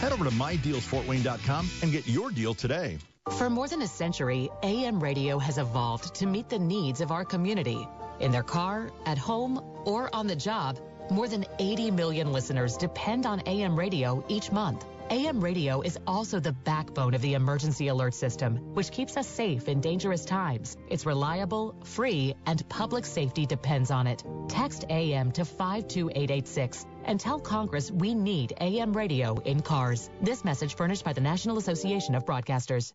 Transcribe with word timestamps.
Head 0.00 0.12
over 0.12 0.24
to 0.24 0.30
mydealsfortwayne.com 0.30 1.70
and 1.82 1.92
get 1.92 2.06
your 2.06 2.30
deal 2.30 2.54
today. 2.54 2.98
For 3.38 3.50
more 3.50 3.66
than 3.66 3.82
a 3.82 3.88
century, 3.88 4.50
AM 4.62 5.02
radio 5.02 5.38
has 5.38 5.58
evolved 5.58 6.14
to 6.16 6.26
meet 6.26 6.48
the 6.48 6.58
needs 6.58 7.00
of 7.00 7.10
our 7.10 7.24
community. 7.24 7.88
In 8.20 8.30
their 8.30 8.42
car, 8.42 8.90
at 9.04 9.18
home, 9.18 9.60
or 9.84 10.14
on 10.14 10.26
the 10.26 10.36
job, 10.36 10.78
more 11.10 11.28
than 11.28 11.44
80 11.58 11.90
million 11.90 12.32
listeners 12.32 12.76
depend 12.76 13.26
on 13.26 13.42
AM 13.46 13.76
radio 13.76 14.24
each 14.28 14.52
month. 14.52 14.84
AM 15.08 15.40
radio 15.40 15.82
is 15.82 15.98
also 16.06 16.40
the 16.40 16.52
backbone 16.52 17.14
of 17.14 17.22
the 17.22 17.34
emergency 17.34 17.88
alert 17.88 18.12
system, 18.12 18.74
which 18.74 18.90
keeps 18.90 19.16
us 19.16 19.28
safe 19.28 19.68
in 19.68 19.80
dangerous 19.80 20.24
times. 20.24 20.76
It's 20.88 21.06
reliable, 21.06 21.76
free, 21.84 22.34
and 22.44 22.68
public 22.68 23.06
safety 23.06 23.46
depends 23.46 23.92
on 23.92 24.08
it. 24.08 24.24
Text 24.48 24.84
AM 24.90 25.30
to 25.32 25.44
52886 25.44 26.86
and 27.06 27.18
tell 27.18 27.38
Congress 27.38 27.90
we 27.90 28.14
need 28.14 28.52
AM 28.60 28.92
radio 28.92 29.38
in 29.44 29.62
cars. 29.62 30.10
This 30.20 30.44
message 30.44 30.74
furnished 30.76 31.04
by 31.04 31.12
the 31.12 31.20
National 31.20 31.56
Association 31.58 32.14
of 32.14 32.26
Broadcasters. 32.26 32.92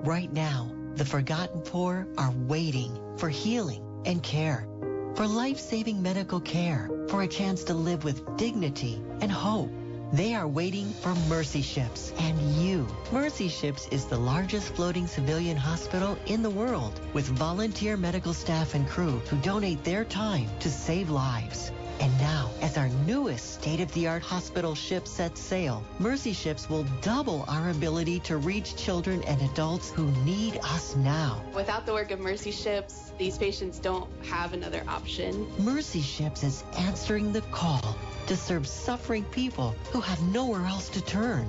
Right 0.00 0.32
now, 0.32 0.70
the 0.94 1.04
forgotten 1.04 1.60
poor 1.60 2.06
are 2.18 2.32
waiting 2.46 2.98
for 3.16 3.28
healing 3.28 3.84
and 4.04 4.22
care, 4.22 4.66
for 5.14 5.26
life-saving 5.26 6.02
medical 6.02 6.40
care, 6.40 6.90
for 7.08 7.22
a 7.22 7.28
chance 7.28 7.64
to 7.64 7.74
live 7.74 8.04
with 8.04 8.36
dignity 8.36 9.02
and 9.20 9.30
hope. 9.30 9.70
They 10.12 10.34
are 10.34 10.46
waiting 10.46 10.90
for 10.90 11.14
Mercy 11.28 11.62
Ships 11.62 12.12
and 12.18 12.38
you. 12.56 12.86
Mercy 13.12 13.48
Ships 13.48 13.88
is 13.88 14.04
the 14.04 14.18
largest 14.18 14.74
floating 14.74 15.06
civilian 15.06 15.56
hospital 15.56 16.18
in 16.26 16.42
the 16.42 16.50
world 16.50 17.00
with 17.14 17.26
volunteer 17.26 17.96
medical 17.96 18.34
staff 18.34 18.74
and 18.74 18.86
crew 18.86 19.20
who 19.30 19.36
donate 19.38 19.84
their 19.84 20.04
time 20.04 20.50
to 20.60 20.70
save 20.70 21.08
lives. 21.08 21.72
And 22.02 22.18
now, 22.18 22.50
as 22.60 22.76
our 22.76 22.88
newest 23.06 23.54
state-of-the-art 23.54 24.24
hospital 24.24 24.74
ship 24.74 25.06
sets 25.06 25.40
sail, 25.40 25.84
Mercy 26.00 26.32
Ships 26.32 26.68
will 26.68 26.84
double 27.00 27.44
our 27.46 27.70
ability 27.70 28.18
to 28.20 28.38
reach 28.38 28.74
children 28.74 29.22
and 29.22 29.40
adults 29.40 29.92
who 29.92 30.10
need 30.24 30.58
us 30.64 30.96
now. 30.96 31.40
Without 31.54 31.86
the 31.86 31.92
work 31.92 32.10
of 32.10 32.18
Mercy 32.18 32.50
Ships, 32.50 33.12
these 33.18 33.38
patients 33.38 33.78
don't 33.78 34.10
have 34.26 34.52
another 34.52 34.82
option. 34.88 35.46
Mercy 35.60 36.00
Ships 36.00 36.42
is 36.42 36.64
answering 36.76 37.32
the 37.32 37.42
call 37.52 37.96
to 38.26 38.36
serve 38.36 38.66
suffering 38.66 39.22
people 39.26 39.76
who 39.92 40.00
have 40.00 40.20
nowhere 40.22 40.66
else 40.66 40.88
to 40.88 41.00
turn. 41.02 41.48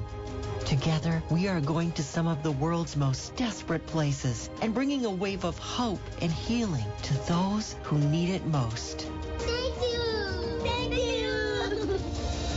Together, 0.66 1.24
we 1.32 1.48
are 1.48 1.62
going 1.62 1.92
to 1.94 2.04
some 2.04 2.28
of 2.28 2.44
the 2.44 2.52
world's 2.52 2.96
most 2.96 3.36
desperate 3.36 3.88
places 3.88 4.52
and 4.62 4.72
bringing 4.72 5.06
a 5.06 5.10
wave 5.10 5.46
of 5.46 5.58
hope 5.58 6.00
and 6.22 6.32
healing 6.32 6.86
to 7.02 7.14
those 7.28 7.76
who 7.82 7.98
need 7.98 8.30
it 8.30 8.46
most. 8.46 9.10
Thank 9.40 9.82
you! 9.82 10.23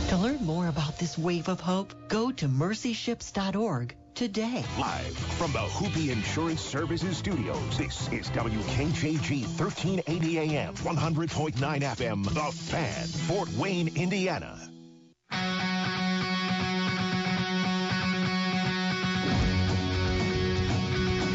To 0.07 0.15
learn 0.15 0.45
more 0.45 0.67
about 0.69 0.97
this 0.97 1.17
wave 1.17 1.49
of 1.49 1.59
hope, 1.59 1.93
go 2.07 2.31
to 2.31 2.47
mercyships.org 2.47 3.93
today. 4.15 4.63
Live 4.79 5.17
from 5.37 5.51
the 5.51 5.59
Hupe 5.59 6.09
Insurance 6.09 6.61
Services 6.61 7.17
Studios, 7.17 7.77
this 7.77 8.07
is 8.13 8.29
WKJG 8.29 9.41
1380 9.59 10.39
AM, 10.39 10.73
100.9 10.75 11.57
FM, 11.57 12.23
The 12.23 12.51
Fan, 12.53 13.05
Fort 13.05 13.49
Wayne, 13.57 13.89
Indiana. 13.97 14.57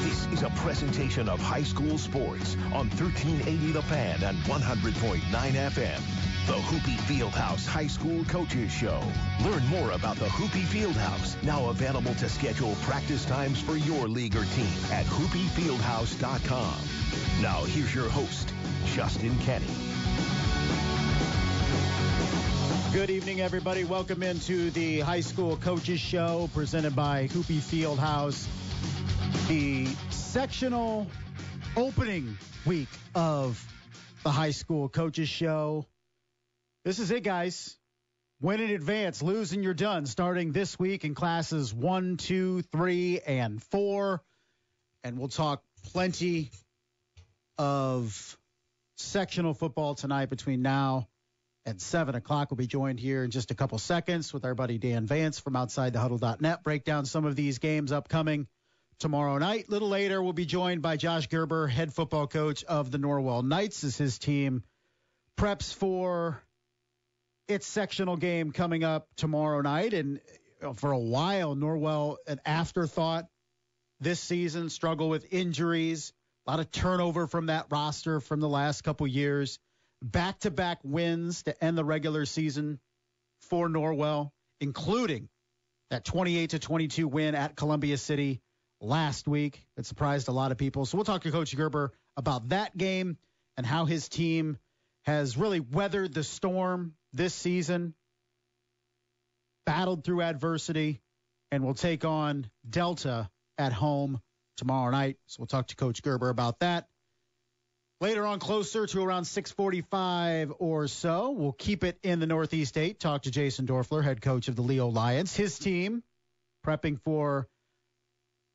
This 0.03 0.27
is 0.33 0.43
a 0.45 0.51
presentation 0.57 1.29
of 1.29 1.41
high 1.41 1.63
school 1.63 1.99
sports 1.99 2.57
on 2.73 2.89
1380 2.89 3.73
The 3.73 3.83
Fan 3.83 4.23
and 4.23 4.39
100.9 4.39 5.21
FM. 5.21 6.32
The 6.47 6.55
Hupe 6.55 6.99
Fieldhouse 7.07 7.65
High 7.65 7.87
School 7.87 8.25
Coaches 8.25 8.73
Show. 8.73 9.01
Learn 9.45 9.65
more 9.67 9.93
about 9.93 10.17
the 10.17 10.27
Hupe 10.27 10.61
Fieldhouse, 10.65 11.41
now 11.45 11.69
available 11.69 12.13
to 12.17 12.29
schedule 12.29 12.75
practice 12.83 13.25
times 13.25 13.61
for 13.61 13.77
your 13.77 14.09
league 14.09 14.35
or 14.35 14.45
team 14.47 14.67
at 14.91 15.07
hupefieldhouse.com. 15.07 16.75
Now 17.41 17.63
here's 17.63 17.95
your 17.95 18.09
host, 18.09 18.53
Justin 18.87 19.39
Kenny. 19.39 19.69
Good 22.93 23.11
evening, 23.11 23.41
everybody. 23.41 23.85
Welcome 23.85 24.25
into 24.25 24.73
the 24.73 24.99
High 24.99 25.21
School 25.21 25.57
Coaches 25.59 26.01
Show 26.01 26.51
presented 26.53 26.97
by 26.97 27.29
Hupe 27.29 27.61
Fieldhouse. 27.61 28.49
The 29.47 29.87
sectional 30.11 31.07
opening 31.77 32.37
week 32.67 32.89
of 33.15 33.65
the 34.25 34.31
High 34.31 34.51
School 34.51 34.89
Coaches 34.89 35.29
Show. 35.29 35.87
This 36.85 36.99
is 36.99 37.13
it, 37.13 37.23
guys. 37.23 37.77
Win 38.41 38.61
in 38.61 38.71
advance, 38.71 39.23
lose 39.23 39.53
and 39.53 39.63
you're 39.63 39.73
done. 39.73 40.05
Starting 40.05 40.51
this 40.51 40.77
week 40.81 41.05
in 41.05 41.15
classes 41.15 41.73
one, 41.73 42.17
two, 42.17 42.63
three, 42.63 43.21
and 43.21 43.63
four. 43.63 44.21
And 45.05 45.17
we'll 45.17 45.29
talk 45.29 45.63
plenty 45.93 46.51
of 47.57 48.37
sectional 48.97 49.55
football 49.55 49.95
tonight 49.95 50.29
between 50.29 50.63
now 50.63 51.07
and 51.65 51.81
7 51.81 52.17
o'clock. 52.17 52.51
We'll 52.51 52.57
be 52.57 52.67
joined 52.67 52.99
here 52.99 53.23
in 53.23 53.31
just 53.31 53.53
a 53.53 53.55
couple 53.55 53.79
seconds 53.79 54.33
with 54.33 54.45
our 54.45 54.57
buddy 54.57 54.79
Dan 54.79 55.07
Vance 55.07 55.39
from 55.39 55.53
OutsideTheHuddle.net. 55.53 56.65
Break 56.65 56.83
down 56.83 57.05
some 57.05 57.25
of 57.25 57.37
these 57.37 57.59
games 57.61 57.93
upcoming 57.93 58.49
tomorrow 58.99 59.39
night. 59.39 59.69
A 59.69 59.71
little 59.71 59.89
later, 59.89 60.21
we'll 60.21 60.33
be 60.33 60.47
joined 60.47 60.83
by 60.83 60.97
Josh 60.97 61.29
Gerber, 61.29 61.69
head 61.69 61.95
football 61.95 62.27
coach 62.27 62.65
of 62.65 62.91
the 62.91 62.99
Norwell 62.99 63.45
Knights, 63.45 63.85
as 63.85 63.97
his 63.97 64.19
team 64.19 64.65
preps 65.39 65.73
for 65.73 66.43
its 67.53 67.67
sectional 67.67 68.17
game 68.17 68.53
coming 68.53 68.85
up 68.85 69.09
tomorrow 69.17 69.61
night. 69.61 69.95
And 69.95 70.21
uh, 70.63 70.73
for 70.73 70.93
a 70.93 70.99
while, 70.99 71.55
Norwell, 71.55 72.17
an 72.27 72.41
afterthought 72.45 73.27
this 74.01 74.21
season, 74.21 74.69
struggle 74.69 75.09
with 75.09 75.33
injuries, 75.33 76.13
a 76.47 76.51
lot 76.51 76.61
of 76.61 76.71
turnover 76.71 77.27
from 77.27 77.47
that 77.47 77.67
roster 77.71 78.21
from 78.21 78.41
the 78.41 78.49
last 78.49 78.83
couple 78.83 79.07
years. 79.07 79.59
Back 80.03 80.41
to 80.41 80.51
back 80.51 80.81
wins 80.83 81.45
to 81.45 81.65
end 81.65 81.79
the 81.79 81.85
regular 81.85 82.27
season 82.27 82.81
for 83.43 83.69
Norwell, 83.69 84.31
including 84.61 85.29
that 85.91 86.05
28 86.05 86.51
to 86.51 86.59
22 86.59 87.07
win 87.07 87.35
at 87.35 87.55
Columbia 87.55 87.97
City 87.97 88.41
last 88.81 89.29
week. 89.29 89.65
That 89.77 89.87
surprised 89.87 90.29
a 90.29 90.33
lot 90.33 90.51
of 90.51 90.59
people. 90.59 90.85
So 90.87 90.99
we'll 90.99 91.05
talk 91.05 91.23
to 91.23 91.31
Coach 91.31 91.55
Gerber 91.55 91.93
about 92.17 92.49
that 92.49 92.77
game 92.77 93.17
and 93.57 93.65
how 93.65 93.85
his 93.85 94.09
team 94.09 94.59
has 95.03 95.37
really 95.37 95.61
weathered 95.61 96.13
the 96.15 96.25
storm 96.25 96.95
this 97.13 97.35
season, 97.35 97.95
battled 99.67 100.05
through 100.05 100.23
adversity, 100.23 101.01
and 101.51 101.65
will 101.65 101.75
take 101.75 102.05
on 102.05 102.51
Delta 102.69 103.31
at 103.59 103.73
home 103.73 104.21
tomorrow 104.57 104.91
night. 104.91 105.19
So 105.27 105.41
we'll 105.41 105.47
talk 105.47 105.69
to 105.69 105.77
Coach 105.77 106.03
Gerber 106.03 106.29
about 106.31 106.61
that. 106.61 106.89
Later 108.01 108.27
on, 108.27 108.41
closer 108.41 108.87
to 108.87 109.03
around 109.03 109.25
6:45 109.25 110.57
or 110.59 110.89
so, 110.89 111.31
we'll 111.31 111.53
keep 111.53 111.85
it 111.85 111.99
in 112.03 112.19
the 112.19 112.27
Northeast 112.27 112.77
Eight. 112.77 112.99
Talk 112.99 113.23
to 113.23 113.31
Jason 113.31 113.67
Doerffler, 113.67 114.03
head 114.03 114.21
coach 114.21 114.49
of 114.49 114.57
the 114.57 114.63
Leo 114.63 114.89
Lions. 114.89 115.37
His 115.37 115.57
team 115.59 116.03
prepping 116.67 117.01
for 117.01 117.47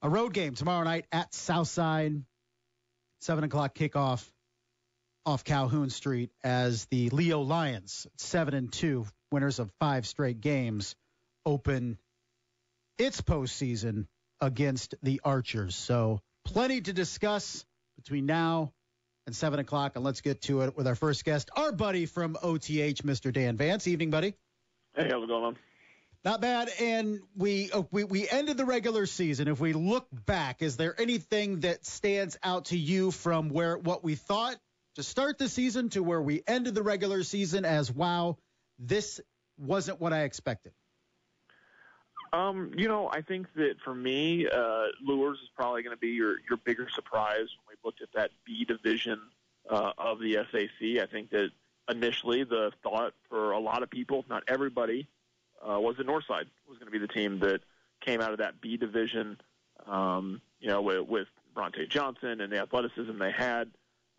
a 0.01 0.09
road 0.09 0.33
game 0.33 0.53
tomorrow 0.53 0.83
night 0.83 1.05
at 1.11 1.33
Southside. 1.33 2.21
Seven 3.21 3.45
o'clock 3.45 3.73
kickoff 3.73 4.29
off 5.27 5.43
Calhoun 5.43 5.89
Street 5.89 6.31
as 6.41 6.85
the 6.85 7.09
Leo 7.09 7.41
Lions, 7.41 8.07
seven 8.15 8.53
and 8.53 8.71
two, 8.71 9.05
winners 9.29 9.59
of 9.59 9.69
five 9.77 10.07
straight 10.07 10.39
games, 10.39 10.95
open 11.45 11.97
its 12.97 13.19
postseason 13.19 14.07
against 14.39 14.95
the 15.03 15.19
Archers. 15.25 15.75
So 15.75 16.21
plenty 16.45 16.79
to 16.79 16.93
discuss 16.93 17.65
between 17.97 18.25
now 18.25 18.71
and 19.25 19.35
seven 19.35 19.59
o'clock, 19.59 19.97
and 19.97 20.05
let's 20.05 20.21
get 20.21 20.41
to 20.43 20.61
it 20.61 20.77
with 20.77 20.87
our 20.87 20.95
first 20.95 21.25
guest, 21.25 21.49
our 21.57 21.73
buddy 21.73 22.05
from 22.05 22.37
OTH, 22.41 23.03
Mr. 23.03 23.33
Dan 23.33 23.57
Vance. 23.57 23.85
Evening, 23.85 24.09
buddy. 24.09 24.33
Hey, 24.95 25.09
how's 25.11 25.23
it 25.23 25.27
going? 25.27 25.57
Not 26.23 26.39
bad. 26.39 26.69
And 26.79 27.19
we, 27.35 27.69
uh, 27.71 27.83
we 27.91 28.05
we 28.05 28.29
ended 28.29 28.55
the 28.55 28.65
regular 28.65 29.05
season. 29.05 29.49
If 29.49 29.59
we 29.59 29.73
look 29.73 30.07
back, 30.25 30.61
is 30.61 30.77
there 30.77 30.99
anything 30.99 31.59
that 31.61 31.85
stands 31.85 32.37
out 32.43 32.65
to 32.65 32.77
you 32.77 33.11
from 33.11 33.49
where 33.49 33.77
what 33.77 34.05
we 34.05 34.15
thought 34.15 34.55
to 34.97 35.03
start 35.03 35.37
the 35.37 35.47
season 35.47 35.89
to 35.89 36.01
where 36.01 36.21
we 36.21 36.41
ended 36.47 36.73
the 36.73 36.81
regular 36.81 37.21
season 37.21 37.65
as 37.65 37.91
wow, 37.91 38.35
this 38.79 39.21
wasn't 39.55 40.01
what 40.01 40.11
I 40.11 40.23
expected? 40.23 40.71
Um, 42.33 42.71
you 42.75 42.87
know, 42.87 43.07
I 43.13 43.21
think 43.21 43.45
that 43.53 43.75
for 43.85 43.93
me, 43.93 44.47
uh, 44.47 44.85
Luers 45.05 45.37
is 45.37 45.49
probably 45.55 45.83
going 45.83 45.95
to 45.95 45.99
be 45.99 46.09
your 46.09 46.37
your 46.49 46.57
bigger 46.65 46.87
surprise 46.89 47.47
when 47.63 47.69
we 47.69 47.75
looked 47.85 48.01
at 48.01 48.11
that 48.15 48.31
B 48.43 48.65
division 48.65 49.21
uh, 49.69 49.91
of 49.99 50.19
the 50.19 50.39
SAC. 50.51 50.99
I 50.99 51.05
think 51.05 51.29
that 51.29 51.51
initially 51.89 52.43
the 52.43 52.71
thought 52.81 53.13
for 53.29 53.51
a 53.51 53.59
lot 53.59 53.83
of 53.83 53.91
people, 53.91 54.25
not 54.27 54.43
everybody, 54.47 55.07
uh, 55.61 55.79
was 55.79 55.95
that 55.97 56.07
Northside 56.07 56.47
was 56.67 56.79
going 56.79 56.85
to 56.85 56.91
be 56.91 56.97
the 56.97 57.07
team 57.07 57.37
that 57.39 57.61
came 58.01 58.19
out 58.19 58.31
of 58.31 58.39
that 58.39 58.61
B 58.61 58.77
division. 58.77 59.37
Um, 59.85 60.41
you 60.59 60.69
know, 60.69 60.81
with, 60.81 61.07
with 61.07 61.27
Bronte 61.53 61.85
Johnson 61.85 62.41
and 62.41 62.51
the 62.51 62.57
athleticism 62.57 63.15
they 63.19 63.31
had. 63.31 63.69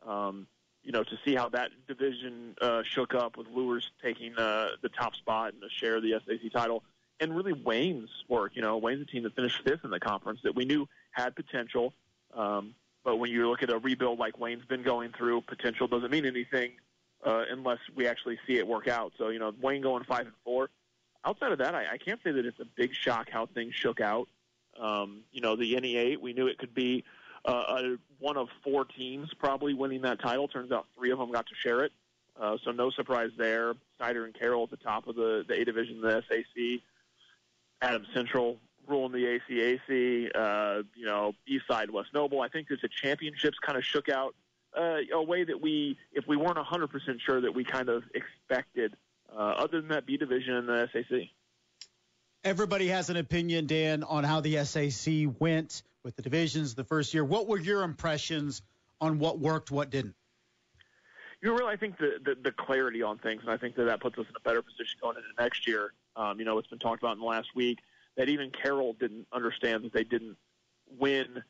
Um, 0.06 0.46
you 0.82 0.92
know, 0.92 1.02
to 1.02 1.18
see 1.24 1.34
how 1.34 1.48
that 1.50 1.70
division 1.86 2.54
uh, 2.60 2.82
shook 2.82 3.14
up 3.14 3.36
with 3.36 3.46
Luers 3.48 3.90
taking 4.02 4.36
uh, 4.38 4.70
the 4.82 4.88
top 4.88 5.14
spot 5.14 5.52
and 5.54 5.62
a 5.62 5.68
share 5.68 5.96
of 5.96 6.02
the 6.02 6.20
SAC 6.26 6.52
title, 6.52 6.82
and 7.20 7.36
really 7.36 7.52
Wayne's 7.52 8.10
work. 8.28 8.52
You 8.54 8.62
know, 8.62 8.78
Wayne's 8.78 9.02
a 9.02 9.04
team 9.04 9.24
that 9.24 9.34
finished 9.34 9.62
fifth 9.64 9.84
in 9.84 9.90
the 9.90 10.00
conference 10.00 10.40
that 10.44 10.54
we 10.54 10.64
knew 10.64 10.88
had 11.10 11.34
potential. 11.36 11.92
Um, 12.34 12.74
but 13.04 13.16
when 13.16 13.30
you 13.30 13.48
look 13.48 13.62
at 13.62 13.70
a 13.70 13.78
rebuild 13.78 14.18
like 14.18 14.38
Wayne's 14.38 14.64
been 14.64 14.82
going 14.82 15.12
through, 15.12 15.42
potential 15.42 15.88
doesn't 15.88 16.10
mean 16.10 16.26
anything 16.26 16.72
uh, 17.24 17.44
unless 17.50 17.78
we 17.94 18.06
actually 18.06 18.38
see 18.46 18.56
it 18.56 18.66
work 18.66 18.88
out. 18.88 19.12
So 19.18 19.28
you 19.28 19.38
know, 19.38 19.52
Wayne 19.60 19.82
going 19.82 20.04
five 20.04 20.26
and 20.26 20.34
four. 20.44 20.70
Outside 21.24 21.52
of 21.52 21.58
that, 21.58 21.74
I, 21.74 21.92
I 21.92 21.98
can't 21.98 22.20
say 22.22 22.30
that 22.30 22.46
it's 22.46 22.60
a 22.60 22.64
big 22.64 22.94
shock 22.94 23.28
how 23.30 23.46
things 23.46 23.74
shook 23.74 24.00
out. 24.00 24.28
Um, 24.78 25.22
you 25.32 25.40
know, 25.40 25.56
the 25.56 25.74
NE8, 25.74 26.18
we 26.18 26.32
knew 26.32 26.46
it 26.46 26.58
could 26.58 26.74
be 26.74 27.04
uh, 27.44 27.50
a, 27.68 27.96
one 28.18 28.36
of 28.36 28.48
four 28.62 28.84
teams 28.84 29.32
probably 29.38 29.74
winning 29.74 30.02
that 30.02 30.20
title. 30.20 30.48
Turns 30.48 30.72
out 30.72 30.86
three 30.96 31.10
of 31.10 31.18
them 31.18 31.32
got 31.32 31.46
to 31.46 31.54
share 31.54 31.84
it. 31.84 31.92
Uh, 32.40 32.56
so 32.64 32.70
no 32.70 32.90
surprise 32.90 33.30
there. 33.36 33.74
Snyder 33.96 34.24
and 34.24 34.34
Carroll 34.34 34.64
at 34.64 34.70
the 34.70 34.76
top 34.76 35.08
of 35.08 35.16
the, 35.16 35.44
the 35.46 35.54
A 35.54 35.64
division, 35.64 36.00
the 36.00 36.22
SAC. 36.28 36.80
Adams 37.80 38.08
Central 38.12 38.58
ruling 38.86 39.12
the 39.12 39.38
ACAC. 39.50 40.30
Uh, 40.34 40.82
you 40.96 41.06
know, 41.06 41.34
East 41.46 41.64
Side, 41.68 41.90
West 41.90 42.10
Noble. 42.14 42.40
I 42.40 42.48
think 42.48 42.68
that 42.68 42.80
the 42.80 42.88
championships 42.88 43.58
kind 43.58 43.76
of 43.76 43.84
shook 43.84 44.08
out 44.08 44.34
uh, 44.76 44.98
a 45.12 45.22
way 45.22 45.44
that 45.44 45.60
we, 45.60 45.96
if 46.12 46.26
we 46.26 46.36
weren't 46.36 46.58
100% 46.58 47.20
sure 47.20 47.40
that 47.40 47.54
we 47.54 47.64
kind 47.64 47.88
of 47.88 48.04
expected. 48.14 48.94
Uh, 49.30 49.40
other 49.40 49.80
than 49.80 49.88
that 49.88 50.06
B 50.06 50.16
division 50.16 50.54
in 50.54 50.66
the 50.66 50.88
SAC. 50.92 51.28
Everybody 52.44 52.88
has 52.88 53.10
an 53.10 53.16
opinion, 53.16 53.66
Dan, 53.66 54.02
on 54.02 54.24
how 54.24 54.40
the 54.40 54.64
SAC 54.64 55.28
went 55.38 55.82
with 56.04 56.16
the 56.16 56.22
divisions 56.22 56.74
the 56.74 56.84
first 56.84 57.12
year. 57.14 57.24
What 57.24 57.46
were 57.46 57.58
your 57.58 57.82
impressions 57.82 58.62
on 59.00 59.18
what 59.18 59.38
worked, 59.38 59.70
what 59.70 59.90
didn't? 59.90 60.14
You 61.40 61.50
know, 61.50 61.56
really, 61.56 61.72
I 61.72 61.76
think 61.76 61.98
the, 61.98 62.18
the, 62.24 62.36
the 62.42 62.52
clarity 62.52 63.02
on 63.02 63.18
things, 63.18 63.42
and 63.42 63.50
I 63.50 63.56
think 63.56 63.76
that 63.76 63.84
that 63.84 64.00
puts 64.00 64.18
us 64.18 64.26
in 64.28 64.34
a 64.36 64.40
better 64.40 64.60
position 64.60 64.98
going 65.00 65.16
into 65.16 65.28
next 65.42 65.68
year. 65.68 65.92
Um, 66.16 66.40
you 66.40 66.44
know, 66.44 66.58
it's 66.58 66.66
been 66.66 66.80
talked 66.80 67.02
about 67.02 67.12
in 67.12 67.20
the 67.20 67.26
last 67.26 67.54
week 67.54 67.78
that 68.16 68.28
even 68.28 68.50
Carroll 68.50 68.94
didn't 68.94 69.26
understand 69.32 69.84
that 69.84 69.92
they 69.92 70.02
didn't 70.02 70.36
win 70.98 71.42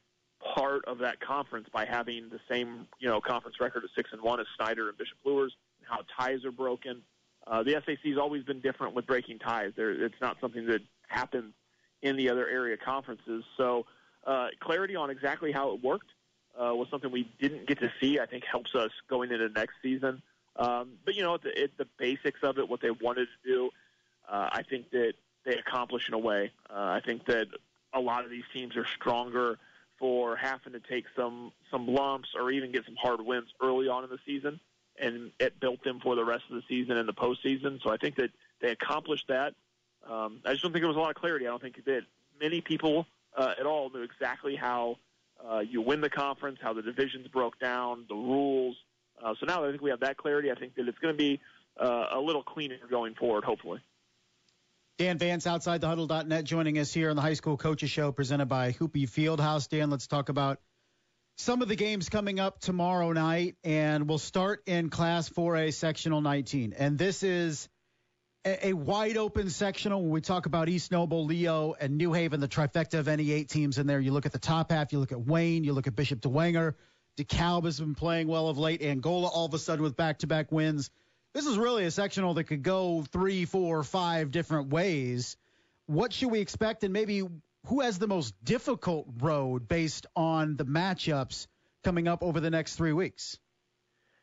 part 0.55 0.85
of 0.85 0.99
that 0.99 1.21
conference 1.21 1.69
by 1.73 1.85
having 1.87 2.29
the 2.29 2.39
same, 2.51 2.87
you 3.01 3.09
know, 3.09 3.21
conference 3.21 3.57
record 3.61 3.83
of 3.85 3.91
six 3.97 4.11
and 4.13 4.21
one 4.21 4.41
as 4.41 4.47
Snyder 4.57 4.89
and 4.89 4.99
Bishop 4.99 5.17
Luers, 5.25 5.57
and 5.81 5.89
how 5.89 6.05
ties 6.23 6.45
are 6.45 6.53
broken. 6.53 7.03
Uh, 7.47 7.63
the 7.63 7.73
SAC 7.87 7.99
has 8.05 8.19
always 8.19 8.45
been 8.45 8.61
different 8.61 8.95
with 8.95 9.07
breaking 9.07 9.39
ties. 9.39 9.73
There, 9.75 9.91
it's 9.91 10.21
not 10.21 10.37
something 10.41 10.67
that 10.67 10.83
happens 11.07 11.55
in 12.03 12.17
the 12.17 12.29
other 12.29 12.47
area 12.47 12.77
conferences. 12.77 13.43
So, 13.57 13.87
uh, 14.27 14.49
clarity 14.61 14.97
on 14.97 15.11
exactly 15.11 15.53
how 15.53 15.73
it 15.75 15.83
worked 15.83 16.11
uh, 16.59 16.75
was 16.75 16.89
something 16.91 17.11
we 17.11 17.31
didn't 17.41 17.67
get 17.67 17.81
to 17.81 17.93
see. 18.01 18.19
I 18.19 18.27
think 18.27 18.45
helps 18.45 18.75
us 18.75 18.91
going 19.09 19.31
into 19.31 19.49
next 19.49 19.75
season. 19.83 20.23
Um, 20.57 20.95
but 21.05 21.15
you 21.15 21.23
know, 21.23 21.37
the, 21.37 21.65
it, 21.65 21.79
the 21.79 21.87
basics 21.99 22.41
of 22.43 22.59
it, 22.59 22.69
what 22.69 22.81
they 22.81 22.91
wanted 22.91 23.27
to 23.27 23.51
do, 23.51 23.71
uh, 24.29 24.49
I 24.53 24.63
think 24.63 24.91
that 24.91 25.15
they 25.45 25.57
accomplish 25.57 26.09
in 26.09 26.15
a 26.15 26.19
way. 26.19 26.51
Uh, 26.69 26.75
I 26.75 27.01
think 27.05 27.27
that 27.27 27.47
a 27.93 28.01
lot 28.01 28.25
of 28.25 28.31
these 28.31 28.45
teams 28.53 28.77
are 28.77 28.87
stronger 28.87 29.59
for 29.99 30.37
having 30.37 30.73
to 30.73 30.81
take 30.81 31.07
some 31.17 31.53
some 31.71 31.87
lumps 31.87 32.29
or 32.39 32.51
even 32.51 32.73
get 32.73 32.85
some 32.85 32.97
hard 32.97 33.21
wins 33.21 33.49
early 33.63 33.89
on 33.89 34.05
in 34.05 34.11
the 34.11 34.19
season, 34.27 34.61
and 34.99 35.31
it 35.39 35.59
built 35.61 35.83
them 35.85 36.01
for 36.01 36.17
the 36.17 36.25
rest 36.25 36.45
of 36.51 36.57
the 36.57 36.63
season 36.69 36.97
and 36.97 37.09
the 37.09 37.15
postseason. 37.15 37.83
So 37.83 37.91
I 37.91 37.97
think 37.97 38.17
that 38.17 38.31
they 38.61 38.71
accomplished 38.71 39.29
that. 39.29 39.55
Um, 40.09 40.41
I 40.45 40.53
just 40.53 40.63
don't 40.63 40.73
think 40.73 40.83
there 40.83 40.89
was 40.89 40.97
a 40.97 41.01
lot 41.01 41.11
of 41.11 41.17
clarity. 41.17 41.47
I 41.47 41.51
don't 41.51 41.63
think 41.63 41.85
that 41.85 42.03
many 42.41 42.61
people 42.61 43.07
uh, 43.39 43.55
at 43.59 43.67
all 43.67 43.91
knew 43.91 44.03
exactly 44.03 44.57
how 44.57 44.97
uh, 45.49 45.61
you 45.61 45.81
win 45.81 46.01
the 46.01 46.11
conference, 46.11 46.59
how 46.61 46.73
the 46.73 46.83
divisions 46.83 47.29
broke 47.29 47.59
down, 47.59 48.05
the 48.09 48.15
rules. 48.15 48.77
Uh, 49.23 49.35
so 49.39 49.47
now 49.47 49.65
I 49.65 49.71
think 49.71 49.81
we 49.81 49.91
have 49.91 50.01
that 50.01 50.17
clarity. 50.17 50.51
I 50.51 50.57
think 50.57 50.75
that 50.75 50.89
it's 50.89 50.99
going 50.99 51.15
to 51.15 51.19
be 51.19 51.41
uh, 51.81 52.07
a 52.13 52.21
little 52.21 52.43
cleaner 52.43 52.77
going 52.91 53.15
forward, 53.15 53.45
hopefully. 53.45 53.81
Dan 54.99 55.17
Vance, 55.17 55.47
outside 55.47 55.81
the 55.81 55.87
huddle.net, 55.87 56.43
joining 56.43 56.79
us 56.79 56.93
here 56.93 57.11
on 57.11 57.15
the 57.15 57.23
High 57.23 57.35
School 57.35 57.57
Coaches 57.57 57.89
Show 57.89 58.11
presented 58.11 58.47
by 58.47 58.73
Hupe 58.73 59.09
Fieldhouse. 59.09 59.69
Dan, 59.69 59.91
let's 59.91 60.09
talk 60.09 60.29
about 60.29 60.59
some 61.37 61.63
of 61.63 61.69
the 61.69 61.77
games 61.77 62.09
coming 62.09 62.41
up 62.41 62.59
tomorrow 62.59 63.13
night, 63.13 63.55
and 63.63 64.09
we'll 64.09 64.19
start 64.19 64.65
in 64.67 64.91
Class 64.91 65.29
4A 65.29 65.73
Sectional 65.73 66.21
19. 66.21 66.75
And 66.77 66.99
this 66.99 67.23
is 67.23 67.69
a, 68.63 68.73
wide 68.73 69.17
open 69.17 69.51
sectional 69.51 70.03
when 70.03 70.11
we 70.11 70.21
talk 70.21 70.47
about 70.47 70.69
East 70.69 70.91
Noble, 70.91 71.25
Leo, 71.25 71.75
and 71.81 71.97
New 71.97 72.13
Haven, 72.13 72.41
the 72.41 72.49
trifecta 72.49 72.99
of 72.99 73.07
NE8 73.07 73.49
teams 73.49 73.79
in 73.79 73.87
there. 73.87 74.01
You 74.01 74.13
look 74.13 74.27
at 74.27 74.33
the 74.33 74.39
top 74.39 74.71
half, 74.71 74.93
you 74.93 74.99
look 74.99 75.13
at 75.13 75.21
Wayne, 75.21 75.65
you 75.65 75.73
look 75.73 75.87
at 75.87 75.97
Bishop 75.97 76.21
Dwenger. 76.21 76.75
DeKalb 77.17 77.65
has 77.65 77.81
been 77.81 77.95
playing 77.95 78.29
well 78.29 78.49
of 78.49 78.59
late. 78.59 78.83
Angola 78.83 79.29
all 79.29 79.47
of 79.47 79.55
a 79.55 79.59
sudden 79.59 79.83
with 79.83 79.97
back 79.97 80.21
to 80.21 80.27
back 80.27 80.53
wins 80.53 80.91
this 81.39 81.47
is 81.47 81.59
really 81.59 81.85
a 81.85 81.91
sectional 81.91 82.35
that 82.35 82.45
could 82.45 82.63
go 82.63 83.05
three, 83.13 83.45
four, 83.45 83.83
five 83.85 84.31
different 84.31 84.71
ways. 84.71 85.37
What 85.87 86.13
should 86.13 86.31
we 86.31 86.41
expect, 86.41 86.85
and 86.85 86.93
maybe 86.93 87.23
who 87.67 87.81
has 87.81 87.99
the 87.99 88.09
most 88.09 88.35
difficult 88.45 89.07
road 89.21 89.69
based 89.69 90.07
on 90.17 90.57
the 90.57 90.65
matchups 90.65 91.47
coming 91.85 92.09
up 92.09 92.23
over 92.23 92.41
the 92.41 92.51
next 92.51 92.77
three 92.77 92.93
weeks? 92.93 93.39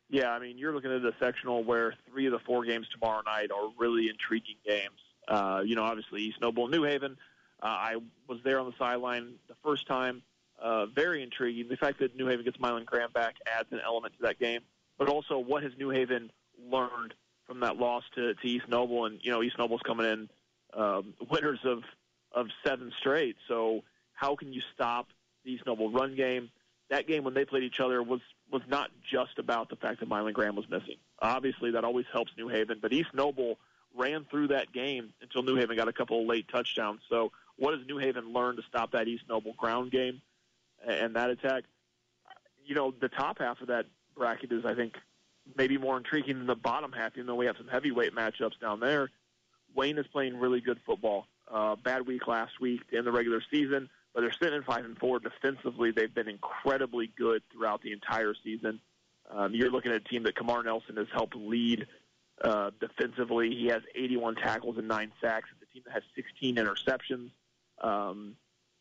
Yeah, 0.08 0.30
I 0.30 0.38
mean, 0.38 0.56
you're 0.56 0.72
looking 0.72 0.92
at 0.92 1.04
a 1.04 1.12
sectional 1.18 1.64
where 1.64 1.94
three 2.08 2.26
of 2.26 2.32
the 2.32 2.38
four 2.38 2.64
games 2.64 2.86
tomorrow 2.88 3.22
night 3.22 3.50
are 3.50 3.70
really 3.76 4.08
intriguing 4.08 4.56
games. 4.64 5.00
Uh, 5.26 5.62
you 5.64 5.74
know, 5.74 5.82
obviously 5.82 6.22
East 6.22 6.40
Noble 6.40 6.68
New 6.68 6.84
Haven. 6.84 7.16
Uh, 7.60 7.66
I 7.66 7.96
was 8.28 8.38
there 8.44 8.60
on 8.60 8.66
the 8.66 8.76
sideline 8.78 9.34
the 9.48 9.56
first 9.64 9.86
time. 9.86 10.22
Uh, 10.60 10.86
very 10.86 11.22
intriguing. 11.22 11.68
The 11.68 11.76
fact 11.76 11.98
that 11.98 12.16
New 12.16 12.26
Haven 12.26 12.44
gets 12.44 12.58
Milan 12.60 12.84
Graham 12.84 13.10
back 13.12 13.36
adds 13.58 13.68
an 13.72 13.80
element 13.84 14.14
to 14.14 14.22
that 14.22 14.38
game, 14.38 14.60
but 14.96 15.08
also 15.08 15.38
what 15.38 15.62
has 15.62 15.72
New 15.78 15.90
Haven 15.90 16.30
learned 16.70 17.14
from 17.46 17.60
that 17.60 17.76
loss 17.76 18.04
to, 18.14 18.34
to 18.34 18.48
East 18.48 18.68
Noble, 18.68 19.04
and 19.04 19.18
you 19.22 19.30
know 19.30 19.42
East 19.42 19.58
Noble's 19.58 19.82
coming 19.82 20.06
in 20.06 20.28
um, 20.74 21.14
winners 21.30 21.60
of 21.64 21.82
of 22.32 22.48
seven 22.64 22.92
straight. 22.98 23.36
So 23.48 23.82
how 24.12 24.34
can 24.36 24.52
you 24.52 24.62
stop 24.74 25.08
the 25.44 25.52
East 25.52 25.66
Noble 25.66 25.90
run 25.90 26.14
game? 26.14 26.50
That 26.88 27.06
game 27.06 27.24
when 27.24 27.34
they 27.34 27.44
played 27.44 27.64
each 27.64 27.80
other 27.80 28.02
was 28.02 28.20
was 28.50 28.62
not 28.68 28.90
just 29.10 29.38
about 29.38 29.68
the 29.68 29.76
fact 29.76 30.00
that 30.00 30.08
Milan 30.08 30.32
Graham 30.32 30.56
was 30.56 30.68
missing. 30.68 30.96
Obviously, 31.20 31.72
that 31.72 31.84
always 31.84 32.06
helps 32.12 32.32
New 32.36 32.48
Haven, 32.48 32.78
but 32.80 32.92
East 32.92 33.12
Noble 33.12 33.58
ran 33.96 34.24
through 34.30 34.48
that 34.48 34.72
game 34.72 35.12
until 35.20 35.42
New 35.42 35.56
Haven 35.56 35.76
got 35.76 35.88
a 35.88 35.92
couple 35.92 36.20
of 36.20 36.26
late 36.26 36.46
touchdowns. 36.48 37.00
So 37.08 37.32
what 37.56 37.76
does 37.76 37.86
New 37.86 37.98
Haven 37.98 38.32
learn 38.32 38.56
to 38.56 38.62
stop 38.68 38.92
that 38.92 39.08
East 39.08 39.24
Noble 39.28 39.54
ground 39.54 39.90
game 39.90 40.20
and 40.86 41.16
that 41.16 41.30
attack? 41.30 41.64
You 42.64 42.74
know, 42.74 42.94
the 43.00 43.08
top 43.08 43.38
half 43.38 43.60
of 43.60 43.68
that 43.68 43.86
bracket 44.16 44.52
is, 44.52 44.64
I 44.64 44.74
think, 44.74 44.94
maybe 45.56 45.78
more 45.78 45.96
intriguing 45.96 46.38
than 46.38 46.46
the 46.46 46.54
bottom 46.56 46.92
half, 46.92 47.12
even 47.14 47.26
though 47.26 47.36
we 47.36 47.46
have 47.46 47.56
some 47.56 47.68
heavyweight 47.68 48.14
matchups 48.14 48.58
down 48.60 48.80
there. 48.80 49.10
Wayne 49.74 49.98
is 49.98 50.06
playing 50.08 50.38
really 50.38 50.60
good 50.60 50.78
football. 50.84 51.26
Uh, 51.50 51.76
bad 51.76 52.06
week 52.06 52.26
last 52.26 52.60
week 52.60 52.80
in 52.90 53.04
the 53.04 53.12
regular 53.12 53.40
season, 53.52 53.88
but 54.16 54.22
they're 54.22 54.32
sitting 54.32 54.54
in 54.54 54.62
five 54.62 54.86
and 54.86 54.96
four 54.96 55.20
defensively. 55.20 55.90
They've 55.90 56.12
been 56.12 56.26
incredibly 56.26 57.12
good 57.18 57.42
throughout 57.52 57.82
the 57.82 57.92
entire 57.92 58.32
season. 58.42 58.80
Um, 59.30 59.54
you're 59.54 59.70
looking 59.70 59.92
at 59.92 59.98
a 59.98 60.08
team 60.08 60.22
that 60.22 60.34
Kamar 60.34 60.62
Nelson 60.62 60.96
has 60.96 61.08
helped 61.12 61.36
lead 61.36 61.86
uh, 62.42 62.70
defensively. 62.80 63.50
He 63.50 63.66
has 63.66 63.82
81 63.94 64.36
tackles 64.36 64.78
and 64.78 64.88
nine 64.88 65.12
sacks. 65.20 65.50
It's 65.52 65.70
a 65.70 65.74
team 65.74 65.82
that 65.84 65.92
has 65.92 66.02
16 66.14 66.56
interceptions 66.56 67.28
um, 67.82 68.36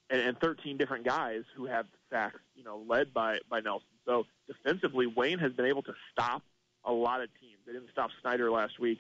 and, 0.10 0.22
and 0.22 0.40
13 0.40 0.78
different 0.78 1.04
guys 1.04 1.44
who 1.58 1.66
have 1.66 1.86
sacks. 2.10 2.40
You 2.56 2.64
know, 2.64 2.86
led 2.88 3.14
by 3.14 3.40
by 3.50 3.60
Nelson. 3.60 3.90
So 4.06 4.28
defensively, 4.48 5.06
Wayne 5.06 5.40
has 5.40 5.52
been 5.52 5.66
able 5.66 5.84
to 5.84 5.94
stop 6.14 6.44
a 6.86 6.94
lot 6.94 7.22
of 7.22 7.28
teams. 7.42 7.60
They 7.68 7.74
didn't 7.74 7.90
stop 7.92 8.10
Snyder 8.22 8.50
last 8.50 8.80
week, 8.80 9.00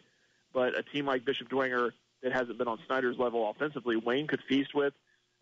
but 0.53 0.77
a 0.77 0.83
team 0.83 1.05
like 1.05 1.23
Bishop 1.23 1.47
Dwenger 1.47 1.91
that 2.23 2.33
hasn't 2.33 2.57
been 2.57 2.67
on 2.67 2.79
Snyder's 2.87 3.17
level 3.17 3.49
offensively, 3.49 3.95
Wayne 3.95 4.27
could 4.27 4.41
feast 4.49 4.75
with. 4.75 4.93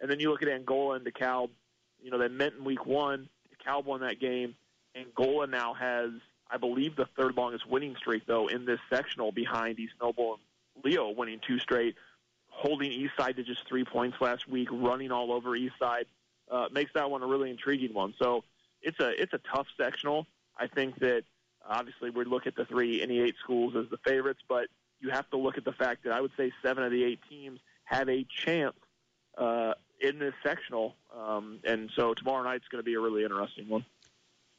And 0.01 0.09
then 0.09 0.19
you 0.19 0.29
look 0.29 0.43
at 0.43 0.49
Angola 0.49 0.95
and 0.95 1.05
DeKalb. 1.05 1.49
You 2.01 2.11
know, 2.11 2.17
they 2.17 2.27
met 2.27 2.53
in 2.53 2.63
week 2.63 2.85
one. 2.85 3.29
DeKalb 3.55 3.85
won 3.85 4.01
that 4.01 4.19
game. 4.19 4.55
Angola 4.95 5.47
now 5.47 5.73
has, 5.73 6.11
I 6.49 6.57
believe, 6.57 6.95
the 6.95 7.07
third 7.17 7.35
longest 7.35 7.67
winning 7.69 7.95
streak, 7.97 8.25
though, 8.25 8.47
in 8.47 8.65
this 8.65 8.79
sectional 8.89 9.31
behind 9.31 9.79
East 9.79 9.93
Noble 10.01 10.33
and 10.75 10.85
Leo 10.85 11.09
winning 11.09 11.39
two 11.45 11.59
straight, 11.59 11.95
holding 12.49 12.91
East 12.91 13.13
Side 13.17 13.37
to 13.37 13.43
just 13.43 13.67
three 13.67 13.85
points 13.85 14.17
last 14.19 14.47
week, 14.47 14.67
running 14.71 15.11
all 15.11 15.31
over 15.31 15.55
East 15.55 15.75
Side. 15.79 16.05
Uh, 16.51 16.67
makes 16.71 16.91
that 16.93 17.09
one 17.09 17.23
a 17.23 17.27
really 17.27 17.49
intriguing 17.49 17.93
one. 17.93 18.13
So 18.21 18.43
it's 18.81 18.99
a 18.99 19.09
it's 19.19 19.33
a 19.33 19.39
tough 19.53 19.67
sectional. 19.77 20.27
I 20.57 20.67
think 20.67 20.99
that 20.99 21.23
Obviously, 21.65 22.09
we 22.09 22.25
look 22.25 22.45
at 22.45 22.55
the 22.55 22.65
three 22.65 23.05
NE8 23.05 23.35
schools 23.41 23.75
as 23.75 23.89
the 23.89 23.97
favorites, 23.97 24.41
but 24.49 24.67
you 24.99 25.09
have 25.09 25.29
to 25.29 25.37
look 25.37 25.57
at 25.57 25.63
the 25.63 25.71
fact 25.71 26.03
that 26.03 26.13
I 26.13 26.19
would 26.19 26.31
say 26.35 26.51
seven 26.61 26.83
of 26.83 26.91
the 26.91 27.03
eight 27.03 27.19
teams 27.29 27.59
have 27.85 28.09
a 28.09 28.25
chance 28.29 28.75
uh, 29.37 29.73
in 30.01 30.19
this 30.19 30.33
sectional. 30.43 30.95
Um, 31.17 31.59
and 31.63 31.89
so 31.95 32.13
tomorrow 32.13 32.43
night's 32.43 32.67
going 32.69 32.79
to 32.79 32.85
be 32.85 32.95
a 32.95 32.99
really 32.99 33.23
interesting 33.23 33.69
one. 33.69 33.85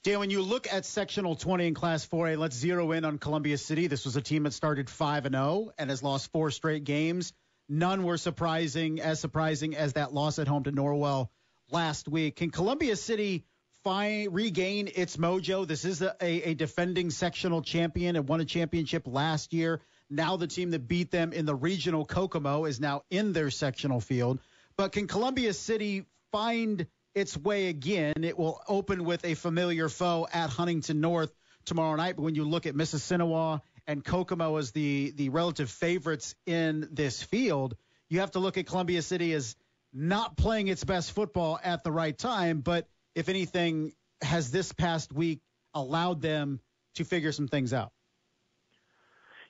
Dan, 0.03 0.19
when 0.19 0.31
you 0.31 0.43
look 0.43 0.71
at 0.71 0.85
sectional 0.85 1.35
20 1.35 1.69
in 1.69 1.75
Class 1.75 2.07
4A, 2.07 2.37
let's 2.37 2.57
zero 2.57 2.93
in 2.93 3.05
on 3.07 3.17
Columbia 3.19 3.57
City. 3.57 3.87
This 3.87 4.05
was 4.05 4.17
a 4.17 4.21
team 4.21 4.43
that 4.43 4.53
started 4.53 4.91
5 4.91 5.27
and 5.27 5.35
0 5.35 5.71
and 5.79 5.89
has 5.89 6.03
lost 6.03 6.31
four 6.31 6.51
straight 6.51 6.85
games. 6.85 7.33
None 7.71 8.03
were 8.03 8.19
surprising, 8.19 9.01
as 9.01 9.19
surprising 9.19 9.75
as 9.75 9.95
that 9.95 10.13
loss 10.13 10.39
at 10.39 10.47
home 10.47 10.65
to 10.65 10.73
Norwell 10.73 11.29
last 11.71 12.07
week. 12.07 12.37
Can 12.37 12.51
Columbia 12.51 12.97
City 12.97 13.47
find 13.85 14.35
regain 14.35 14.91
its 14.95 15.19
mojo. 15.19 15.67
This 15.67 15.85
is 15.85 16.03
a, 16.03 16.15
a, 16.21 16.55
defending 16.55 17.11
sectional 17.11 17.63
champion 17.63 18.17
and 18.17 18.27
won 18.27 18.41
a 18.41 18.45
championship 18.45 19.07
last 19.07 19.53
year. 19.53 19.81
Now 20.09 20.37
the 20.37 20.47
team 20.47 20.71
that 20.71 20.89
beat 20.89 21.11
them 21.11 21.33
in 21.33 21.45
the 21.45 21.55
regional 21.55 22.07
Kokomo 22.07 22.65
is 22.65 22.81
now 22.81 23.03
in 23.11 23.33
their 23.33 23.51
sectional 23.51 24.01
field. 24.01 24.41
But 24.77 24.93
can 24.93 25.07
Columbia 25.07 25.53
City 25.53 26.05
find 26.33 26.87
its 27.15 27.37
way 27.37 27.69
again? 27.69 28.25
It 28.25 28.37
will 28.37 28.61
open 28.67 29.05
with 29.05 29.25
a 29.25 29.35
familiar 29.35 29.89
foe 29.89 30.27
at 30.33 30.51
Huntington 30.51 31.01
North 31.01 31.33
tomorrow 31.65 31.95
night. 31.97 32.17
But 32.17 32.23
when 32.23 32.35
you 32.35 32.45
look 32.45 32.67
at 32.67 32.75
Mississinewa 32.75 33.61
and 33.87 34.05
Kokomo 34.05 34.57
as 34.57 34.73
the 34.73 35.13
the 35.15 35.29
relative 35.29 35.71
favorites 35.71 36.35
in 36.47 36.89
this 36.91 37.23
field, 37.23 37.77
you 38.09 38.21
have 38.21 38.33
to 38.33 38.41
look 38.41 38.59
at 38.59 38.67
Columbia 38.67 39.03
City 39.03 39.33
as 39.33 39.57
not 39.93 40.37
playing 40.37 40.69
its 40.69 40.83
best 40.83 41.13
football 41.13 41.61
at 41.63 41.85
the 41.85 41.93
right 41.93 42.17
time. 42.17 42.61
But 42.61 42.89
if 43.15 43.29
anything, 43.29 43.93
has 44.23 44.51
this 44.51 44.73
past 44.73 45.13
week 45.13 45.41
allowed 45.73 46.21
them 46.21 46.59
to 46.97 47.05
figure 47.05 47.31
some 47.31 47.47
things 47.47 47.73
out? 47.73 47.93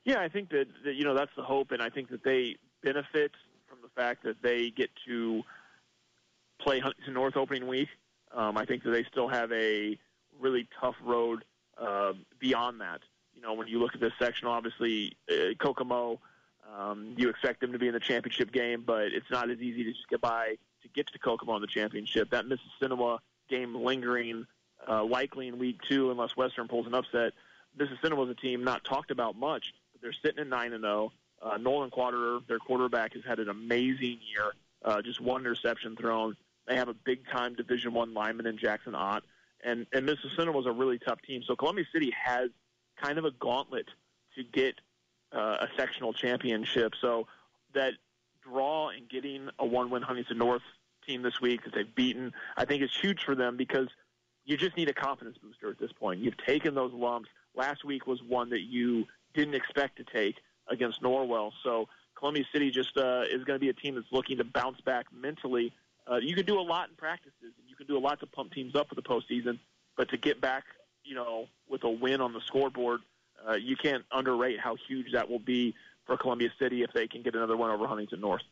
Yeah, 0.05 0.21
I 0.21 0.29
think 0.29 0.51
that, 0.51 0.67
that 0.85 0.97
you 0.97 1.05
know 1.05 1.15
that's 1.15 1.35
the 1.35 1.43
hope, 1.43 1.71
and 1.71 1.81
I 1.81 1.89
think 1.89 2.11
that 2.11 2.23
they 2.23 2.57
benefit 2.83 3.33
the 3.85 4.01
fact 4.01 4.25
that 4.25 4.43
they 4.43 4.71
get 4.71 4.91
to 5.07 5.43
play 6.59 6.81
Huntington 6.81 7.15
North 7.15 7.37
opening 7.37 7.67
week. 7.67 7.89
Um, 8.33 8.57
I 8.57 8.65
think 8.65 8.83
that 8.83 8.91
they 8.91 9.05
still 9.05 9.29
have 9.29 9.53
a 9.53 9.99
really 10.41 10.67
tough 10.81 10.97
road 11.05 11.45
uh, 11.79 12.15
beyond 12.41 12.81
that. 12.81 13.01
You 13.35 13.43
know, 13.43 13.55
when 13.55 13.69
you 13.69 13.79
look 13.79 13.95
at 13.95 14.01
this 14.01 14.13
section, 14.19 14.49
obviously 14.49 15.17
uh, 15.31 15.55
Kokomo, 15.59 16.19
um, 16.77 17.15
you 17.17 17.29
expect 17.29 17.61
them 17.61 17.73
to 17.73 17.79
be 17.79 17.87
in 17.87 17.95
the 17.95 18.01
championship 18.01 18.51
game, 18.51 18.83
but 18.85 19.13
it's 19.13 19.31
not 19.31 19.51
as 19.51 19.61
easy 19.61 19.85
to 19.85 19.93
just 19.93 20.09
get 20.09 20.21
by 20.21 20.57
to 20.83 20.89
get 20.89 21.07
to 21.09 21.19
Kokomo 21.19 21.57
in 21.57 21.61
the 21.61 21.67
championship. 21.67 22.31
That 22.31 22.47
Mississinewa 22.47 23.19
game 23.49 23.75
lingering 23.75 24.47
uh, 24.89 25.05
likely 25.05 25.49
in 25.49 25.59
week 25.59 25.81
two 25.87 26.11
unless 26.11 26.37
Western 26.37 26.69
pulls 26.69 26.87
an 26.87 26.95
upset. 26.95 27.33
Mississinewa 27.79 28.17
was 28.17 28.31
a 28.31 28.35
team 28.35 28.65
not 28.65 28.85
talked 28.85 29.11
about 29.11 29.37
much, 29.37 29.75
but 29.93 30.01
they're 30.01 30.13
sitting 30.13 30.41
at 30.41 30.47
nine 30.47 30.73
and 30.73 30.83
zero. 30.83 31.13
Uh, 31.45 31.59
Nolan 31.59 31.91
Quaterer, 31.91 32.41
their 32.49 32.59
quarterback, 32.59 33.13
has 33.13 33.23
had 33.25 33.39
an 33.39 33.51
amazing 33.51 34.19
year. 34.33 34.55
Uh, 34.83 35.03
just 35.03 35.21
one 35.21 35.43
interception 35.43 35.95
thrown. 35.97 36.37
They 36.67 36.77
have 36.77 36.89
a 36.89 36.95
big 36.95 37.29
time 37.31 37.55
Division 37.55 37.93
One 37.93 38.15
lineman 38.15 38.47
in 38.47 38.57
Jackson 38.57 38.95
Ott, 38.95 39.23
and 39.63 39.87
and 39.93 40.09
Mississinewa 40.09 40.55
was 40.55 40.67
a 40.67 40.73
really 40.73 40.99
tough 40.99 41.21
team. 41.23 41.43
So 41.47 41.55
Columbia 41.55 41.85
City 41.93 42.13
has 42.13 42.51
kind 43.01 43.19
of 43.19 43.25
a 43.27 43.31
gauntlet 43.31 43.89
to 44.37 44.43
get 44.43 44.81
uh, 45.33 45.59
a 45.61 45.69
sectional 45.77 46.13
championship. 46.15 46.95
So 47.01 47.27
that 47.75 47.93
draw 48.43 48.89
and 48.91 49.09
getting 49.09 49.49
a 49.59 49.67
one-win 49.67 50.03
Huntington 50.03 50.39
North 50.39 50.63
team 51.07 51.23
this 51.23 51.41
week 51.41 51.65
that 51.65 51.75
they've 51.75 51.95
beaten, 51.95 52.33
I 52.57 52.65
think 52.65 52.83
is 52.83 52.91
huge 53.01 53.23
for 53.25 53.35
them 53.35 53.57
because 53.57 53.89
you 54.45 54.57
just 54.57 54.77
need 54.77 54.89
a 54.89 54.95
confidence 54.95 55.37
booster 55.43 55.71
at 55.71 55.79
this 55.79 55.93
point. 55.93 56.21
You've 56.21 56.37
taken 56.39 56.75
those 56.75 56.93
lumps. 56.93 57.29
Last 57.55 57.85
week 57.85 58.07
was 58.07 58.23
one 58.23 58.51
that 58.51 58.63
you 58.63 59.07
didn't 59.35 59.55
expect 59.55 59.97
to 59.97 60.05
take 60.05 60.37
against 60.69 61.03
Norwell. 61.03 61.53
So 61.63 61.89
Columbia 62.17 62.45
City 62.53 62.71
just 62.71 62.97
uh, 62.97 63.23
is 63.31 63.45
going 63.45 63.57
to 63.57 63.61
be 63.61 63.69
a 63.69 63.75
team 63.75 63.97
that's 63.97 64.11
looking 64.13 64.39
to 64.39 64.45
bounce 64.45 64.81
back 64.81 65.07
mentally. 65.13 65.73
Uh, 66.11 66.17
you 66.17 66.35
can 66.35 66.47
do 66.47 66.59
a 66.59 66.63
lot 66.63 66.89
in 66.89 66.95
practices, 66.97 67.35
and 67.43 67.69
you 67.69 67.77
can 67.77 67.87
do 67.87 67.97
a 67.97 68.01
lot 68.01 68.21
to 68.21 68.27
pump 68.27 68.53
teams 68.53 68.75
up 68.75 68.89
for 68.89 68.95
the 68.95 69.03
postseason. 69.03 69.59
But 69.97 70.11
to 70.11 70.17
get 70.17 70.41
back, 70.41 70.65
you 71.05 71.15
know, 71.15 71.47
with 71.69 71.85
a 71.85 71.91
win 71.91 72.21
on 72.21 72.33
the 72.33 72.41
scoreboard, 72.47 73.01
uh, 73.47 73.55
you 73.55 73.77
can't 73.77 74.05
underrate 74.11 74.61
how 74.61 74.77
huge 74.89 75.13
that 75.13 75.29
will 75.29 75.39
be 75.39 75.75
for 76.07 76.17
Columbia 76.17 76.51
City 76.59 76.83
if 76.83 76.93
they 76.93 77.09
can 77.09 77.23
get 77.23 77.35
another 77.35 77.57
one 77.57 77.71
over 77.71 77.87
Huntington 77.87 78.21
North. 78.21 78.43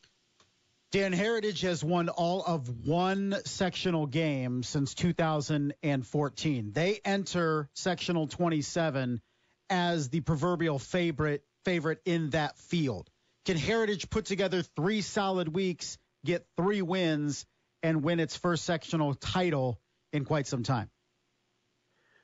Dan 0.91 1.15
Heritage 1.15 1.63
has 1.63 1.83
won 1.83 2.11
all 2.11 2.43
of 2.43 2.87
one 2.87 3.35
sectional 3.47 4.07
game 4.07 4.63
since 4.63 4.93
2014. 4.93 6.73
They 6.73 7.01
enter 7.03 7.71
sectional 7.73 8.27
27 8.27 9.23
as 9.71 10.11
the 10.11 10.21
proverbial 10.21 10.79
favorite 10.79 11.45
favorite 11.65 12.01
in 12.05 12.31
that 12.31 12.59
field. 12.59 13.09
Can 13.45 13.57
Heritage 13.57 14.09
put 14.11 14.27
together 14.27 14.63
three 14.63 15.01
solid 15.01 15.49
weeks, 15.49 15.99
get 16.25 16.47
three 16.57 16.83
wins, 16.83 17.45
and 17.83 18.03
win 18.03 18.21
its 18.21 18.37
first 18.37 18.65
sectional 18.65 19.15
title 19.15 19.81
in 20.13 20.25
quite 20.25 20.47
some 20.47 20.63
time? 20.63 20.91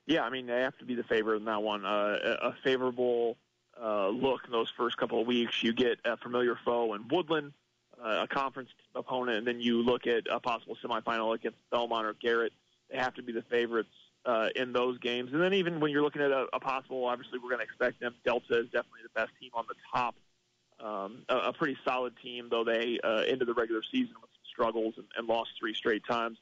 Yeah, 0.06 0.22
I 0.22 0.30
mean 0.30 0.46
they 0.46 0.60
have 0.60 0.78
to 0.78 0.84
be 0.84 0.94
the 0.94 1.02
favorite 1.04 1.38
in 1.38 1.44
that 1.46 1.62
one. 1.62 1.84
Uh, 1.84 2.36
a 2.42 2.54
favorable 2.64 3.36
uh, 3.80 4.08
look 4.08 4.42
in 4.46 4.52
those 4.52 4.70
first 4.76 4.96
couple 4.96 5.20
of 5.20 5.26
weeks. 5.26 5.62
You 5.62 5.72
get 5.72 5.98
a 6.04 6.16
familiar 6.16 6.58
foe 6.64 6.94
in 6.94 7.08
Woodland 7.08 7.52
uh, 8.02 8.24
a 8.24 8.28
conference 8.28 8.70
opponent, 8.94 9.38
and 9.38 9.46
then 9.46 9.60
you 9.60 9.82
look 9.82 10.06
at 10.06 10.24
a 10.30 10.40
possible 10.40 10.76
semifinal 10.82 11.34
against 11.34 11.58
Belmont 11.70 12.06
or 12.06 12.14
Garrett, 12.14 12.52
they 12.90 12.98
have 12.98 13.14
to 13.14 13.22
be 13.22 13.32
the 13.32 13.42
favorites 13.42 13.92
uh, 14.28 14.50
in 14.54 14.74
those 14.74 14.98
games. 14.98 15.32
And 15.32 15.40
then 15.40 15.54
even 15.54 15.80
when 15.80 15.90
you're 15.90 16.02
looking 16.02 16.20
at 16.20 16.30
a, 16.30 16.46
a 16.52 16.60
possible, 16.60 17.06
obviously 17.06 17.38
we're 17.38 17.48
going 17.48 17.60
to 17.60 17.64
expect 17.64 17.98
them. 17.98 18.14
Delta 18.24 18.58
is 18.60 18.66
definitely 18.66 19.00
the 19.02 19.20
best 19.20 19.30
team 19.40 19.50
on 19.54 19.64
the 19.66 19.74
top. 19.92 20.14
Um, 20.80 21.22
a, 21.30 21.48
a 21.48 21.52
pretty 21.52 21.78
solid 21.82 22.12
team, 22.22 22.48
though 22.50 22.62
they 22.62 23.00
uh, 23.02 23.22
ended 23.26 23.48
the 23.48 23.54
regular 23.54 23.80
season 23.90 24.14
with 24.20 24.30
some 24.30 24.44
struggles 24.52 24.94
and, 24.98 25.06
and 25.16 25.26
lost 25.26 25.50
three 25.58 25.74
straight 25.74 26.02
times. 26.06 26.38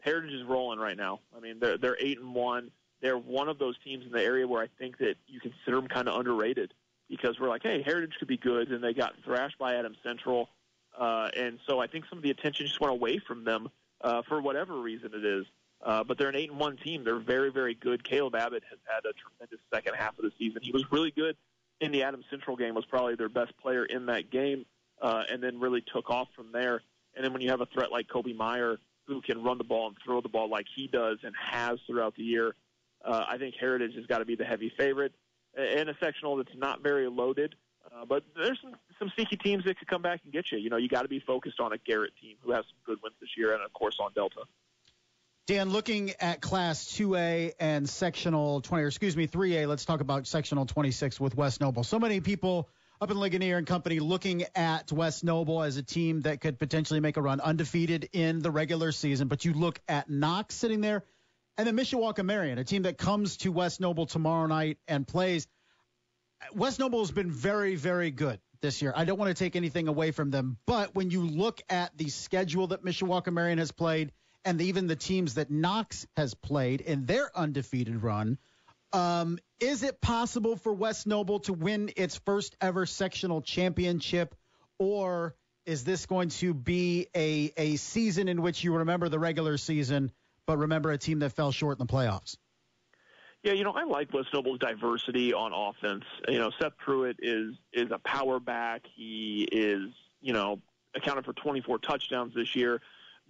Heritage 0.00 0.34
is 0.34 0.44
rolling 0.44 0.78
right 0.78 0.96
now. 0.96 1.20
I 1.34 1.40
mean, 1.40 1.58
they're 1.58 1.78
they're 1.78 1.96
eight 1.98 2.20
and 2.20 2.34
one. 2.34 2.70
They're 3.00 3.18
one 3.18 3.48
of 3.48 3.58
those 3.58 3.76
teams 3.82 4.04
in 4.04 4.12
the 4.12 4.22
area 4.22 4.46
where 4.46 4.62
I 4.62 4.68
think 4.78 4.98
that 4.98 5.14
you 5.26 5.40
consider 5.40 5.76
them 5.76 5.88
kind 5.88 6.08
of 6.08 6.18
underrated 6.18 6.74
because 7.08 7.40
we're 7.40 7.48
like, 7.48 7.62
hey, 7.62 7.82
Heritage 7.82 8.14
could 8.18 8.28
be 8.28 8.36
good, 8.36 8.70
and 8.70 8.84
they 8.84 8.92
got 8.92 9.14
thrashed 9.24 9.58
by 9.58 9.74
Adams 9.76 9.98
Central. 10.02 10.48
Uh, 10.96 11.30
and 11.36 11.58
so 11.66 11.80
I 11.80 11.86
think 11.86 12.04
some 12.08 12.18
of 12.18 12.22
the 12.22 12.30
attention 12.30 12.66
just 12.66 12.80
went 12.80 12.92
away 12.92 13.18
from 13.18 13.44
them 13.44 13.70
uh, 14.02 14.22
for 14.28 14.40
whatever 14.40 14.80
reason 14.80 15.10
it 15.14 15.24
is. 15.24 15.46
Uh, 15.82 16.04
but 16.04 16.16
they're 16.16 16.28
an 16.28 16.36
eight 16.36 16.50
and 16.50 16.60
one 16.60 16.76
team. 16.76 17.02
They're 17.02 17.18
very, 17.18 17.50
very 17.50 17.74
good. 17.74 18.04
Caleb 18.04 18.36
Abbott 18.36 18.62
has 18.70 18.78
had 18.84 19.04
a 19.04 19.12
tremendous 19.14 19.58
second 19.74 19.94
half 19.94 20.16
of 20.18 20.24
the 20.24 20.30
season. 20.38 20.60
He 20.62 20.70
was 20.70 20.84
really 20.92 21.10
good 21.10 21.36
in 21.80 21.90
the 21.90 22.04
Adams 22.04 22.24
Central 22.30 22.56
game. 22.56 22.74
Was 22.74 22.86
probably 22.86 23.16
their 23.16 23.28
best 23.28 23.56
player 23.58 23.84
in 23.84 24.06
that 24.06 24.30
game, 24.30 24.64
uh, 25.00 25.24
and 25.30 25.42
then 25.42 25.58
really 25.58 25.82
took 25.92 26.08
off 26.08 26.28
from 26.36 26.52
there. 26.52 26.82
And 27.16 27.24
then 27.24 27.32
when 27.32 27.42
you 27.42 27.50
have 27.50 27.60
a 27.60 27.66
threat 27.66 27.90
like 27.90 28.08
Kobe 28.08 28.32
Meyer, 28.32 28.78
who 29.06 29.20
can 29.20 29.42
run 29.42 29.58
the 29.58 29.64
ball 29.64 29.88
and 29.88 29.96
throw 30.04 30.20
the 30.20 30.28
ball 30.28 30.48
like 30.48 30.66
he 30.74 30.86
does 30.86 31.18
and 31.24 31.34
has 31.36 31.80
throughout 31.86 32.14
the 32.14 32.22
year, 32.22 32.54
uh, 33.04 33.24
I 33.28 33.36
think 33.36 33.56
Heritage 33.58 33.96
has 33.96 34.06
got 34.06 34.18
to 34.18 34.24
be 34.24 34.36
the 34.36 34.44
heavy 34.44 34.72
favorite. 34.78 35.12
In 35.56 35.88
a 35.88 35.94
sectional 36.00 36.36
that's 36.36 36.56
not 36.56 36.82
very 36.82 37.08
loaded, 37.08 37.56
uh, 37.92 38.04
but 38.06 38.22
there's 38.34 38.58
some, 38.62 38.74
some 38.98 39.10
sneaky 39.14 39.36
teams 39.36 39.64
that 39.64 39.78
could 39.78 39.88
come 39.88 40.00
back 40.00 40.20
and 40.24 40.32
get 40.32 40.50
you. 40.50 40.58
You 40.58 40.70
know, 40.70 40.78
you 40.78 40.88
got 40.88 41.02
to 41.02 41.08
be 41.08 41.20
focused 41.20 41.60
on 41.60 41.72
a 41.72 41.78
Garrett 41.78 42.12
team 42.22 42.36
who 42.40 42.52
has 42.52 42.64
some 42.64 42.78
good 42.86 42.98
wins 43.02 43.16
this 43.20 43.30
year, 43.36 43.52
and 43.52 43.62
of 43.62 43.72
course 43.72 43.98
on 44.00 44.12
Delta. 44.14 44.44
Dan, 45.46 45.70
looking 45.70 46.12
at 46.20 46.40
Class 46.40 46.84
2A 46.92 47.52
and 47.58 47.88
Sectional 47.88 48.60
20, 48.60 48.84
or 48.84 48.86
excuse 48.86 49.16
me, 49.16 49.26
3A, 49.26 49.66
let's 49.66 49.84
talk 49.84 50.00
about 50.00 50.26
Sectional 50.26 50.66
26 50.66 51.18
with 51.18 51.36
West 51.36 51.60
Noble. 51.60 51.82
So 51.82 51.98
many 51.98 52.20
people 52.20 52.68
up 53.00 53.10
in 53.10 53.18
Ligonier 53.18 53.58
and 53.58 53.66
company 53.66 53.98
looking 53.98 54.44
at 54.54 54.92
West 54.92 55.24
Noble 55.24 55.62
as 55.62 55.76
a 55.76 55.82
team 55.82 56.20
that 56.20 56.40
could 56.40 56.60
potentially 56.60 57.00
make 57.00 57.16
a 57.16 57.22
run 57.22 57.40
undefeated 57.40 58.08
in 58.12 58.38
the 58.38 58.52
regular 58.52 58.92
season. 58.92 59.26
But 59.26 59.44
you 59.44 59.52
look 59.52 59.80
at 59.88 60.08
Knox 60.08 60.54
sitting 60.54 60.80
there, 60.80 61.02
and 61.58 61.66
then 61.66 61.76
Mishawaka 61.76 62.24
Marion, 62.24 62.58
a 62.58 62.64
team 62.64 62.82
that 62.82 62.96
comes 62.96 63.38
to 63.38 63.50
West 63.50 63.80
Noble 63.80 64.06
tomorrow 64.06 64.46
night 64.46 64.78
and 64.86 65.06
plays– 65.06 65.46
West 66.54 66.78
Noble 66.78 67.00
has 67.00 67.10
been 67.10 67.30
very, 67.30 67.76
very 67.76 68.10
good 68.10 68.40
this 68.60 68.82
year. 68.82 68.92
I 68.94 69.04
don't 69.04 69.18
want 69.18 69.36
to 69.36 69.44
take 69.44 69.56
anything 69.56 69.88
away 69.88 70.10
from 70.10 70.30
them, 70.30 70.58
but 70.66 70.94
when 70.94 71.10
you 71.10 71.26
look 71.26 71.60
at 71.68 71.96
the 71.96 72.08
schedule 72.08 72.68
that 72.68 72.84
Mishawaka 72.84 73.32
Marion 73.32 73.58
has 73.58 73.72
played 73.72 74.12
and 74.44 74.60
even 74.60 74.86
the 74.86 74.96
teams 74.96 75.34
that 75.34 75.50
Knox 75.50 76.06
has 76.16 76.34
played 76.34 76.80
in 76.80 77.06
their 77.06 77.30
undefeated 77.36 78.02
run, 78.02 78.38
um, 78.92 79.38
is 79.60 79.82
it 79.82 80.00
possible 80.00 80.56
for 80.56 80.72
West 80.72 81.06
Noble 81.06 81.40
to 81.40 81.52
win 81.52 81.90
its 81.96 82.16
first 82.16 82.56
ever 82.60 82.84
sectional 82.86 83.40
championship, 83.40 84.34
or 84.78 85.34
is 85.64 85.84
this 85.84 86.06
going 86.06 86.28
to 86.28 86.52
be 86.52 87.06
a 87.14 87.52
a 87.56 87.76
season 87.76 88.28
in 88.28 88.42
which 88.42 88.64
you 88.64 88.76
remember 88.76 89.08
the 89.08 89.18
regular 89.18 89.56
season, 89.56 90.10
but 90.46 90.58
remember 90.58 90.90
a 90.90 90.98
team 90.98 91.20
that 91.20 91.30
fell 91.30 91.52
short 91.52 91.78
in 91.78 91.86
the 91.86 91.92
playoffs? 91.92 92.36
Yeah, 93.42 93.54
you 93.54 93.64
know, 93.64 93.72
I 93.72 93.84
like 93.84 94.12
West 94.12 94.28
Noble's 94.32 94.60
diversity 94.60 95.32
on 95.34 95.52
offense. 95.52 96.04
You 96.28 96.38
know, 96.38 96.50
Seth 96.60 96.76
Pruitt 96.76 97.16
is 97.20 97.54
is 97.72 97.90
a 97.90 97.98
power 97.98 98.38
back. 98.38 98.82
He 98.94 99.48
is, 99.50 99.88
you 100.20 100.32
know, 100.32 100.60
accounted 100.94 101.24
for 101.24 101.32
24 101.32 101.78
touchdowns 101.78 102.34
this 102.34 102.54
year. 102.54 102.80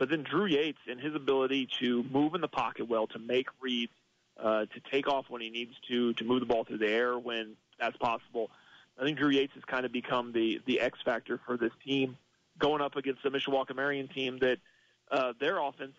But 0.02 0.09
then 0.09 0.25
Drew 0.25 0.47
Yates 0.47 0.80
and 0.90 0.99
his 0.99 1.14
ability 1.14 1.68
to 1.78 2.02
move 2.11 2.35
in 2.35 2.40
the 2.40 2.49
pocket 2.49 2.88
well, 2.88 3.06
to 3.06 3.21
make 3.21 3.47
reads, 3.61 3.92
uh, 4.37 4.66
to 4.66 4.80
take 4.90 5.06
off 5.06 5.26
when 5.28 5.40
he 5.40 5.49
needs 5.49 5.75
to, 5.87 6.12
to 6.14 6.25
move 6.25 6.40
the 6.40 6.47
ball 6.47 6.64
through 6.64 6.78
the 6.78 6.88
air 6.88 7.16
when 7.16 7.52
that's 7.78 7.97
possible. 7.99 8.50
I 9.00 9.04
think 9.04 9.16
Drew 9.16 9.28
Yates 9.28 9.54
has 9.54 9.62
kind 9.64 9.87
of 9.87 9.92
become 9.92 10.32
the 10.32 10.61
the 10.66 10.80
X 10.80 10.99
factor 11.04 11.38
for 11.47 11.56
this 11.56 11.71
team, 11.85 12.16
going 12.59 12.82
up 12.82 12.97
against 12.97 13.23
the 13.23 13.30
Mishawaka 13.30 13.76
Marion 13.76 14.09
team 14.09 14.40
that 14.40 14.59
uh, 15.12 15.35
their 15.38 15.61
offense 15.61 15.94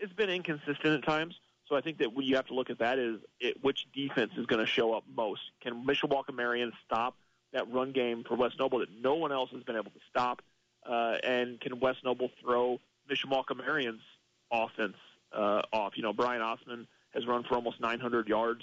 has 0.00 0.12
been 0.12 0.30
inconsistent 0.30 0.94
at 0.94 1.04
times 1.04 1.34
so 1.68 1.74
I 1.74 1.80
think 1.80 1.98
that 1.98 2.14
what 2.14 2.24
you 2.24 2.36
have 2.36 2.46
to 2.46 2.54
look 2.54 2.70
at 2.70 2.78
that 2.78 3.00
is 3.00 3.18
it, 3.40 3.60
which 3.60 3.88
defense 3.92 4.30
is 4.36 4.46
going 4.46 4.64
to 4.64 4.70
show 4.70 4.94
up 4.94 5.02
most. 5.16 5.42
Can 5.60 5.84
Mishawaka 5.84 6.32
Marion 6.32 6.70
stop 6.86 7.16
that 7.52 7.68
run 7.72 7.90
game 7.90 8.22
for 8.22 8.36
West 8.36 8.56
Noble 8.56 8.78
that 8.78 8.88
no 9.02 9.16
one 9.16 9.32
else 9.32 9.50
has 9.50 9.64
been 9.64 9.74
able 9.74 9.90
to 9.90 10.00
stop? 10.08 10.42
Uh, 10.88 11.16
and 11.24 11.60
can 11.60 11.80
West 11.80 12.04
Noble 12.04 12.30
throw 12.40 12.78
Mishawaka 13.08 13.56
Marion's 13.56 14.02
offense 14.50 14.96
uh, 15.32 15.62
off? 15.72 15.92
You 15.96 16.02
know, 16.02 16.12
Brian 16.12 16.42
Osman 16.42 16.86
has 17.14 17.26
run 17.26 17.44
for 17.44 17.54
almost 17.54 17.80
900 17.80 18.28
yards 18.28 18.62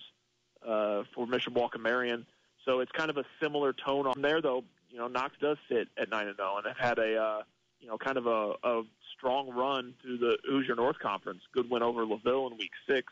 uh, 0.66 1.04
for 1.14 1.26
Mishawaka 1.26 1.80
Marion. 1.80 2.26
So 2.66 2.80
it's 2.80 2.92
kind 2.92 3.10
of 3.10 3.18
a 3.18 3.26
similar 3.42 3.74
tone 3.74 4.08
on 4.08 4.22
there, 4.22 4.42
though. 4.42 4.64
You 4.90 4.98
know, 4.98 5.08
Knox 5.08 5.34
does 5.40 5.58
sit 5.70 5.88
at 5.98 6.10
nine 6.10 6.28
and 6.28 6.36
zero, 6.36 6.58
and 6.58 6.66
have 6.66 6.78
had 6.78 7.00
a 7.00 7.18
uh, 7.18 7.42
you 7.80 7.88
know 7.88 7.98
kind 7.98 8.18
of 8.18 8.26
a, 8.28 8.54
a 8.64 8.84
strong 9.16 9.50
run 9.50 9.94
through 10.02 10.18
the 10.18 10.38
Hoosier 10.46 10.76
North 10.76 10.98
Conference. 11.00 11.42
Good 11.54 11.70
win 11.70 11.84
over 11.84 12.06
LaVille 12.06 12.48
in 12.52 12.58
Week 12.58 12.72
Six. 12.90 13.12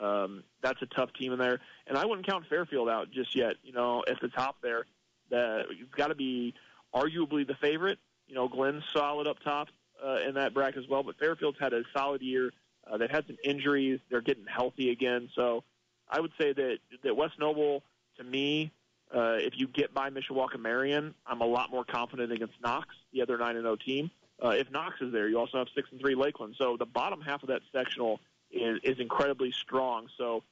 Um, 0.00 0.44
that's 0.62 0.80
a 0.80 0.86
tough 0.86 1.12
team 1.12 1.32
in 1.32 1.38
there, 1.38 1.60
and 1.86 1.98
I 1.98 2.06
wouldn't 2.06 2.26
count 2.26 2.46
Fairfield 2.48 2.88
out 2.88 3.10
just 3.10 3.34
yet. 3.34 3.56
You 3.62 3.72
know, 3.72 4.04
at 4.08 4.20
the 4.20 4.28
top 4.28 4.56
there, 4.62 4.86
that 5.30 5.66
you've 5.76 5.90
got 5.90 6.08
to 6.08 6.14
be 6.14 6.54
arguably 6.94 7.46
the 7.46 7.56
favorite. 7.60 7.98
You 8.26 8.34
know, 8.34 8.48
Glenn's 8.48 8.84
solid 8.92 9.26
up 9.26 9.40
top 9.40 9.68
uh, 10.04 10.18
in 10.26 10.34
that 10.34 10.54
bracket 10.54 10.82
as 10.82 10.88
well, 10.88 11.02
but 11.02 11.18
Fairfield's 11.18 11.58
had 11.58 11.72
a 11.72 11.82
solid 11.96 12.22
year. 12.22 12.52
Uh, 12.86 12.96
they've 12.96 13.10
had 13.10 13.26
some 13.26 13.36
injuries. 13.44 14.00
They're 14.10 14.20
getting 14.20 14.46
healthy 14.46 14.90
again, 14.90 15.28
so 15.34 15.64
I 16.10 16.20
would 16.20 16.32
say 16.40 16.52
that 16.52 16.78
that 17.04 17.16
West 17.16 17.34
Noble, 17.38 17.82
to 18.16 18.24
me, 18.24 18.72
uh, 19.14 19.36
if 19.38 19.54
you 19.56 19.68
get 19.68 19.94
by 19.94 20.10
Mishawaka 20.10 20.58
Marion, 20.58 21.14
I'm 21.26 21.40
a 21.40 21.46
lot 21.46 21.70
more 21.70 21.84
confident 21.84 22.32
against 22.32 22.54
Knox, 22.62 22.88
the 23.12 23.22
other 23.22 23.38
nine 23.38 23.56
and 23.56 23.64
zero 23.64 23.76
team. 23.76 24.10
Uh, 24.42 24.50
if 24.50 24.70
Knox 24.70 25.00
is 25.00 25.12
there, 25.12 25.28
you 25.28 25.38
also 25.38 25.58
have 25.58 25.68
six 25.74 25.88
and 25.90 26.00
three 26.00 26.14
Lakeland. 26.14 26.54
So 26.58 26.76
the 26.76 26.86
bottom 26.86 27.20
half 27.20 27.42
of 27.42 27.48
that 27.48 27.62
sectional 27.72 28.20
is, 28.50 28.78
is 28.84 29.00
incredibly 29.00 29.52
strong. 29.52 30.08
So 30.16 30.44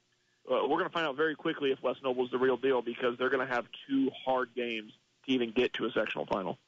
uh, 0.50 0.62
we're 0.62 0.78
going 0.78 0.84
to 0.84 0.90
find 0.90 1.06
out 1.06 1.16
very 1.16 1.34
quickly 1.34 1.70
if 1.70 1.82
West 1.82 2.02
Noble 2.02 2.24
is 2.24 2.30
the 2.30 2.38
real 2.38 2.56
deal 2.56 2.82
because 2.82 3.16
they're 3.18 3.30
going 3.30 3.46
to 3.46 3.52
have 3.52 3.66
two 3.88 4.10
hard 4.24 4.50
games 4.54 4.92
to 5.26 5.32
even 5.32 5.52
get 5.52 5.74
to 5.74 5.86
a 5.86 5.92
sectional 5.92 6.26
final. 6.26 6.58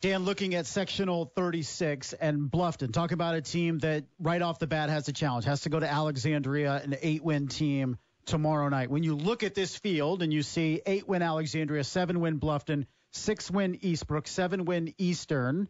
Dan, 0.00 0.24
looking 0.24 0.54
at 0.54 0.64
sectional 0.66 1.30
36 1.36 2.14
and 2.14 2.50
Bluffton, 2.50 2.90
talk 2.90 3.12
about 3.12 3.34
a 3.34 3.42
team 3.42 3.80
that 3.80 4.04
right 4.18 4.40
off 4.40 4.58
the 4.58 4.66
bat 4.66 4.88
has 4.88 5.06
a 5.08 5.12
challenge, 5.12 5.44
has 5.44 5.60
to 5.62 5.68
go 5.68 5.78
to 5.78 5.90
Alexandria, 5.90 6.80
an 6.82 6.96
eight 7.02 7.22
win 7.22 7.48
team 7.48 7.98
tomorrow 8.24 8.70
night. 8.70 8.90
When 8.90 9.02
you 9.02 9.14
look 9.14 9.42
at 9.42 9.54
this 9.54 9.76
field 9.76 10.22
and 10.22 10.32
you 10.32 10.42
see 10.42 10.80
eight 10.86 11.06
win 11.06 11.20
Alexandria, 11.20 11.84
seven 11.84 12.20
win 12.20 12.40
Bluffton, 12.40 12.86
six 13.12 13.50
win 13.50 13.76
Eastbrook, 13.76 14.26
seven 14.26 14.64
win 14.64 14.94
Eastern, 14.96 15.68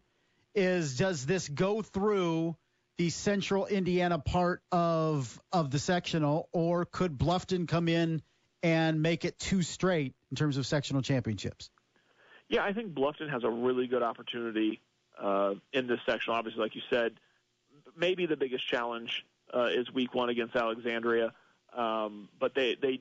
is 0.55 0.97
does 0.97 1.25
this 1.25 1.49
go 1.49 1.81
through 1.81 2.55
the 2.97 3.09
central 3.09 3.65
Indiana 3.65 4.17
part 4.17 4.61
of 4.71 5.41
of 5.51 5.71
the 5.71 5.79
sectional, 5.79 6.47
or 6.53 6.85
could 6.85 7.17
Bluffton 7.17 7.67
come 7.67 7.89
in 7.89 8.21
and 8.63 9.01
make 9.01 9.25
it 9.25 9.37
two 9.39 9.61
straight 9.61 10.15
in 10.29 10.37
terms 10.37 10.55
of 10.55 10.65
sectional 10.65 11.01
championships? 11.01 11.69
Yeah, 12.51 12.65
I 12.65 12.73
think 12.73 12.93
Bluffton 12.93 13.29
has 13.29 13.45
a 13.45 13.49
really 13.49 13.87
good 13.87 14.03
opportunity 14.03 14.81
uh, 15.17 15.53
in 15.71 15.87
this 15.87 16.01
sectional. 16.05 16.35
Obviously, 16.35 16.61
like 16.61 16.75
you 16.75 16.81
said, 16.89 17.13
maybe 17.95 18.25
the 18.25 18.35
biggest 18.35 18.67
challenge 18.67 19.25
uh, 19.55 19.69
is 19.71 19.89
Week 19.93 20.13
One 20.13 20.27
against 20.27 20.53
Alexandria, 20.53 21.31
um, 21.73 22.27
but 22.41 22.53
they 22.53 22.75
they 22.75 22.99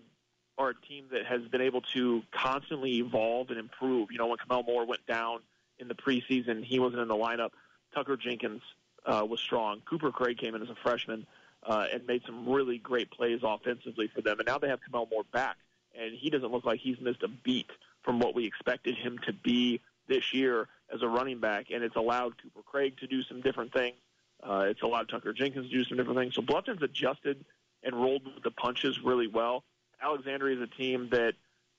are 0.56 0.70
a 0.70 0.86
team 0.86 1.06
that 1.10 1.26
has 1.26 1.42
been 1.48 1.62
able 1.62 1.80
to 1.94 2.22
constantly 2.30 2.98
evolve 2.98 3.50
and 3.50 3.58
improve. 3.58 4.12
You 4.12 4.18
know, 4.18 4.28
when 4.28 4.38
Kamel 4.38 4.62
Moore 4.62 4.86
went 4.86 5.04
down 5.08 5.40
in 5.80 5.88
the 5.88 5.96
preseason, 5.96 6.62
he 6.62 6.78
wasn't 6.78 7.02
in 7.02 7.08
the 7.08 7.14
lineup. 7.14 7.50
Tucker 7.92 8.16
Jenkins 8.16 8.62
uh, 9.04 9.26
was 9.28 9.40
strong. 9.40 9.82
Cooper 9.84 10.12
Craig 10.12 10.38
came 10.38 10.54
in 10.54 10.62
as 10.62 10.70
a 10.70 10.76
freshman 10.76 11.26
uh, 11.64 11.86
and 11.92 12.06
made 12.06 12.22
some 12.24 12.48
really 12.48 12.78
great 12.78 13.10
plays 13.10 13.40
offensively 13.42 14.06
for 14.14 14.20
them. 14.20 14.38
And 14.38 14.46
now 14.46 14.58
they 14.58 14.68
have 14.68 14.78
Kamel 14.84 15.08
Moore 15.10 15.24
back, 15.32 15.56
and 16.00 16.14
he 16.14 16.30
doesn't 16.30 16.52
look 16.52 16.64
like 16.64 16.78
he's 16.78 17.00
missed 17.00 17.24
a 17.24 17.28
beat 17.28 17.70
from 18.02 18.18
what 18.18 18.34
we 18.34 18.46
expected 18.46 18.96
him 18.96 19.18
to 19.26 19.32
be 19.32 19.80
this 20.08 20.32
year 20.32 20.68
as 20.92 21.02
a 21.02 21.08
running 21.08 21.38
back. 21.38 21.66
And 21.72 21.82
it's 21.82 21.96
allowed 21.96 22.40
Cooper 22.42 22.62
Craig 22.64 22.98
to 22.98 23.06
do 23.06 23.22
some 23.22 23.40
different 23.40 23.72
things. 23.72 23.96
Uh, 24.42 24.66
it's 24.68 24.82
allowed 24.82 25.08
Tucker 25.08 25.32
Jenkins 25.32 25.70
to 25.70 25.76
do 25.76 25.84
some 25.84 25.96
different 25.96 26.18
things. 26.18 26.34
So 26.34 26.42
Bluffton's 26.42 26.82
adjusted 26.82 27.44
and 27.82 27.94
rolled 27.94 28.24
with 28.24 28.42
the 28.42 28.50
punches 28.50 29.00
really 29.02 29.26
well. 29.26 29.64
Alexandria 30.02 30.56
is 30.56 30.62
a 30.62 30.66
team 30.66 31.10
that 31.10 31.34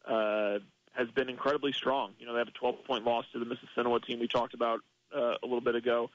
uh, 0.07 0.59
has 0.93 1.09
been 1.09 1.29
incredibly 1.29 1.71
strong. 1.71 2.11
You 2.19 2.25
know, 2.25 2.33
they 2.33 2.39
have 2.39 2.47
a 2.47 2.51
12 2.51 2.83
point 2.85 3.05
loss 3.05 3.25
to 3.33 3.39
the 3.39 3.45
Mississinewa 3.45 4.03
team 4.05 4.19
we 4.19 4.27
talked 4.27 4.53
about 4.53 4.81
uh, 5.15 5.35
a 5.41 5.45
little 5.45 5.61
bit 5.61 5.75
ago. 5.75 6.09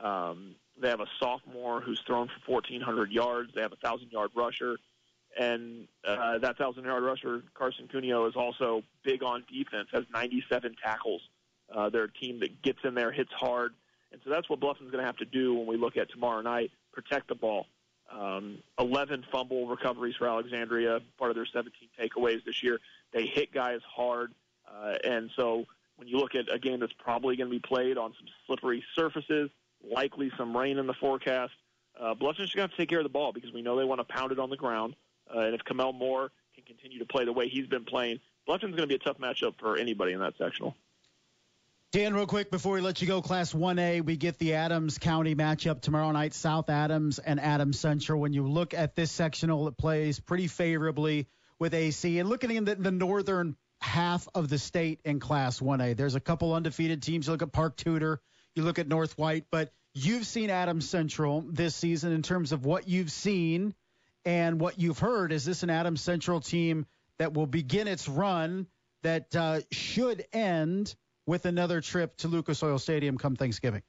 Um, 0.00 0.54
they 0.80 0.88
have 0.88 1.00
a 1.00 1.06
sophomore 1.18 1.80
who's 1.80 2.00
thrown 2.06 2.28
for 2.28 2.52
1,400 2.52 3.10
yards. 3.10 3.52
They 3.54 3.62
have 3.62 3.72
a 3.72 3.76
thousand 3.76 4.12
yard 4.12 4.30
rusher, 4.34 4.76
and 5.38 5.88
uh, 6.06 6.38
that 6.38 6.56
thousand 6.58 6.84
yard 6.84 7.02
rusher 7.02 7.42
Carson 7.54 7.88
Cuneo 7.88 8.26
is 8.26 8.36
also 8.36 8.82
big 9.04 9.22
on 9.22 9.44
defense. 9.52 9.88
Has 9.92 10.04
97 10.12 10.76
tackles. 10.82 11.22
Uh, 11.72 11.90
they're 11.90 12.04
a 12.04 12.12
team 12.12 12.40
that 12.40 12.62
gets 12.62 12.78
in 12.84 12.94
there, 12.94 13.12
hits 13.12 13.32
hard, 13.32 13.74
and 14.10 14.20
so 14.24 14.30
that's 14.30 14.48
what 14.48 14.60
Bluffton's 14.60 14.90
going 14.90 15.02
to 15.02 15.06
have 15.06 15.18
to 15.18 15.26
do 15.26 15.54
when 15.54 15.66
we 15.66 15.76
look 15.76 15.96
at 15.96 16.10
tomorrow 16.10 16.40
night. 16.40 16.70
Protect 16.92 17.28
the 17.28 17.34
ball. 17.34 17.66
Um, 18.10 18.58
11 18.78 19.26
fumble 19.30 19.66
recoveries 19.66 20.16
for 20.16 20.26
Alexandria, 20.26 21.00
part 21.18 21.30
of 21.30 21.36
their 21.36 21.44
17 21.44 21.72
takeaways 22.00 22.42
this 22.44 22.62
year. 22.62 22.80
They 23.12 23.26
hit 23.26 23.52
guys 23.52 23.80
hard, 23.86 24.32
uh, 24.66 24.94
and 25.04 25.30
so 25.36 25.66
when 25.96 26.08
you 26.08 26.16
look 26.16 26.34
at 26.34 26.52
a 26.52 26.58
game 26.58 26.80
that's 26.80 26.92
probably 26.92 27.36
going 27.36 27.50
to 27.50 27.54
be 27.54 27.60
played 27.60 27.98
on 27.98 28.14
some 28.18 28.28
slippery 28.46 28.82
surfaces, 28.96 29.50
likely 29.84 30.32
some 30.38 30.56
rain 30.56 30.78
in 30.78 30.86
the 30.86 30.94
forecast, 30.94 31.52
uh, 32.00 32.14
Bluffton's 32.14 32.48
just 32.48 32.56
going 32.56 32.68
to 32.68 32.76
take 32.76 32.88
care 32.88 33.00
of 33.00 33.04
the 33.04 33.10
ball 33.10 33.32
because 33.32 33.52
we 33.52 33.60
know 33.60 33.76
they 33.76 33.84
want 33.84 34.00
to 34.00 34.04
pound 34.04 34.32
it 34.32 34.38
on 34.38 34.48
the 34.48 34.56
ground. 34.56 34.94
Uh, 35.34 35.40
and 35.40 35.54
if 35.54 35.64
Kamel 35.64 35.92
Moore 35.92 36.30
can 36.54 36.64
continue 36.64 36.98
to 36.98 37.06
play 37.06 37.24
the 37.24 37.32
way 37.32 37.48
he's 37.48 37.66
been 37.66 37.84
playing, 37.84 38.20
Bluffton's 38.46 38.76
going 38.76 38.88
to 38.88 38.92
be 38.92 38.94
a 38.94 38.98
tough 38.98 39.18
matchup 39.18 39.58
for 39.58 39.76
anybody 39.76 40.12
in 40.12 40.20
that 40.20 40.34
sectional. 40.38 40.74
Dan, 41.90 42.12
real 42.12 42.26
quick 42.26 42.50
before 42.50 42.74
we 42.74 42.82
let 42.82 43.00
you 43.00 43.08
go, 43.08 43.22
Class 43.22 43.54
1A, 43.54 44.04
we 44.04 44.18
get 44.18 44.38
the 44.38 44.54
Adams 44.54 44.98
County 44.98 45.34
matchup 45.34 45.80
tomorrow 45.80 46.10
night, 46.12 46.34
South 46.34 46.68
Adams 46.68 47.18
and 47.18 47.40
Adams 47.40 47.80
Central. 47.80 48.20
When 48.20 48.34
you 48.34 48.46
look 48.46 48.74
at 48.74 48.94
this 48.94 49.10
sectional, 49.10 49.66
it 49.68 49.78
plays 49.78 50.20
pretty 50.20 50.48
favorably 50.48 51.28
with 51.58 51.72
AC. 51.72 52.18
And 52.18 52.28
looking 52.28 52.50
in 52.50 52.66
the, 52.66 52.74
the 52.74 52.90
northern 52.90 53.56
half 53.80 54.28
of 54.34 54.50
the 54.50 54.58
state 54.58 55.00
in 55.06 55.18
Class 55.18 55.60
1A, 55.60 55.96
there's 55.96 56.14
a 56.14 56.20
couple 56.20 56.52
undefeated 56.52 57.02
teams. 57.02 57.26
You 57.26 57.32
look 57.32 57.42
at 57.42 57.52
Park 57.52 57.78
Tudor, 57.78 58.20
you 58.54 58.64
look 58.64 58.78
at 58.78 58.86
North 58.86 59.16
White, 59.16 59.46
but 59.50 59.72
you've 59.94 60.26
seen 60.26 60.50
Adams 60.50 60.88
Central 60.90 61.42
this 61.48 61.74
season 61.74 62.12
in 62.12 62.20
terms 62.20 62.52
of 62.52 62.66
what 62.66 62.86
you've 62.86 63.10
seen 63.10 63.74
and 64.28 64.60
what 64.60 64.78
you've 64.78 64.98
heard. 64.98 65.32
Is 65.32 65.44
this 65.44 65.62
an 65.62 65.70
Adams 65.70 66.00
Central 66.00 66.40
team 66.40 66.86
that 67.18 67.34
will 67.34 67.46
begin 67.46 67.88
its 67.88 68.08
run 68.08 68.66
that 69.02 69.34
uh, 69.34 69.60
should 69.70 70.24
end– 70.32 70.94
with 71.28 71.44
another 71.44 71.82
trip 71.82 72.16
to 72.16 72.26
Lucas 72.26 72.62
Oil 72.62 72.78
Stadium 72.78 73.18
come 73.18 73.36
Thanksgiving. 73.36 73.82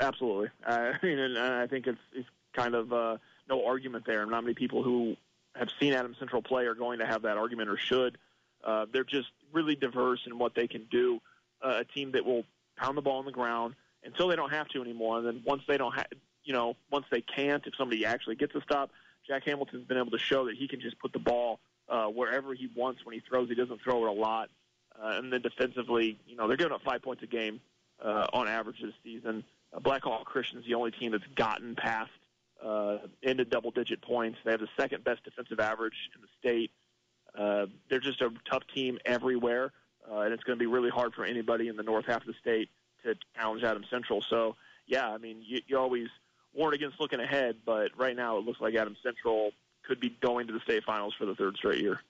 Absolutely. 0.00 0.48
I 0.66 0.94
mean, 1.04 1.20
and 1.20 1.38
I 1.38 1.68
think 1.68 1.86
it's, 1.86 2.00
it's 2.12 2.28
kind 2.52 2.74
of 2.74 2.92
uh, 2.92 3.16
no 3.48 3.64
argument 3.64 4.04
there. 4.06 4.22
And 4.22 4.30
not 4.32 4.42
many 4.42 4.54
people 4.54 4.82
who 4.82 5.16
have 5.54 5.68
seen 5.78 5.92
Adams 5.92 6.16
Central 6.18 6.42
play 6.42 6.66
are 6.66 6.74
going 6.74 6.98
to 6.98 7.06
have 7.06 7.22
that 7.22 7.38
argument 7.38 7.70
or 7.70 7.78
should. 7.78 8.18
Uh, 8.64 8.86
they're 8.92 9.04
just 9.04 9.28
really 9.52 9.76
diverse 9.76 10.20
in 10.26 10.36
what 10.36 10.56
they 10.56 10.66
can 10.66 10.84
do. 10.90 11.20
Uh, 11.64 11.78
a 11.78 11.84
team 11.84 12.10
that 12.12 12.24
will 12.24 12.42
pound 12.76 12.98
the 12.98 13.02
ball 13.02 13.20
on 13.20 13.24
the 13.24 13.30
ground 13.30 13.76
until 14.02 14.26
they 14.26 14.36
don't 14.36 14.50
have 14.50 14.66
to 14.68 14.82
anymore, 14.82 15.18
and 15.18 15.26
then 15.26 15.42
once 15.46 15.62
they 15.68 15.78
don't 15.78 15.94
have, 15.94 16.06
you 16.42 16.52
know, 16.52 16.74
once 16.90 17.06
they 17.10 17.22
can't, 17.22 17.64
if 17.66 17.74
somebody 17.78 18.04
actually 18.04 18.34
gets 18.34 18.54
a 18.54 18.60
stop, 18.62 18.90
Jack 19.26 19.44
Hamilton's 19.44 19.86
been 19.86 19.98
able 19.98 20.10
to 20.10 20.18
show 20.18 20.46
that 20.46 20.56
he 20.56 20.68
can 20.68 20.80
just 20.80 20.98
put 20.98 21.12
the 21.12 21.18
ball 21.18 21.60
uh, 21.88 22.06
wherever 22.06 22.54
he 22.54 22.68
wants 22.74 23.04
when 23.04 23.14
he 23.14 23.20
throws. 23.20 23.48
He 23.48 23.54
doesn't 23.54 23.80
throw 23.82 24.04
it 24.06 24.08
a 24.08 24.12
lot. 24.12 24.50
Uh, 25.00 25.18
and 25.18 25.32
then 25.32 25.42
defensively, 25.42 26.18
you 26.26 26.36
know, 26.36 26.46
they're 26.46 26.56
giving 26.56 26.72
up 26.72 26.82
five 26.82 27.02
points 27.02 27.22
a 27.22 27.26
game 27.26 27.60
uh, 28.02 28.26
on 28.32 28.48
average 28.48 28.80
this 28.80 28.94
season. 29.02 29.44
Uh, 29.72 29.80
Blackhawk 29.80 30.24
Christian's 30.24 30.64
the 30.66 30.74
only 30.74 30.92
team 30.92 31.12
that's 31.12 31.26
gotten 31.34 31.74
past 31.74 32.10
uh, 32.64 32.98
into 33.22 33.44
double-digit 33.44 34.02
points. 34.02 34.38
They 34.44 34.52
have 34.52 34.60
the 34.60 34.68
second 34.76 35.04
best 35.04 35.24
defensive 35.24 35.60
average 35.60 36.10
in 36.14 36.20
the 36.22 36.28
state. 36.38 36.70
Uh, 37.36 37.66
they're 37.90 37.98
just 37.98 38.20
a 38.20 38.30
tough 38.48 38.62
team 38.72 38.98
everywhere, 39.04 39.72
uh, 40.08 40.20
and 40.20 40.32
it's 40.32 40.44
going 40.44 40.56
to 40.56 40.62
be 40.62 40.66
really 40.66 40.90
hard 40.90 41.14
for 41.14 41.24
anybody 41.24 41.68
in 41.68 41.76
the 41.76 41.82
north 41.82 42.06
half 42.06 42.20
of 42.20 42.26
the 42.26 42.34
state 42.40 42.70
to 43.02 43.16
challenge 43.36 43.64
Adams 43.64 43.88
Central. 43.90 44.22
So, 44.22 44.54
yeah, 44.86 45.08
I 45.08 45.18
mean, 45.18 45.42
you, 45.44 45.60
you 45.66 45.76
always 45.76 46.08
warn 46.54 46.74
against 46.74 47.00
looking 47.00 47.20
ahead, 47.20 47.56
but 47.64 47.90
right 47.96 48.16
now 48.16 48.38
it 48.38 48.44
looks 48.44 48.60
like 48.60 48.74
Adams 48.74 48.98
Central 49.02 49.52
could 49.86 50.00
be 50.00 50.16
going 50.22 50.46
to 50.46 50.52
the 50.52 50.60
state 50.60 50.84
finals 50.84 51.14
for 51.18 51.26
the 51.26 51.34
third 51.34 51.56
straight 51.56 51.80
year. 51.80 52.00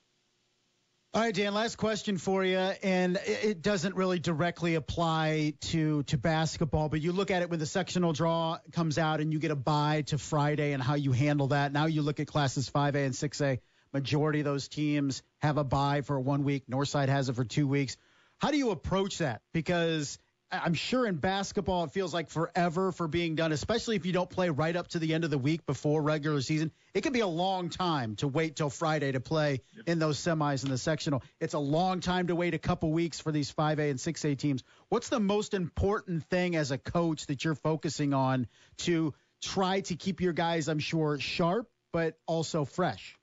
All 1.12 1.20
right, 1.20 1.32
Dan. 1.32 1.54
Last 1.54 1.76
question 1.76 2.18
for 2.18 2.44
you, 2.44 2.58
and 2.58 3.20
it 3.24 3.62
doesn't 3.62 3.94
really 3.94 4.18
directly 4.18 4.74
apply 4.74 5.54
to 5.60 6.02
to 6.04 6.18
basketball, 6.18 6.88
but 6.88 7.00
you 7.00 7.12
look 7.12 7.30
at 7.30 7.42
it 7.42 7.50
when 7.50 7.60
the 7.60 7.66
sectional 7.66 8.12
draw 8.12 8.58
comes 8.72 8.98
out 8.98 9.20
and 9.20 9.32
you 9.32 9.38
get 9.38 9.52
a 9.52 9.56
bye 9.56 10.02
to 10.08 10.18
Friday 10.18 10.72
and 10.72 10.82
how 10.82 10.94
you 10.94 11.12
handle 11.12 11.48
that. 11.48 11.72
Now 11.72 11.86
you 11.86 12.02
look 12.02 12.18
at 12.18 12.26
classes 12.26 12.68
5A 12.68 13.06
and 13.06 13.14
6A. 13.14 13.60
Majority 13.92 14.40
of 14.40 14.44
those 14.44 14.66
teams 14.66 15.22
have 15.40 15.56
a 15.56 15.62
bye 15.62 16.00
for 16.00 16.18
one 16.18 16.42
week. 16.42 16.64
Northside 16.68 17.08
has 17.08 17.28
it 17.28 17.36
for 17.36 17.44
two 17.44 17.68
weeks. 17.68 17.96
How 18.38 18.50
do 18.50 18.58
you 18.58 18.72
approach 18.72 19.18
that? 19.18 19.40
Because 19.52 20.18
I'm 20.62 20.74
sure 20.74 21.06
in 21.06 21.16
basketball 21.16 21.84
it 21.84 21.92
feels 21.92 22.12
like 22.12 22.28
forever 22.28 22.92
for 22.92 23.08
being 23.08 23.34
done, 23.34 23.52
especially 23.52 23.96
if 23.96 24.06
you 24.06 24.12
don't 24.12 24.28
play 24.28 24.50
right 24.50 24.74
up 24.74 24.88
to 24.88 24.98
the 24.98 25.14
end 25.14 25.24
of 25.24 25.30
the 25.30 25.38
week 25.38 25.66
before 25.66 26.02
regular 26.02 26.40
season. 26.40 26.70
It 26.92 27.02
can 27.02 27.12
be 27.12 27.20
a 27.20 27.26
long 27.26 27.70
time 27.70 28.16
to 28.16 28.28
wait 28.28 28.56
till 28.56 28.70
Friday 28.70 29.12
to 29.12 29.20
play 29.20 29.60
in 29.86 29.98
those 29.98 30.18
semis 30.18 30.64
in 30.64 30.70
the 30.70 30.78
sectional. 30.78 31.22
It's 31.40 31.54
a 31.54 31.58
long 31.58 32.00
time 32.00 32.28
to 32.28 32.34
wait 32.34 32.54
a 32.54 32.58
couple 32.58 32.92
weeks 32.92 33.20
for 33.20 33.32
these 33.32 33.52
5A 33.52 33.90
and 33.90 33.98
6A 33.98 34.38
teams. 34.38 34.62
What's 34.88 35.08
the 35.08 35.20
most 35.20 35.54
important 35.54 36.24
thing 36.24 36.56
as 36.56 36.70
a 36.70 36.78
coach 36.78 37.26
that 37.26 37.44
you're 37.44 37.54
focusing 37.54 38.14
on 38.14 38.46
to 38.78 39.14
try 39.42 39.80
to 39.80 39.96
keep 39.96 40.20
your 40.20 40.32
guys, 40.32 40.68
I'm 40.68 40.78
sure, 40.78 41.18
sharp 41.18 41.68
but 41.92 42.18
also 42.26 42.64
fresh? 42.64 43.16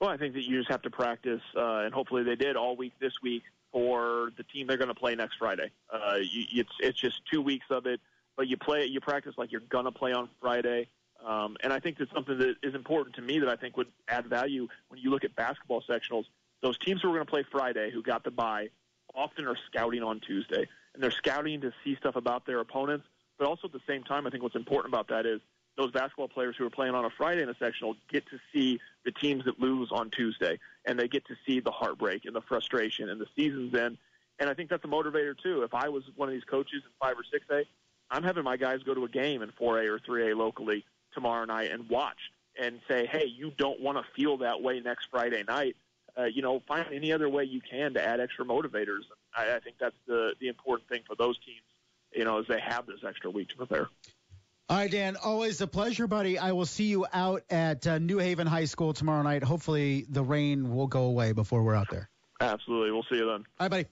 Well, 0.00 0.10
I 0.10 0.16
think 0.16 0.34
that 0.34 0.42
you 0.42 0.58
just 0.58 0.70
have 0.70 0.82
to 0.82 0.90
practice, 0.90 1.42
uh, 1.56 1.84
and 1.84 1.94
hopefully 1.94 2.24
they 2.24 2.34
did 2.34 2.56
all 2.56 2.74
week 2.74 2.94
this 3.00 3.12
week 3.22 3.42
for 3.72 4.30
the 4.36 4.42
team 4.44 4.66
they're 4.66 4.76
going 4.76 4.88
to 4.88 4.94
play 4.94 5.14
next 5.14 5.36
Friday. 5.38 5.70
Uh, 5.92 6.16
you, 6.16 6.44
it's 6.60 6.72
it's 6.80 7.00
just 7.00 7.20
two 7.32 7.40
weeks 7.40 7.66
of 7.70 7.86
it, 7.86 8.00
but 8.36 8.48
you 8.48 8.56
play 8.56 8.84
you 8.86 9.00
practice 9.00 9.34
like 9.36 9.52
you're 9.52 9.62
going 9.62 9.84
to 9.84 9.92
play 9.92 10.12
on 10.12 10.28
Friday. 10.40 10.88
Um, 11.24 11.56
and 11.62 11.72
I 11.72 11.80
think 11.80 11.98
that's 11.98 12.10
something 12.12 12.38
that 12.38 12.56
is 12.62 12.74
important 12.74 13.16
to 13.16 13.22
me 13.22 13.38
that 13.40 13.48
I 13.48 13.56
think 13.56 13.76
would 13.76 13.88
add 14.08 14.26
value 14.26 14.68
when 14.88 15.00
you 15.00 15.10
look 15.10 15.24
at 15.24 15.36
basketball 15.36 15.82
sectionals. 15.88 16.24
Those 16.62 16.78
teams 16.78 17.02
who 17.02 17.08
are 17.10 17.14
going 17.14 17.26
to 17.26 17.30
play 17.30 17.44
Friday, 17.50 17.90
who 17.92 18.02
got 18.02 18.24
the 18.24 18.30
bye, 18.30 18.68
often 19.14 19.46
are 19.46 19.56
scouting 19.66 20.02
on 20.02 20.20
Tuesday, 20.20 20.66
and 20.94 21.02
they're 21.02 21.10
scouting 21.10 21.60
to 21.60 21.72
see 21.84 21.96
stuff 21.96 22.16
about 22.16 22.46
their 22.46 22.60
opponents. 22.60 23.06
But 23.38 23.48
also 23.48 23.68
at 23.68 23.72
the 23.72 23.80
same 23.86 24.02
time, 24.02 24.26
I 24.26 24.30
think 24.30 24.42
what's 24.42 24.56
important 24.56 24.94
about 24.94 25.08
that 25.08 25.26
is 25.26 25.40
those 25.76 25.90
basketball 25.90 26.28
players 26.28 26.56
who 26.58 26.66
are 26.66 26.70
playing 26.70 26.94
on 26.94 27.04
a 27.04 27.10
Friday 27.10 27.42
in 27.42 27.48
a 27.48 27.54
sectional 27.54 27.96
get 28.10 28.26
to 28.30 28.38
see 28.52 28.78
the 29.04 29.12
teams 29.12 29.44
that 29.44 29.58
lose 29.58 29.88
on 29.92 30.10
Tuesday, 30.10 30.58
and 30.84 30.98
they 30.98 31.08
get 31.08 31.26
to 31.26 31.34
see 31.46 31.60
the 31.60 31.70
heartbreak 31.70 32.24
and 32.24 32.34
the 32.34 32.42
frustration 32.42 33.08
and 33.08 33.20
the 33.20 33.26
season's 33.36 33.74
end. 33.74 33.96
And 34.38 34.48
I 34.48 34.54
think 34.54 34.70
that's 34.70 34.84
a 34.84 34.88
motivator 34.88 35.34
too. 35.40 35.62
If 35.62 35.74
I 35.74 35.88
was 35.88 36.02
one 36.16 36.28
of 36.28 36.34
these 36.34 36.44
coaches 36.44 36.82
in 36.84 36.90
five 37.00 37.16
or 37.18 37.24
six 37.30 37.44
A, 37.50 37.64
I'm 38.10 38.22
having 38.22 38.44
my 38.44 38.56
guys 38.56 38.82
go 38.82 38.94
to 38.94 39.04
a 39.04 39.08
game 39.08 39.42
in 39.42 39.50
4A 39.50 39.86
or 39.86 39.98
3A 39.98 40.36
locally 40.36 40.84
tomorrow 41.14 41.44
night 41.44 41.70
and 41.70 41.88
watch 41.88 42.18
and 42.60 42.80
say, 42.88 43.06
hey, 43.06 43.26
you 43.26 43.52
don't 43.56 43.80
want 43.80 43.98
to 43.98 44.04
feel 44.14 44.38
that 44.38 44.60
way 44.60 44.80
next 44.80 45.06
Friday 45.10 45.44
night. 45.46 45.76
Uh, 46.18 46.24
you 46.24 46.42
know, 46.42 46.60
find 46.66 46.86
any 46.92 47.12
other 47.12 47.28
way 47.28 47.44
you 47.44 47.60
can 47.60 47.94
to 47.94 48.04
add 48.04 48.18
extra 48.18 48.44
motivators. 48.44 49.02
I, 49.34 49.54
I 49.54 49.60
think 49.60 49.76
that's 49.78 49.96
the 50.06 50.34
the 50.40 50.48
important 50.48 50.88
thing 50.88 51.02
for 51.06 51.14
those 51.14 51.38
teams. 51.38 51.62
You 52.12 52.24
know, 52.24 52.40
as 52.40 52.46
they 52.48 52.58
have 52.58 52.86
this 52.86 53.04
extra 53.06 53.30
week 53.30 53.48
to 53.50 53.56
prepare. 53.56 53.88
All 54.70 54.76
right, 54.76 54.88
Dan, 54.88 55.16
always 55.16 55.60
a 55.60 55.66
pleasure, 55.66 56.06
buddy. 56.06 56.38
I 56.38 56.52
will 56.52 56.64
see 56.64 56.84
you 56.84 57.04
out 57.12 57.42
at 57.50 57.88
uh, 57.88 57.98
New 57.98 58.18
Haven 58.18 58.46
High 58.46 58.66
School 58.66 58.92
tomorrow 58.92 59.24
night. 59.24 59.42
Hopefully, 59.42 60.06
the 60.08 60.22
rain 60.22 60.72
will 60.72 60.86
go 60.86 61.06
away 61.06 61.32
before 61.32 61.64
we're 61.64 61.74
out 61.74 61.88
there. 61.90 62.08
Absolutely. 62.40 62.92
We'll 62.92 63.02
see 63.10 63.16
you 63.16 63.26
then. 63.26 63.28
All 63.30 63.44
right, 63.62 63.68
buddy. 63.68 63.86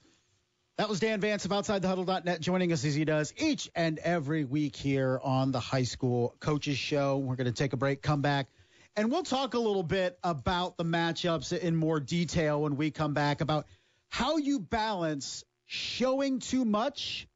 That 0.77 0.87
was 0.87 1.01
Dan 1.01 1.19
Vance 1.19 1.43
of 1.43 1.51
OutsideTheHuddle.net 1.51 2.39
joining 2.39 2.71
us 2.71 2.85
as 2.85 2.95
he 2.95 3.03
does 3.03 3.33
each 3.35 3.69
and 3.75 3.99
every 3.99 4.45
week 4.45 4.77
here 4.77 5.19
on 5.21 5.51
the 5.51 5.59
High 5.59 5.83
School 5.83 6.33
Coaches 6.39 6.77
Show. 6.77 7.17
We're 7.17 7.35
going 7.35 7.47
to 7.47 7.51
take 7.51 7.73
a 7.73 7.77
break, 7.77 8.01
come 8.01 8.21
back, 8.21 8.47
and 8.95 9.11
we'll 9.11 9.23
talk 9.23 9.55
a 9.55 9.59
little 9.59 9.83
bit 9.83 10.17
about 10.23 10.77
the 10.77 10.85
matchups 10.85 11.51
in 11.57 11.75
more 11.75 11.99
detail 11.99 12.61
when 12.61 12.77
we 12.77 12.89
come 12.89 13.13
back 13.13 13.41
about 13.41 13.65
how 14.07 14.37
you 14.37 14.61
balance 14.61 15.43
showing 15.65 16.39
too 16.39 16.63
much 16.63 17.27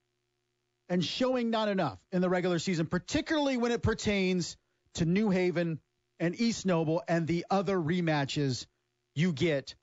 and 0.93 1.03
showing 1.03 1.49
not 1.49 1.69
enough 1.69 1.97
in 2.11 2.21
the 2.21 2.29
regular 2.29 2.59
season, 2.59 2.85
particularly 2.85 3.57
when 3.57 3.71
it 3.71 3.81
pertains 3.81 4.57
to 4.93 5.05
New 5.05 5.31
Haven 5.31 5.79
and 6.19 6.39
East 6.39 6.67
Noble 6.67 7.01
and 7.07 7.25
the 7.25 7.47
other 7.49 7.77
rematches 7.77 8.67
you 9.15 9.33
get 9.33 9.73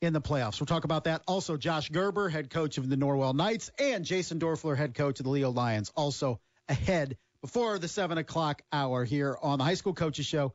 in 0.00 0.14
the 0.14 0.22
playoffs. 0.22 0.58
We'll 0.58 0.66
talk 0.66 0.84
about 0.84 1.04
that. 1.04 1.20
Also, 1.26 1.58
Josh 1.58 1.90
Gerber, 1.90 2.30
head 2.30 2.48
coach 2.48 2.78
of 2.78 2.88
the 2.88 2.96
Norwell 2.96 3.34
Knights, 3.34 3.70
and 3.78 4.06
Jason 4.06 4.38
Doerffler, 4.38 4.74
head 4.74 4.94
coach 4.94 5.20
of 5.20 5.24
the 5.24 5.30
Leo 5.30 5.50
Lions, 5.50 5.92
also 5.94 6.40
ahead 6.66 7.18
before 7.42 7.78
the 7.78 7.86
7 7.86 8.16
o'clock 8.16 8.62
hour 8.72 9.04
here 9.04 9.36
on 9.42 9.58
the 9.58 9.64
High 9.64 9.74
School 9.74 9.92
Coaches 9.92 10.24
Show, 10.24 10.54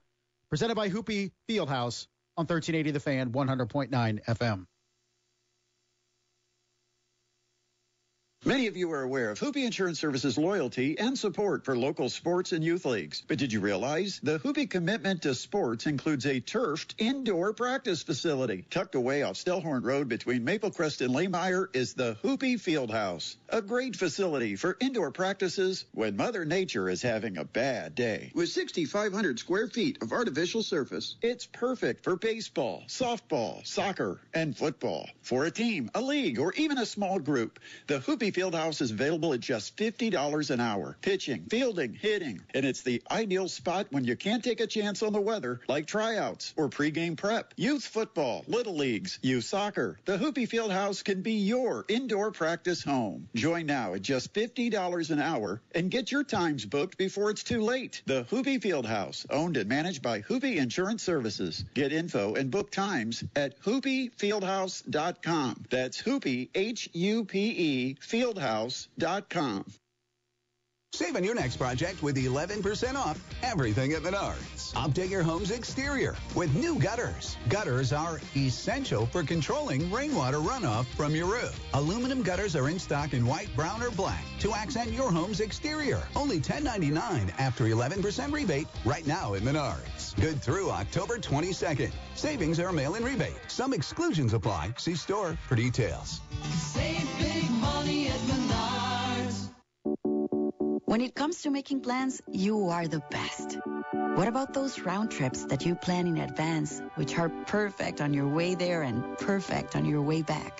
presented 0.49 0.73
by 0.73 0.89
Hupe 0.89 1.31
Fieldhouse 1.47 2.07
on 2.35 2.47
1380 2.47 2.89
The 2.89 2.99
Fan, 2.99 3.31
100.9 3.31 4.25
FM. 4.25 4.65
Many 8.45 8.67
of 8.67 8.77
you 8.77 8.89
are 8.93 9.01
aware 9.01 9.31
of 9.31 9.39
Hupe 9.39 9.57
Insurance 9.57 9.99
Services 9.99 10.37
loyalty 10.37 10.97
and 10.97 11.19
support 11.19 11.65
for 11.65 11.77
local 11.77 12.07
sports 12.07 12.53
and 12.53 12.63
youth 12.63 12.85
leagues. 12.85 13.21
But 13.27 13.37
did 13.37 13.51
you 13.51 13.59
realize 13.59 14.21
the 14.23 14.39
Hupe 14.39 14.69
commitment 14.69 15.23
to 15.23 15.35
sports 15.35 15.87
includes 15.87 16.25
a 16.25 16.39
turfed 16.39 16.95
indoor 16.99 17.51
practice 17.51 18.01
facility? 18.01 18.63
Tucked 18.69 18.95
away 18.95 19.23
off 19.23 19.35
Stellhorn 19.35 19.83
Road 19.83 20.07
between 20.07 20.45
Maplecrest 20.45 21.01
and 21.01 21.13
Lahmeyer 21.13 21.67
is 21.75 21.95
the 21.95 22.15
Hupe 22.23 22.61
Fieldhouse, 22.61 23.35
a 23.49 23.61
great 23.61 23.97
facility 23.97 24.55
for 24.55 24.77
indoor 24.79 25.11
practices 25.11 25.83
when 25.91 26.15
Mother 26.15 26.45
Nature 26.45 26.87
is 26.87 27.01
having 27.01 27.37
a 27.37 27.43
bad 27.43 27.93
day. 27.93 28.31
With 28.33 28.47
6,500 28.47 29.37
square 29.37 29.67
feet 29.67 30.01
of 30.01 30.13
artificial 30.13 30.63
surface, 30.63 31.17
it's 31.21 31.45
perfect 31.45 32.05
for 32.05 32.15
baseball, 32.15 32.83
softball, 32.87 33.67
soccer, 33.67 34.21
and 34.33 34.55
football. 34.55 35.09
For 35.23 35.43
a 35.43 35.51
team, 35.51 35.91
a 35.93 36.01
league, 36.01 36.39
or 36.39 36.53
even 36.53 36.77
a 36.77 36.85
small 36.85 37.19
group, 37.19 37.59
the 37.87 37.99
Hupe 37.99 38.28
Fieldhouse 38.31 38.81
is 38.81 38.91
available 38.91 39.33
at 39.33 39.39
just 39.39 39.77
$50 39.77 40.49
an 40.49 40.59
hour. 40.59 40.97
Pitching, 41.01 41.45
fielding, 41.49 41.93
hitting. 41.93 42.41
And 42.53 42.65
it's 42.65 42.81
the 42.81 43.01
ideal 43.09 43.47
spot 43.47 43.87
when 43.91 44.03
you 44.03 44.15
can't 44.15 44.43
take 44.43 44.59
a 44.59 44.67
chance 44.67 45.03
on 45.03 45.13
the 45.13 45.21
weather, 45.21 45.61
like 45.67 45.87
tryouts 45.87 46.53
or 46.57 46.69
pregame 46.69 47.17
prep. 47.17 47.53
Youth 47.57 47.85
football, 47.85 48.43
little 48.47 48.75
leagues, 48.75 49.19
youth 49.21 49.45
soccer. 49.45 49.99
The 50.05 50.17
Hupe 50.17 50.47
Fieldhouse 50.47 51.03
can 51.03 51.21
be 51.21 51.33
your 51.33 51.85
indoor 51.87 52.31
practice 52.31 52.83
home. 52.83 53.29
Join 53.35 53.65
now 53.65 53.93
at 53.93 54.01
just 54.01 54.33
$50 54.33 55.09
an 55.09 55.19
hour 55.19 55.61
and 55.73 55.91
get 55.91 56.11
your 56.11 56.23
times 56.23 56.65
booked 56.65 56.97
before 56.97 57.29
it's 57.29 57.43
too 57.43 57.61
late. 57.61 58.01
The 58.05 58.25
Hupe 58.29 58.61
Fieldhouse, 58.61 59.25
owned 59.29 59.57
and 59.57 59.69
managed 59.69 60.01
by 60.01 60.21
Hupe 60.21 60.55
Insurance 60.55 61.03
Services. 61.03 61.63
Get 61.73 61.93
info 61.93 62.35
and 62.35 62.51
book 62.51 62.71
times 62.71 63.23
at 63.35 63.59
hupefieldhouse.com. 63.61 65.65
That's 65.69 66.01
Hupe, 66.01 66.49
H-U-P-E, 66.53 67.97
fieldhouse.com. 68.19 69.78
Save 70.91 71.15
on 71.15 71.23
your 71.23 71.35
next 71.35 71.57
project 71.57 72.01
with 72.01 72.17
11% 72.17 72.95
off 72.95 73.23
everything 73.43 73.93
at 73.93 74.01
Menards. 74.01 74.73
Update 74.73 75.09
your 75.09 75.21
home's 75.21 75.51
exterior 75.51 76.15
with 76.35 76.53
new 76.55 76.79
gutters. 76.79 77.37
Gutters 77.47 77.93
are 77.93 78.19
essential 78.35 79.05
for 79.05 79.23
controlling 79.23 79.91
rainwater 79.91 80.39
runoff 80.39 80.85
from 80.87 81.15
your 81.15 81.27
roof. 81.27 81.57
Aluminum 81.73 82.23
gutters 82.23 82.55
are 82.55 82.69
in 82.69 82.79
stock 82.79 83.13
in 83.13 83.25
white, 83.25 83.49
brown, 83.55 83.83
or 83.83 83.91
black 83.91 84.25
to 84.39 84.53
accent 84.53 84.91
your 84.91 85.11
home's 85.11 85.41
exterior. 85.41 86.01
Only 86.15 86.39
$10.99 86.39 87.31
after 87.39 87.65
11% 87.65 88.33
rebate 88.33 88.67
right 88.83 89.05
now 89.05 89.35
at 89.35 89.43
Menards. 89.43 90.19
Good 90.19 90.41
through 90.41 90.71
October 90.71 91.17
22nd. 91.17 91.91
Savings 92.15 92.59
are 92.59 92.73
mail-in 92.73 93.03
rebate. 93.03 93.39
Some 93.47 93.73
exclusions 93.73 94.33
apply. 94.33 94.73
See 94.77 94.95
store 94.95 95.37
for 95.47 95.55
details. 95.55 96.19
Save 96.51 97.07
big 97.19 97.49
money 97.51 98.07
at 98.07 98.17
Menards. 98.21 98.48
When 100.89 101.01
it 101.01 101.13
comes 101.13 101.43
to 101.43 101.51
making 101.51 101.81
plans, 101.81 102.19
you 102.31 102.69
are 102.69 102.87
the 102.87 103.03
best. 103.11 103.59
What 103.93 104.27
about 104.27 104.55
those 104.55 104.79
round 104.79 105.11
trips 105.11 105.45
that 105.45 105.63
you 105.63 105.75
plan 105.75 106.07
in 106.07 106.17
advance, 106.17 106.81
which 106.95 107.15
are 107.19 107.29
perfect 107.29 108.01
on 108.01 108.11
your 108.11 108.27
way 108.27 108.55
there 108.55 108.81
and 108.81 109.15
perfect 109.19 109.75
on 109.75 109.85
your 109.85 110.01
way 110.01 110.23
back? 110.23 110.59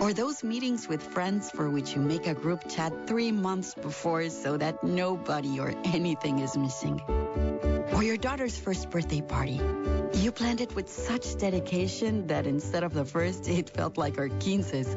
Or 0.00 0.12
those 0.12 0.44
meetings 0.44 0.86
with 0.86 1.02
friends 1.02 1.50
for 1.50 1.68
which 1.68 1.96
you 1.96 2.00
make 2.00 2.28
a 2.28 2.34
group 2.34 2.68
chat 2.68 3.08
three 3.08 3.32
months 3.32 3.74
before 3.74 4.28
so 4.30 4.56
that 4.56 4.84
nobody 4.84 5.58
or 5.58 5.74
anything 5.82 6.38
is 6.38 6.56
missing? 6.56 7.00
Or 7.92 8.04
your 8.04 8.16
daughter's 8.16 8.56
first 8.56 8.88
birthday 8.88 9.20
party. 9.20 9.60
You 10.12 10.30
planned 10.30 10.60
it 10.60 10.76
with 10.76 10.88
such 10.88 11.38
dedication 11.38 12.28
that 12.28 12.46
instead 12.46 12.84
of 12.84 12.94
the 12.94 13.04
first, 13.04 13.48
it 13.48 13.68
felt 13.68 13.98
like 13.98 14.16
our 14.16 14.28
quinces. 14.28 14.96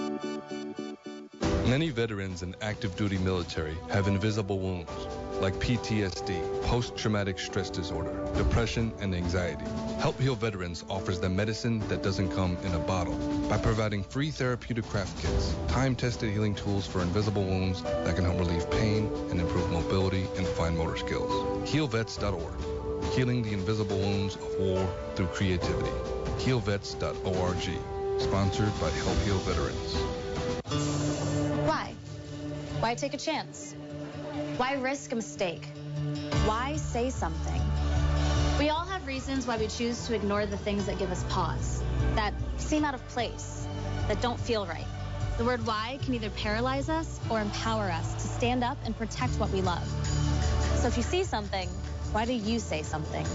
Many 1.71 1.89
veterans 1.89 2.41
and 2.41 2.53
active 2.61 2.97
duty 2.97 3.17
military 3.17 3.77
have 3.91 4.09
invisible 4.09 4.59
wounds 4.59 4.91
like 5.39 5.53
PTSD, 5.53 6.63
post-traumatic 6.63 7.39
stress 7.39 7.69
disorder, 7.69 8.11
depression, 8.35 8.91
and 8.99 9.15
anxiety. 9.15 9.63
Help 9.97 10.19
Heal 10.19 10.35
Veterans 10.35 10.83
offers 10.89 11.21
them 11.21 11.33
medicine 11.37 11.79
that 11.87 12.03
doesn't 12.03 12.31
come 12.31 12.57
in 12.65 12.73
a 12.73 12.79
bottle 12.79 13.15
by 13.47 13.57
providing 13.57 14.03
free 14.03 14.31
therapeutic 14.31 14.85
craft 14.89 15.17
kits, 15.21 15.55
time-tested 15.69 16.29
healing 16.33 16.55
tools 16.55 16.85
for 16.85 17.01
invisible 17.01 17.45
wounds 17.45 17.83
that 17.83 18.17
can 18.17 18.25
help 18.25 18.39
relieve 18.39 18.69
pain 18.69 19.09
and 19.29 19.39
improve 19.39 19.71
mobility 19.71 20.27
and 20.35 20.45
fine 20.45 20.75
motor 20.75 20.97
skills. 20.97 21.31
HealVets.org, 21.69 23.13
healing 23.13 23.43
the 23.43 23.53
invisible 23.53 23.97
wounds 23.97 24.35
of 24.35 24.59
war 24.59 24.93
through 25.15 25.27
creativity. 25.27 25.95
HealVets.org, 26.39 27.79
sponsored 28.19 28.77
by 28.81 28.89
Help 28.89 29.17
Heal 29.19 29.37
Veterans. 29.37 31.00
Why? 32.81 32.89
Why 32.89 32.95
take 32.95 33.13
a 33.13 33.17
chance? 33.17 33.75
Why 34.57 34.73
risk 34.73 35.11
a 35.11 35.15
mistake? 35.15 35.65
Why 36.45 36.77
say 36.77 37.11
something? 37.11 37.61
We 38.57 38.69
all 38.69 38.85
have 38.85 39.05
reasons 39.05 39.45
why 39.45 39.57
we 39.57 39.67
choose 39.67 40.07
to 40.07 40.15
ignore 40.15 40.47
the 40.47 40.57
things 40.57 40.87
that 40.87 40.97
give 40.97 41.11
us 41.11 41.23
pause. 41.29 41.83
that 42.15 42.33
seem 42.57 42.83
out 42.83 42.95
of 42.95 43.07
place, 43.09 43.67
that 44.07 44.19
don't 44.21 44.39
feel 44.39 44.65
right. 44.65 44.85
The 45.37 45.45
word 45.45 45.65
why 45.65 45.99
can 46.03 46.15
either 46.15 46.31
paralyze 46.31 46.89
us 46.89 47.19
or 47.29 47.39
empower 47.39 47.89
us 47.91 48.13
to 48.13 48.27
stand 48.27 48.63
up 48.63 48.77
and 48.83 48.97
protect 48.97 49.33
what 49.39 49.51
we 49.51 49.61
love. 49.61 49.87
So 50.75 50.87
if 50.87 50.97
you 50.97 51.03
see 51.03 51.23
something, 51.23 51.69
why 52.11 52.25
do 52.25 52.33
you 52.33 52.59
say 52.59 52.81
something? 52.81 53.25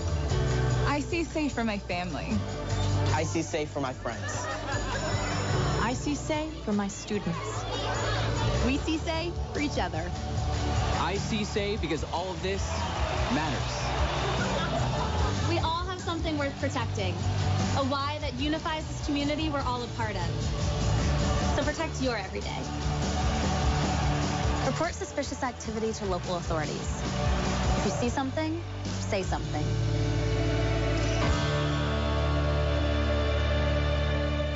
I 0.86 1.00
see 1.00 1.24
safe 1.24 1.52
for 1.52 1.64
my 1.64 1.78
family. 1.78 2.36
I 3.14 3.22
see 3.22 3.42
safe 3.42 3.70
for 3.70 3.80
my 3.80 3.92
friends. 3.92 4.44
I 5.82 5.94
see 5.94 6.16
safe 6.16 6.52
for 6.64 6.72
my 6.72 6.88
students. 6.88 7.64
We 8.66 8.78
see 8.78 8.98
say 8.98 9.30
for 9.52 9.60
each 9.60 9.78
other. 9.78 10.02
I 10.98 11.14
see 11.18 11.44
say 11.44 11.76
because 11.76 12.02
all 12.12 12.32
of 12.32 12.42
this 12.42 12.68
matters. 13.32 13.62
We 15.48 15.60
all 15.60 15.86
have 15.86 16.00
something 16.00 16.36
worth 16.36 16.58
protecting. 16.58 17.14
A 17.76 17.84
why 17.84 18.18
that 18.22 18.34
unifies 18.34 18.84
this 18.88 19.06
community 19.06 19.50
we're 19.50 19.62
all 19.62 19.84
a 19.84 19.86
part 19.96 20.16
of. 20.16 20.28
So 21.54 21.62
protect 21.62 22.02
your 22.02 22.16
everyday. 22.16 22.58
Report 24.66 24.92
suspicious 24.94 25.44
activity 25.44 25.92
to 25.92 26.04
local 26.06 26.36
authorities. 26.36 27.02
If 27.78 27.84
you 27.84 27.92
see 27.92 28.08
something, 28.08 28.60
say 28.84 29.22
something. 29.22 29.64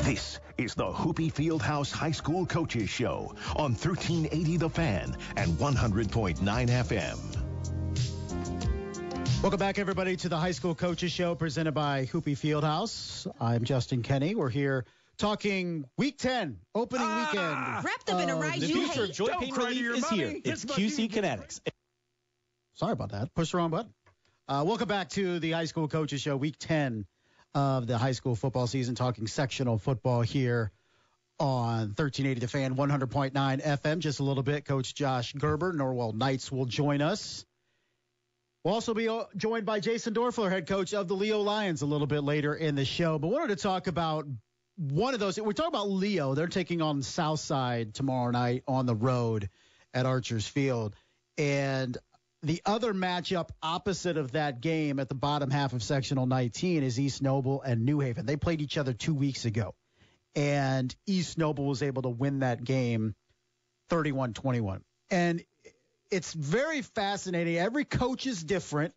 This 0.03 0.41
is 0.59 0.75
the 0.75 0.87
Hupe 0.87 1.33
Fieldhouse 1.33 1.93
High 1.93 2.11
School 2.11 2.47
Coaches 2.47 2.89
Show 2.89 3.35
on 3.55 3.73
1380 3.75 4.57
The 4.57 4.71
Fan 4.71 5.17
and 5.37 5.53
100.9 5.59 6.39
FM. 6.39 7.19
Welcome 9.43 9.59
back, 9.59 9.79
everybody, 9.79 10.17
to 10.17 10.29
the 10.29 10.37
High 10.37 10.51
School 10.53 10.75
Coaches 10.75 11.13
Show 11.13 11.35
presented 11.35 11.73
by 11.73 12.07
Hupe 12.07 12.25
Fieldhouse. 12.37 13.27
I'm 13.41 13.65
Justin 13.65 14.03
Kenny. 14.03 14.35
We're 14.35 14.49
here 14.49 14.85
talking 15.19 15.85
Week 15.99 16.19
10, 16.19 16.59
opening 16.75 17.07
weekend. 17.07 17.85
Wrapped 17.85 18.11
up 18.11 18.21
in 18.21 18.31
a 18.31 18.37
of 18.37 18.43
ride 18.43 18.61
The 18.61 18.67
you 18.67 18.87
future 18.87 19.03
of 19.03 19.09
hate. 19.09 19.15
joint 19.17 19.39
pain 19.39 19.55
relief 19.55 19.97
is 19.97 20.09
here. 20.09 20.35
It's 20.45 20.65
QC 20.65 21.11
Kinetics. 21.11 21.61
Sorry 22.75 22.93
about 22.93 23.13
that. 23.13 23.35
Push 23.35 23.53
the 23.53 23.59
wrong 23.59 23.71
button. 23.71 23.93
Uh, 24.49 24.65
welcome 24.67 24.89
back 24.89 25.11
to 25.11 25.39
the 25.39 25.53
High 25.53 25.67
School 25.67 25.87
Coaches 25.89 26.21
Show, 26.23 26.37
Week 26.37 26.57
10 26.59 27.05
of 27.55 27.87
the 27.87 27.99
high 27.99 28.13
school 28.13 28.35
football 28.35 28.67
season, 28.67 28.95
talking 28.95 29.27
sectional 29.27 29.79
football 29.79 30.23
here 30.23 30.71
on 31.39 31.95
1380 31.97 32.41
The 32.41 32.49
Fan, 32.49 32.77
100.9 32.77 33.33
FM. 33.63 33.99
Just 33.99 34.21
a 34.21 34.23
little 34.23 34.43
bit. 34.43 34.65
Coach 34.65 34.95
Josh 34.95 35.33
Gerber, 35.33 35.73
Norwell 35.73 36.15
Knights, 36.15 36.53
will 36.53 36.67
join 36.67 37.01
us. 37.01 37.45
We'll 38.63 38.75
also 38.75 38.93
be 38.93 39.09
uh, 39.09 39.25
joined 39.37 39.65
by 39.65 39.81
Jason 39.81 40.13
Doerffler, 40.13 40.51
head 40.51 40.67
coach 40.69 40.93
of 40.93 41.09
the 41.09 41.15
Leo 41.15 41.41
Lions, 41.41 41.81
a 41.81 41.87
little 41.87 42.07
bit 42.07 42.21
later 42.21 42.55
in 42.55 42.75
the 42.75 42.85
show. 42.85 43.19
But 43.19 43.29
wanted 43.29 43.57
to 43.57 43.63
talk 43.63 43.87
about 43.87 44.27
one 44.77 45.15
of 45.15 45.21
those. 45.21 45.41
We're 45.41 45.53
talking 45.53 45.69
about 45.73 45.89
Leo. 45.89 46.35
They're 46.35 46.47
taking 46.47 46.83
on 46.83 47.03
Southside 47.03 47.95
tomorrow 47.95 48.31
night 48.31 48.63
on 48.69 48.85
the 48.85 48.95
road 48.95 49.49
at 49.95 50.05
Archer's 50.05 50.47
Field. 50.47 50.95
And 51.39 51.97
the 52.43 52.63
other 52.65 52.95
matchup 52.95 53.51
opposite 53.63 54.17
of 54.17 54.33
that 54.33 54.61
game 54.61 54.99
at 54.99 55.09
the 55.09 55.15
bottom 55.15 55.51
half 55.51 55.73
of 55.73 55.83
sectional 55.83 56.27
19 56.27 56.83
is 56.83 56.99
East 56.99 57.23
Noble 57.23 57.61
and 57.61 57.85
New 57.85 58.01
Haven. 58.01 58.25
They 58.25 58.37
played 58.37 58.63
each 58.63 58.79
other 58.79 58.93
two 58.93 59.15
weeks 59.15 59.45
ago, 59.45 59.75
and 60.35 60.95
East 61.07 61.37
Noble 61.37 61.67
was 61.67 61.83
able 61.83 62.03
to 62.03 62.09
win 62.09 62.41
that 62.41 62.65
game 62.65 63.15
31 63.91 64.33
21. 64.33 64.83
And 65.11 65.45
it's 66.11 66.33
very 66.33 66.83
fascinating. 66.83 67.59
Every 67.59 67.85
coach 67.85 68.27
is 68.27 68.43
different, 68.43 68.95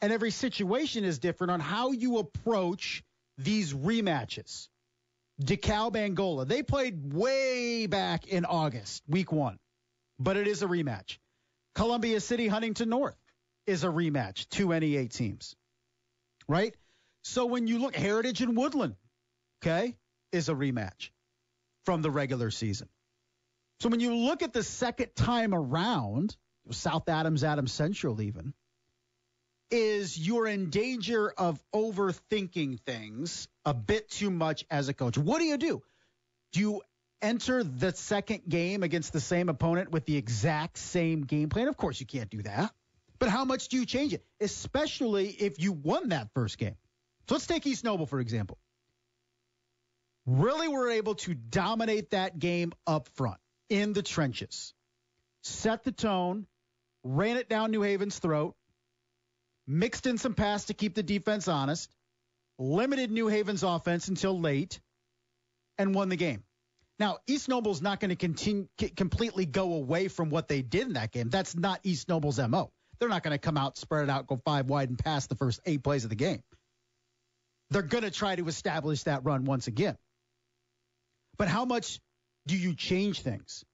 and 0.00 0.12
every 0.12 0.30
situation 0.30 1.04
is 1.04 1.18
different 1.18 1.52
on 1.52 1.60
how 1.60 1.92
you 1.92 2.18
approach 2.18 3.04
these 3.38 3.72
rematches. 3.72 4.68
DeKalb 5.42 5.96
Angola, 5.96 6.44
they 6.44 6.62
played 6.62 7.12
way 7.12 7.86
back 7.86 8.26
in 8.26 8.44
August, 8.44 9.02
week 9.08 9.32
one, 9.32 9.58
but 10.18 10.36
it 10.36 10.46
is 10.46 10.62
a 10.62 10.66
rematch. 10.66 11.18
Columbia 11.74 12.20
City 12.20 12.46
Huntington 12.48 12.88
North 12.88 13.16
is 13.66 13.84
a 13.84 13.88
rematch, 13.88 14.48
two 14.48 14.68
NE8 14.68 15.12
teams. 15.12 15.56
Right? 16.48 16.74
So 17.22 17.46
when 17.46 17.66
you 17.66 17.78
look 17.78 17.96
Heritage 17.96 18.42
and 18.42 18.56
Woodland, 18.56 18.96
okay, 19.62 19.96
is 20.30 20.48
a 20.48 20.54
rematch 20.54 21.10
from 21.84 22.02
the 22.02 22.10
regular 22.10 22.50
season. 22.50 22.88
So 23.80 23.88
when 23.88 24.00
you 24.00 24.14
look 24.14 24.42
at 24.42 24.52
the 24.52 24.62
second 24.62 25.14
time 25.16 25.54
around, 25.54 26.36
South 26.70 27.08
Adams, 27.08 27.44
Adams 27.44 27.72
Central 27.72 28.20
even, 28.20 28.54
is 29.70 30.16
you're 30.18 30.46
in 30.46 30.70
danger 30.70 31.30
of 31.30 31.62
overthinking 31.74 32.80
things 32.80 33.48
a 33.64 33.74
bit 33.74 34.08
too 34.10 34.30
much 34.30 34.64
as 34.70 34.88
a 34.88 34.94
coach. 34.94 35.18
What 35.18 35.40
do 35.40 35.44
you 35.44 35.56
do? 35.56 35.82
Do 36.52 36.60
you 36.60 36.82
enter 37.24 37.64
the 37.64 37.92
second 37.92 38.42
game 38.48 38.82
against 38.82 39.12
the 39.12 39.20
same 39.20 39.48
opponent 39.48 39.90
with 39.90 40.04
the 40.04 40.16
exact 40.16 40.76
same 40.76 41.22
game 41.22 41.48
plan? 41.48 41.68
Of 41.68 41.76
course, 41.76 41.98
you 41.98 42.06
can't 42.06 42.30
do 42.30 42.42
that. 42.42 42.72
But 43.18 43.30
how 43.30 43.44
much 43.44 43.68
do 43.68 43.78
you 43.78 43.86
change 43.86 44.12
it, 44.12 44.24
especially 44.40 45.28
if 45.28 45.58
you 45.58 45.72
won 45.72 46.10
that 46.10 46.28
first 46.34 46.58
game? 46.58 46.76
So 47.28 47.36
let's 47.36 47.46
take 47.46 47.66
East 47.66 47.82
Noble, 47.82 48.06
for 48.06 48.20
example. 48.20 48.58
Really 50.26 50.68
were 50.68 50.90
able 50.90 51.14
to 51.16 51.34
dominate 51.34 52.10
that 52.10 52.38
game 52.38 52.72
up 52.86 53.08
front 53.14 53.38
in 53.70 53.94
the 53.94 54.02
trenches, 54.02 54.74
set 55.42 55.84
the 55.84 55.92
tone, 55.92 56.46
ran 57.02 57.36
it 57.36 57.48
down 57.48 57.70
New 57.70 57.82
Haven's 57.82 58.18
throat, 58.18 58.54
mixed 59.66 60.06
in 60.06 60.18
some 60.18 60.34
pass 60.34 60.66
to 60.66 60.74
keep 60.74 60.94
the 60.94 61.02
defense 61.02 61.48
honest, 61.48 61.90
limited 62.58 63.10
New 63.10 63.28
Haven's 63.28 63.62
offense 63.62 64.08
until 64.08 64.38
late, 64.38 64.80
and 65.78 65.94
won 65.94 66.08
the 66.08 66.16
game. 66.16 66.42
Now, 66.98 67.18
East 67.26 67.48
Noble's 67.48 67.82
not 67.82 67.98
going 67.98 68.10
to 68.10 68.16
continue 68.16 68.68
completely 68.96 69.46
go 69.46 69.74
away 69.74 70.08
from 70.08 70.30
what 70.30 70.46
they 70.46 70.62
did 70.62 70.86
in 70.86 70.92
that 70.92 71.10
game. 71.10 71.28
That's 71.28 71.56
not 71.56 71.80
East 71.82 72.08
Noble's 72.08 72.38
MO. 72.38 72.70
They're 72.98 73.08
not 73.08 73.22
going 73.24 73.34
to 73.34 73.38
come 73.38 73.56
out, 73.56 73.76
spread 73.76 74.04
it 74.04 74.10
out, 74.10 74.26
go 74.28 74.40
five 74.44 74.66
wide, 74.66 74.88
and 74.88 74.98
pass 74.98 75.26
the 75.26 75.34
first 75.34 75.60
eight 75.66 75.82
plays 75.82 76.04
of 76.04 76.10
the 76.10 76.16
game. 76.16 76.42
They're 77.70 77.82
going 77.82 78.04
to 78.04 78.10
try 78.10 78.36
to 78.36 78.46
establish 78.46 79.02
that 79.04 79.24
run 79.24 79.44
once 79.44 79.66
again. 79.66 79.96
But 81.36 81.48
how 81.48 81.64
much 81.64 81.98
do 82.46 82.56
you 82.56 82.74
change 82.74 83.20
things? 83.20 83.64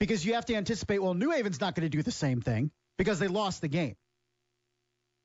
Because 0.00 0.24
you 0.24 0.34
have 0.34 0.46
to 0.46 0.54
anticipate, 0.54 1.00
well, 1.00 1.14
New 1.14 1.30
Haven's 1.30 1.60
not 1.60 1.74
going 1.74 1.84
to 1.84 1.94
do 1.94 2.02
the 2.02 2.10
same 2.10 2.40
thing 2.40 2.70
because 2.96 3.18
they 3.18 3.28
lost 3.28 3.60
the 3.60 3.68
game. 3.68 3.96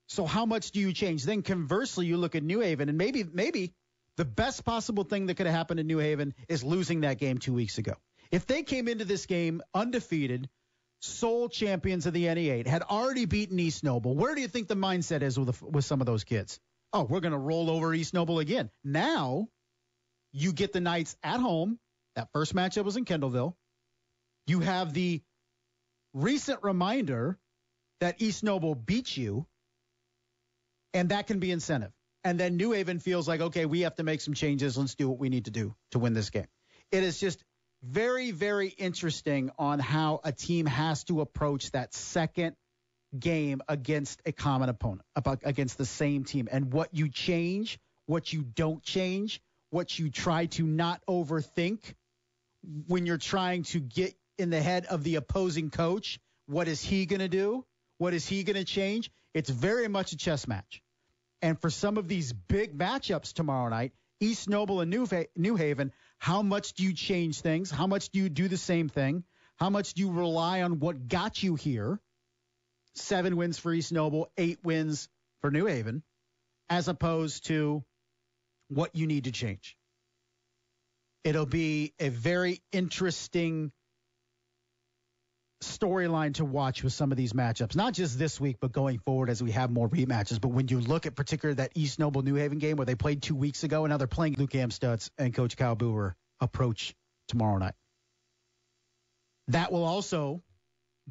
So 0.08 0.26
how 0.26 0.46
much 0.46 0.72
do 0.72 0.80
you 0.80 0.92
change? 0.92 1.24
Then 1.24 1.44
conversely, 1.44 2.08
you 2.08 2.18
look 2.18 2.36
at 2.36 2.44
New 2.44 2.60
Haven 2.60 2.90
and 2.90 2.98
maybe 2.98 3.24
maybe 3.24 3.74
the 4.20 4.26
best 4.26 4.66
possible 4.66 5.06
thing 5.06 5.28
that 5.28 5.36
could 5.36 5.46
have 5.46 5.56
happened 5.56 5.80
in 5.80 5.88
New 5.88 5.98
Haven 5.98 6.34
is 6.50 6.62
losing 6.62 7.02
that 7.02 7.20
game 7.20 7.38
two 7.38 7.54
weeks 7.54 7.78
ago. 7.78 7.94
If 8.32 8.46
they 8.46 8.64
came 8.64 8.90
into 8.90 9.06
this 9.06 9.26
game 9.26 9.62
undefeated, 9.74 10.50
sole 11.00 11.48
champions 11.48 12.06
of 12.06 12.12
the 12.12 12.26
NE8, 12.26 12.68
had 12.68 12.82
already 12.82 13.24
beaten 13.24 13.58
East 13.58 13.82
Noble, 13.82 14.14
where 14.18 14.36
do 14.36 14.42
you 14.42 14.50
think 14.50 14.68
the 14.68 14.76
mindset 14.76 15.22
is 15.22 15.40
with, 15.40 15.62
with 15.62 15.86
some 15.86 16.02
of 16.02 16.06
those 16.06 16.26
kids? 16.26 16.60
Oh, 16.92 17.04
we're 17.04 17.22
going 17.22 17.32
to 17.32 17.38
roll 17.38 17.70
over 17.70 17.94
East 17.94 18.14
Noble 18.14 18.40
again. 18.40 18.70
Now, 18.84 19.48
you 20.34 20.52
get 20.52 20.74
the 20.74 20.82
Knights 20.82 21.16
at 21.24 21.40
home. 21.40 21.80
That 22.18 22.28
first 22.34 22.54
matchup 22.54 22.84
was 22.84 22.98
in 22.98 23.06
Kendallville. 23.06 23.54
You 24.48 24.60
have 24.60 24.92
the 24.92 25.22
recent 26.14 26.60
reminder 26.62 27.40
that 28.02 28.22
East 28.22 28.44
Noble 28.44 28.76
beat 28.76 29.16
you, 29.16 29.48
and 30.94 31.08
that 31.08 31.28
can 31.28 31.40
be 31.40 31.52
incentive. 31.52 31.94
And 32.24 32.40
then 32.40 32.58
New 32.58 32.72
Haven 32.72 33.00
feels 33.00 33.28
like, 33.28 33.42
okay, 33.42 33.66
we 33.66 33.82
have 33.82 33.96
to 33.96 34.04
make 34.04 34.22
some 34.22 34.34
changes. 34.34 34.78
Let's 34.78 34.96
do 34.96 35.08
what 35.08 35.20
we 35.20 35.30
need 35.30 35.46
to 35.46 35.52
do 35.52 35.76
to 35.92 36.00
win 36.00 36.14
this 36.14 36.30
game. 36.30 36.48
It 36.92 37.04
is 37.04 37.20
just 37.20 37.44
very, 37.82 38.32
very 38.32 38.68
interesting 38.68 39.52
on 39.58 39.80
how 39.80 40.20
a 40.24 40.32
team 40.32 40.66
has 40.66 41.06
to 41.06 41.22
approach 41.22 41.72
that 41.72 41.94
second 41.94 42.56
game 43.18 43.62
against 43.68 44.22
a 44.26 44.32
common 44.32 44.70
opponent, 44.70 45.02
against 45.44 45.78
the 45.78 45.86
same 45.86 46.26
team, 46.26 46.50
and 46.52 46.74
what 46.74 46.94
you 46.94 47.10
change, 47.10 47.80
what 48.06 48.34
you 48.34 48.44
don't 48.44 48.84
change, 48.84 49.42
what 49.70 49.98
you 49.98 50.10
try 50.10 50.48
to 50.48 50.64
not 50.64 51.02
overthink 51.08 51.80
when 52.88 53.06
you're 53.06 53.18
trying 53.18 53.64
to 53.64 53.80
get 53.80 54.14
in 54.38 54.50
the 54.50 54.62
head 54.62 54.86
of 54.86 55.04
the 55.04 55.16
opposing 55.16 55.70
coach. 55.70 56.20
What 56.48 56.68
is 56.68 56.82
he 56.82 57.06
going 57.06 57.20
to 57.20 57.30
do? 57.30 57.66
What 57.98 58.14
is 58.14 58.28
he 58.28 58.44
going 58.44 58.58
to 58.58 58.66
change? 58.66 59.10
It's 59.34 59.50
very 59.50 59.88
much 59.88 60.12
a 60.12 60.18
chess 60.18 60.48
match. 60.48 60.82
And 61.42 61.60
for 61.60 61.70
some 61.70 61.98
of 61.98 62.08
these 62.08 62.34
big 62.34 62.78
matchups 62.78 63.34
tomorrow 63.34 63.70
night, 63.70 63.94
East 64.20 64.50
Noble 64.50 64.82
and 64.82 64.92
New, 64.92 65.08
New 65.36 65.56
Haven, 65.56 65.94
how 66.18 66.42
much 66.42 66.74
do 66.74 66.84
you 66.84 66.94
change 66.94 67.40
things? 67.40 67.72
How 67.72 67.88
much 67.88 68.10
do 68.10 68.20
you 68.20 68.30
do 68.30 68.48
the 68.48 68.58
same 68.58 68.90
thing? 68.90 69.24
How 69.56 69.70
much 69.70 69.94
do 69.94 70.02
you 70.02 70.12
rely 70.12 70.62
on 70.62 70.80
what 70.80 71.08
got 71.08 71.42
you 71.42 71.56
here? 71.56 72.00
Seven 72.96 73.38
wins 73.38 73.58
for 73.58 73.74
East 73.74 73.92
Noble, 73.94 74.30
eight 74.38 74.60
wins 74.64 75.08
for 75.42 75.52
New 75.52 75.66
Haven, 75.66 76.04
as 76.70 76.88
opposed 76.88 77.46
to 77.46 77.84
what 78.68 78.96
you 78.96 79.08
need 79.08 79.24
to 79.26 79.32
change. 79.32 79.78
It'll 81.24 81.46
be 81.46 81.94
a 82.00 82.10
very 82.10 82.62
interesting 82.72 83.72
storyline 85.62 86.34
to 86.36 86.46
watch 86.46 86.84
with 86.84 86.94
some 86.94 87.12
of 87.12 87.18
these 87.18 87.34
matchups. 87.34 87.76
Not 87.76 87.94
just 87.94 88.18
this 88.18 88.40
week, 88.40 88.58
but 88.62 88.72
going 88.72 89.00
forward 89.00 89.30
as 89.30 89.44
we 89.44 89.52
have 89.52 89.72
more 89.72 89.90
rematches. 89.90 90.40
But 90.40 90.50
when 90.50 90.68
you 90.68 90.80
look 90.80 91.06
at 91.06 91.16
particular 91.16 91.54
that 91.56 91.72
East 91.76 92.00
Noble 92.00 92.22
New 92.22 92.36
Haven 92.36 92.60
game 92.60 92.78
where 92.78 92.86
they 92.86 92.96
played 92.96 93.22
two 93.22 93.36
weeks 93.36 93.64
ago, 93.64 93.84
and 93.84 93.92
now 93.92 93.98
they're 93.98 94.08
playing 94.08 94.36
Luke 94.38 94.52
Amstutz 94.52 95.10
and 95.18 95.34
Coach 95.34 95.58
Kyle 95.58 95.76
Brewer 95.76 96.16
approach 96.40 96.96
tomorrow 97.28 97.58
night. 97.58 97.76
That 99.50 99.72
will 99.72 99.84
also 99.84 100.42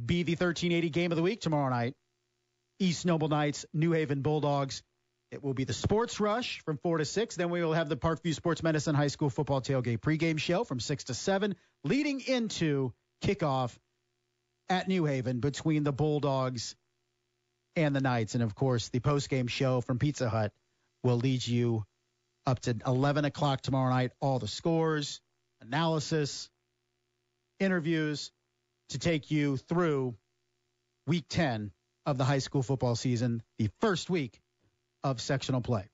be 0.05 0.23
the 0.23 0.33
1380 0.33 0.91
game 0.91 1.13
of 1.13 1.17
the 1.17 1.23
week 1.23 1.41
tomorrow 1.41 1.71
night. 1.71 1.95
East 2.79 3.05
Noble 3.05 3.29
Knights, 3.29 3.67
New 3.75 3.93
Haven 3.93 4.23
Bulldogs. 4.23 4.83
It 5.31 5.43
will 5.43 5.53
be 5.53 5.65
the 5.65 5.75
Sports 5.75 6.21
Rush 6.21 6.63
from 6.65 6.79
4 6.79 6.99
to 6.99 7.05
6. 7.05 7.37
Then 7.37 7.51
we 7.51 7.63
will 7.63 7.75
have 7.75 7.89
the 7.89 7.97
Parkview 7.97 8.35
Sports 8.35 8.63
Medicine 8.63 8.95
High 8.95 9.09
School 9.09 9.29
Football 9.29 9.61
Tailgate 9.61 9.99
pregame 9.99 10.39
show 10.39 10.65
from 10.65 10.81
6 10.81 11.05
to 11.05 11.15
7, 11.15 11.55
leading 11.85 12.21
into 12.21 12.93
kickoff 13.23 13.77
at 14.69 14.89
New 14.89 15.05
Haven 15.05 15.41
between 15.41 15.85
the 15.85 15.93
Bulldogs 15.93 16.75
and 17.77 17.95
the 17.95 18.01
Knights. 18.01 18.35
And 18.35 18.43
of 18.43 18.55
course, 18.55 18.89
the 18.89 19.01
postgame 19.01 19.49
show 19.49 19.81
from 19.81 19.99
Pizza 19.99 20.29
Hut 20.29 20.53
will 21.03 21.17
lead 21.17 21.47
you 21.47 21.85
up 22.47 22.61
to 22.61 22.77
11 22.87 23.25
o'clock 23.25 23.61
tomorrow 23.61 23.91
night. 23.91 24.13
All 24.21 24.39
the 24.39 24.49
scores, 24.49 25.21
analysis, 25.61 26.51
interviews 27.61 28.33
to 28.91 28.99
take 28.99 29.31
you 29.31 29.57
through 29.57 30.17
week 31.07 31.25
10 31.29 31.73
of 32.07 32.19
the 32.19 32.25
high 32.25 32.39
school 32.39 32.63
football 32.63 32.97
season, 32.97 33.43
the 33.59 33.69
first 33.81 34.09
week 34.09 34.41
of 35.05 35.21
sectional 35.21 35.61
play. 35.61 35.89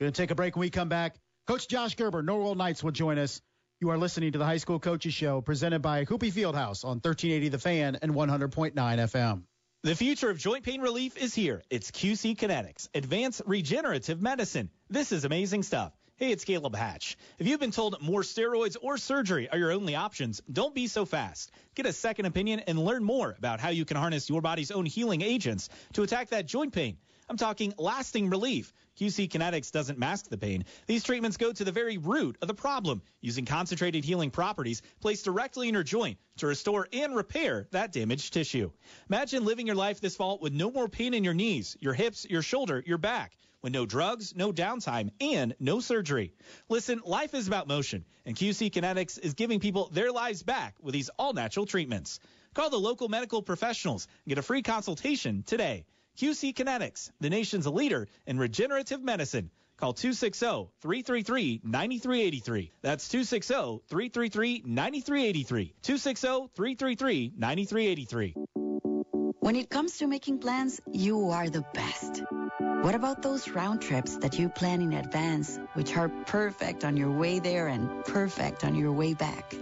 Going 0.00 0.12
to 0.12 0.16
take 0.22 0.30
a 0.30 0.34
break 0.34 0.56
when 0.56 0.60
we 0.60 0.70
come 0.70 0.88
back. 0.88 1.16
Coach 1.46 1.68
Josh 1.68 1.94
Gerber, 1.96 2.22
Norwell 2.22 2.56
Knights, 2.56 2.82
will 2.82 2.92
join 2.92 3.18
us. 3.18 3.42
You 3.82 3.88
are 3.88 3.96
listening 3.96 4.32
to 4.32 4.38
the 4.38 4.44
High 4.44 4.58
School 4.58 4.78
Coaches 4.78 5.14
Show 5.14 5.40
presented 5.40 5.80
by 5.80 6.04
Hupe 6.04 6.30
Fieldhouse 6.30 6.84
on 6.84 7.00
1380 7.00 7.48
The 7.48 7.58
Fan 7.58 7.96
and 8.02 8.12
100.9 8.12 8.74
FM. 8.74 9.44
The 9.84 9.96
future 9.96 10.28
of 10.28 10.36
joint 10.36 10.64
pain 10.64 10.82
relief 10.82 11.16
is 11.16 11.34
here. 11.34 11.62
It's 11.70 11.90
QC 11.90 12.36
Kinetics, 12.36 12.90
advanced 12.94 13.40
regenerative 13.46 14.20
medicine. 14.20 14.68
This 14.90 15.12
is 15.12 15.24
amazing 15.24 15.62
stuff. 15.62 15.94
Hey, 16.16 16.30
it's 16.30 16.44
Caleb 16.44 16.76
Hatch. 16.76 17.16
If 17.38 17.46
you've 17.46 17.58
been 17.58 17.70
told 17.70 18.02
more 18.02 18.20
steroids 18.20 18.76
or 18.78 18.98
surgery 18.98 19.48
are 19.48 19.56
your 19.56 19.72
only 19.72 19.94
options, 19.94 20.42
don't 20.52 20.74
be 20.74 20.86
so 20.86 21.06
fast. 21.06 21.50
Get 21.74 21.86
a 21.86 21.94
second 21.94 22.26
opinion 22.26 22.60
and 22.60 22.78
learn 22.78 23.02
more 23.02 23.34
about 23.38 23.60
how 23.60 23.70
you 23.70 23.86
can 23.86 23.96
harness 23.96 24.28
your 24.28 24.42
body's 24.42 24.70
own 24.70 24.84
healing 24.84 25.22
agents 25.22 25.70
to 25.94 26.02
attack 26.02 26.28
that 26.28 26.44
joint 26.44 26.74
pain. 26.74 26.98
I'm 27.30 27.36
talking 27.36 27.72
lasting 27.78 28.28
relief. 28.28 28.72
QC 28.98 29.28
Kinetics 29.28 29.70
doesn't 29.70 30.00
mask 30.00 30.28
the 30.28 30.36
pain. 30.36 30.64
These 30.88 31.04
treatments 31.04 31.36
go 31.36 31.52
to 31.52 31.62
the 31.62 31.70
very 31.70 31.96
root 31.96 32.36
of 32.42 32.48
the 32.48 32.54
problem, 32.54 33.02
using 33.20 33.44
concentrated 33.44 34.04
healing 34.04 34.32
properties 34.32 34.82
placed 35.00 35.26
directly 35.26 35.68
in 35.68 35.74
your 35.74 35.84
joint 35.84 36.18
to 36.38 36.48
restore 36.48 36.88
and 36.92 37.14
repair 37.14 37.68
that 37.70 37.92
damaged 37.92 38.32
tissue. 38.32 38.72
Imagine 39.08 39.44
living 39.44 39.68
your 39.68 39.76
life 39.76 40.00
this 40.00 40.16
fall 40.16 40.40
with 40.42 40.52
no 40.52 40.72
more 40.72 40.88
pain 40.88 41.14
in 41.14 41.22
your 41.22 41.32
knees, 41.32 41.76
your 41.78 41.94
hips, 41.94 42.26
your 42.28 42.42
shoulder, 42.42 42.82
your 42.84 42.98
back 42.98 43.36
with 43.62 43.72
no 43.72 43.86
drugs, 43.86 44.34
no 44.34 44.52
downtime, 44.52 45.10
and 45.20 45.54
no 45.60 45.78
surgery. 45.78 46.34
Listen, 46.68 47.00
life 47.04 47.32
is 47.32 47.46
about 47.46 47.68
motion, 47.68 48.04
and 48.26 48.34
QC 48.34 48.72
Kinetics 48.72 49.20
is 49.20 49.34
giving 49.34 49.60
people 49.60 49.88
their 49.92 50.10
lives 50.10 50.42
back 50.42 50.74
with 50.82 50.94
these 50.94 51.10
all 51.16 51.32
natural 51.32 51.64
treatments. 51.64 52.18
Call 52.54 52.70
the 52.70 52.76
local 52.76 53.08
medical 53.08 53.40
professionals 53.40 54.08
and 54.24 54.30
get 54.30 54.38
a 54.38 54.42
free 54.42 54.62
consultation 54.62 55.44
today. 55.44 55.84
QC 56.18 56.54
Kinetics, 56.54 57.10
the 57.20 57.30
nation's 57.30 57.66
leader 57.66 58.06
in 58.26 58.38
regenerative 58.38 59.02
medicine. 59.02 59.50
Call 59.78 59.94
260-333-9383. 59.94 62.70
That's 62.82 63.08
260-333-9383. 63.08 65.72
260-333-9383. 65.82 68.34
When 69.40 69.56
it 69.56 69.70
comes 69.70 69.96
to 69.98 70.06
making 70.06 70.38
plans, 70.40 70.80
you 70.92 71.30
are 71.30 71.48
the 71.48 71.64
best. 71.72 72.22
What 72.82 72.94
about 72.94 73.22
those 73.22 73.48
round 73.48 73.80
trips 73.80 74.18
that 74.18 74.38
you 74.38 74.50
plan 74.50 74.82
in 74.82 74.92
advance, 74.92 75.58
which 75.72 75.96
are 75.96 76.10
perfect 76.26 76.84
on 76.84 76.98
your 76.98 77.10
way 77.10 77.38
there 77.38 77.68
and 77.68 78.04
perfect 78.04 78.64
on 78.64 78.74
your 78.74 78.92
way 78.92 79.14
back? 79.14 79.54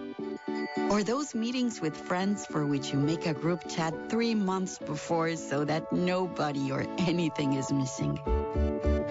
Or 0.90 1.02
those 1.02 1.34
meetings 1.34 1.82
with 1.82 1.94
friends 1.94 2.46
for 2.46 2.64
which 2.64 2.92
you 2.92 2.98
make 2.98 3.26
a 3.26 3.34
group 3.34 3.68
chat 3.68 3.92
three 4.08 4.34
months 4.34 4.78
before 4.78 5.36
so 5.36 5.64
that 5.64 5.92
nobody 5.92 6.72
or 6.72 6.86
anything 6.96 7.52
is 7.52 7.70
missing? 7.70 8.18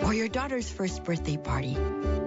Or 0.04 0.14
your 0.14 0.28
daughter's 0.28 0.70
first 0.70 1.04
birthday 1.04 1.38
party. 1.38 1.78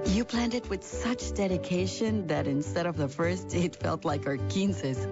You 0.07 0.25
planned 0.25 0.55
it 0.55 0.71
with 0.71 0.85
such 0.85 1.35
dedication 1.35 2.29
that 2.29 2.47
instead 2.47 2.87
of 2.87 2.97
the 2.97 3.09
first, 3.09 3.53
it 3.67 3.75
felt 3.75 4.05
like 4.05 4.27
our 4.27 4.39
quinces. 4.39 5.09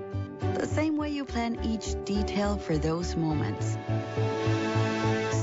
The 0.55 0.66
same 0.66 0.96
way 0.96 1.11
you 1.11 1.24
plan 1.24 1.59
each 1.64 1.94
detail 2.05 2.59
for 2.59 2.79
those 2.79 3.16
moments. 3.16 3.77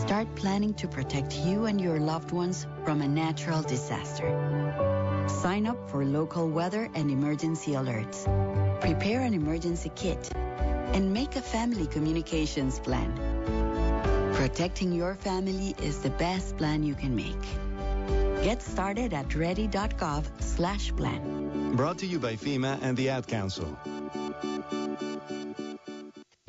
Start 0.01 0.33
planning 0.35 0.73
to 0.75 0.87
protect 0.87 1.35
you 1.35 1.65
and 1.65 1.81
your 1.81 1.99
loved 1.99 2.31
ones 2.31 2.65
from 2.85 3.01
a 3.01 3.07
natural 3.07 3.61
disaster. 3.61 4.94
Sign 5.27 5.65
up 5.65 5.89
for 5.89 6.05
local 6.05 6.49
weather 6.49 6.89
and 6.93 7.09
emergency 7.09 7.71
alerts. 7.71 8.25
Prepare 8.81 9.21
an 9.21 9.33
emergency 9.33 9.91
kit 9.95 10.29
and 10.35 11.11
make 11.11 11.35
a 11.35 11.41
family 11.41 11.87
communications 11.87 12.79
plan. 12.79 13.11
Protecting 14.33 14.91
your 14.91 15.15
family 15.15 15.75
is 15.81 15.99
the 15.99 16.11
best 16.11 16.57
plan 16.57 16.83
you 16.83 16.93
can 16.93 17.15
make. 17.15 17.41
Get 18.43 18.61
started 18.61 19.13
at 19.13 19.33
ready.gov 19.33 20.25
slash 20.39 20.95
plan. 20.95 21.75
Brought 21.75 21.97
to 21.99 22.05
you 22.05 22.19
by 22.19 22.35
FEMA 22.35 22.79
and 22.81 22.95
the 22.95 23.09
Ad 23.09 23.27
Council. 23.27 23.77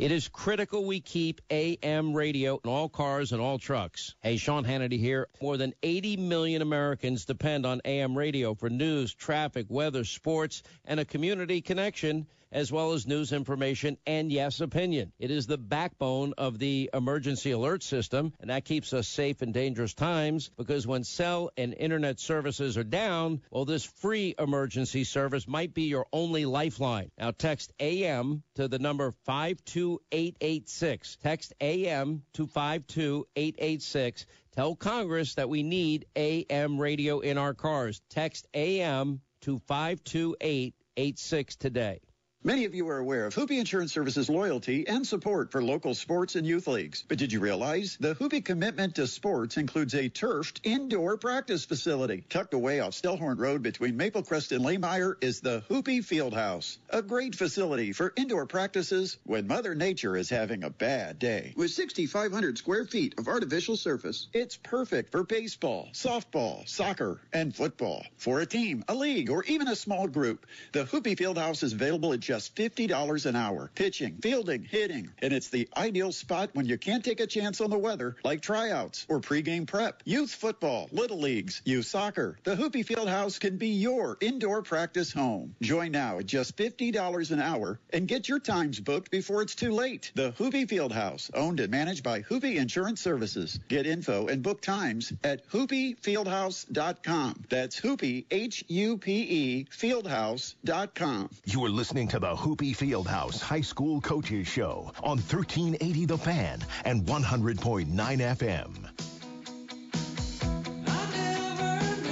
It 0.07 0.13
is 0.13 0.29
critical 0.29 0.85
we 0.85 1.01
keep 1.01 1.41
AM 1.51 2.15
radio 2.15 2.61
in 2.63 2.71
all 2.71 2.89
cars 2.89 3.33
and 3.33 3.41
all 3.43 3.59
trucks. 3.59 4.15
Hey, 4.21 4.37
Sean 4.37 4.65
Hannity 4.65 5.01
here. 5.01 5.27
More 5.43 5.57
than 5.57 5.75
80 5.83 6.19
million 6.19 6.63
Americans 6.63 7.25
depend 7.25 7.67
on 7.67 7.81
AM 7.85 8.17
radio 8.17 8.55
for 8.55 8.71
news, 8.71 9.13
traffic, 9.13 9.67
weather, 9.69 10.05
sports, 10.05 10.63
and 10.85 11.01
a 11.01 11.05
community 11.05 11.61
connection 11.61 12.29
as 12.57 12.73
well 12.73 12.95
as 12.95 13.07
news 13.07 13.33
information 13.35 13.99
and, 14.07 14.33
yes, 14.33 14.63
opinion. 14.63 15.13
It 15.19 15.31
is 15.31 15.47
the 15.47 15.59
backbone 15.59 16.33
of 16.39 16.59
the 16.59 16.89
emergency 16.95 17.51
alert 17.51 17.83
system, 17.83 18.33
and 18.41 18.49
that 18.49 18.65
keeps 18.65 18.95
us 18.95 19.07
safe 19.07 19.43
in 19.43 19.53
dangerous 19.53 19.93
times 19.93 20.51
because 20.57 20.87
when 20.87 21.05
cell 21.05 21.51
and 21.59 21.75
internet 21.75 22.19
services 22.19 22.79
are 22.79 22.83
down, 22.83 23.43
well, 23.51 23.67
this 23.67 23.85
free 23.85 24.35
emergency 24.39 25.05
service 25.05 25.47
might 25.47 25.75
be 25.75 25.83
your 25.83 26.07
only 26.15 26.47
lifeline. 26.47 27.11
Now, 27.19 27.31
text 27.31 27.75
AM 27.79 28.43
to 28.55 28.69
the 28.69 28.79
number 28.79 29.13
52886. 29.27 31.19
Text 31.23 31.53
AM 31.61 32.23
to 32.33 32.47
52886. 32.47 34.25
Tell 34.53 34.75
Congress 34.75 35.35
that 35.35 35.51
we 35.51 35.63
need 35.63 36.07
AM 36.17 36.79
radio 36.81 37.21
in 37.21 37.37
our 37.37 37.53
cars. 37.53 38.01
Text 38.09 38.47
AM 38.55 39.21
to 39.43 39.59
52886 39.59 41.57
today. 41.57 42.01
Many 42.47 42.65
of 42.65 42.77
you 42.77 42.89
are 42.91 42.99
aware 42.99 43.27
of 43.27 43.35
Hupe 43.35 43.59
Insurance 43.59 43.93
Services 43.93 44.31
loyalty 44.31 44.87
and 44.87 45.05
support 45.05 45.51
for 45.51 45.61
local 45.61 45.95
sports 45.95 46.37
and 46.37 46.47
youth 46.47 46.69
leagues. 46.69 47.03
But 47.09 47.19
did 47.19 47.33
you 47.33 47.41
realize 47.41 47.97
the 47.99 48.15
Hupe 48.15 48.45
commitment 48.45 48.95
to 48.95 49.09
sports 49.09 49.57
includes 49.57 49.97
a 49.97 50.09
turfed 50.09 50.61
indoor 50.63 51.17
practice 51.17 51.65
facility? 51.65 52.23
Tucked 52.29 52.55
away 52.55 52.79
off 52.79 52.93
Stellhorn 52.93 53.41
Road 53.41 53.65
between 53.65 53.97
Maple 53.97 54.23
Crest 54.23 54.53
and 54.53 54.65
Lahmeyer 54.65 55.17
is 55.21 55.41
the 55.41 55.65
Hupe 55.69 56.05
Fieldhouse, 56.05 56.79
a 56.89 57.03
great 57.03 57.35
facility 57.35 57.91
for 57.91 58.13
indoor 58.15 58.47
practices 58.47 59.19
when 59.25 59.49
Mother 59.49 59.75
Nature 59.75 60.17
is 60.17 60.31
having 60.31 60.63
a 60.63 60.71
bad 60.71 61.19
day. 61.19 61.53
With 61.57 61.73
6,500 61.73 62.59
square 62.59 62.85
feet 62.85 63.19
of 63.19 63.27
artificial 63.27 63.77
surface, 63.77 64.29
it's 64.33 64.57
perfect 64.57 65.11
for 65.11 65.25
baseball, 65.25 65.89
softball, 65.93 66.69
soccer, 66.69 67.21
and 67.33 67.53
football. 67.53 68.05
For 68.19 68.39
a 68.39 68.47
team, 68.47 68.85
a 68.87 68.95
league, 68.95 69.31
or 69.31 69.43
even 69.47 69.67
a 69.67 69.75
small 69.75 70.07
group, 70.07 70.47
the 70.71 70.85
Hupe 70.85 71.17
Fieldhouse 71.19 71.65
is 71.65 71.73
available 71.73 72.13
at 72.13 72.21
just 72.27 72.57
$50 72.57 73.27
an 73.27 73.37
hour. 73.37 73.71
Pitching, 73.77 74.19
fielding, 74.21 74.65
hitting. 74.65 75.11
And 75.21 75.33
it's 75.33 75.49
the 75.49 75.69
ideal 75.77 76.11
spot 76.11 76.51
when 76.55 76.67
you 76.67 76.77
can't 76.77 77.05
take 77.05 77.21
a 77.21 77.27
chance 77.27 77.61
on 77.61 77.71
the 77.71 77.79
weather, 77.79 78.17
like 78.25 78.43
tryouts 78.43 79.07
or 79.09 79.21
pregame 79.21 79.67
prep. 79.67 80.03
Youth 80.05 80.33
football, 80.33 80.89
little 80.91 81.21
leagues, 81.21 81.63
youth 81.65 81.87
soccer. 81.87 82.37
The 82.43 82.57
Hupe 82.57 82.85
Fieldhouse 82.85 83.39
can 83.39 83.59
be 83.59 83.69
your 83.69 84.17
indoor 84.21 84.63
practice 84.63 85.13
home. 85.13 85.55
Join 85.63 85.93
now 85.93 86.19
at 86.19 86.27
just 86.27 86.57
$50 86.57 87.31
an 87.31 87.41
hour 87.41 87.79
and 87.91 88.09
get 88.09 88.29
your 88.29 88.41
times 88.41 88.81
booked 88.81 89.13
before 89.13 89.43
it's 89.43 89.55
too 89.55 89.71
late. 89.71 90.11
The 90.17 90.33
Hupe 90.33 90.69
Fieldhouse, 90.69 91.31
owned 91.33 91.61
and 91.61 91.71
managed 91.71 92.03
by 92.03 92.23
Hupe 92.23 92.57
Insurance 92.57 93.01
Services. 93.01 93.61
Get 93.69 93.87
info 93.87 94.27
and 94.27 94.43
book 94.43 94.61
times 94.61 95.13
at 95.23 95.49
hupefieldhouse.com. 95.51 97.45
That's 97.49 97.81
Hupe, 97.81 98.25
H-U-P-E, 98.31 99.67
fieldhouse.com. 99.71 101.31
You 101.45 101.65
are 101.65 101.69
listening 101.69 102.09
to 102.09 102.16
the 102.19 102.35
Hupe 102.35 102.75
Fieldhouse 102.75 103.41
High 103.41 103.61
School 103.61 104.01
Coaches 104.01 104.49
Show 104.49 104.91
on 105.03 105.19
1380 105.19 106.07
The 106.07 106.17
Fan 106.17 106.65
and 106.87 107.03
100.9 107.05 107.87
FM. 107.95 108.71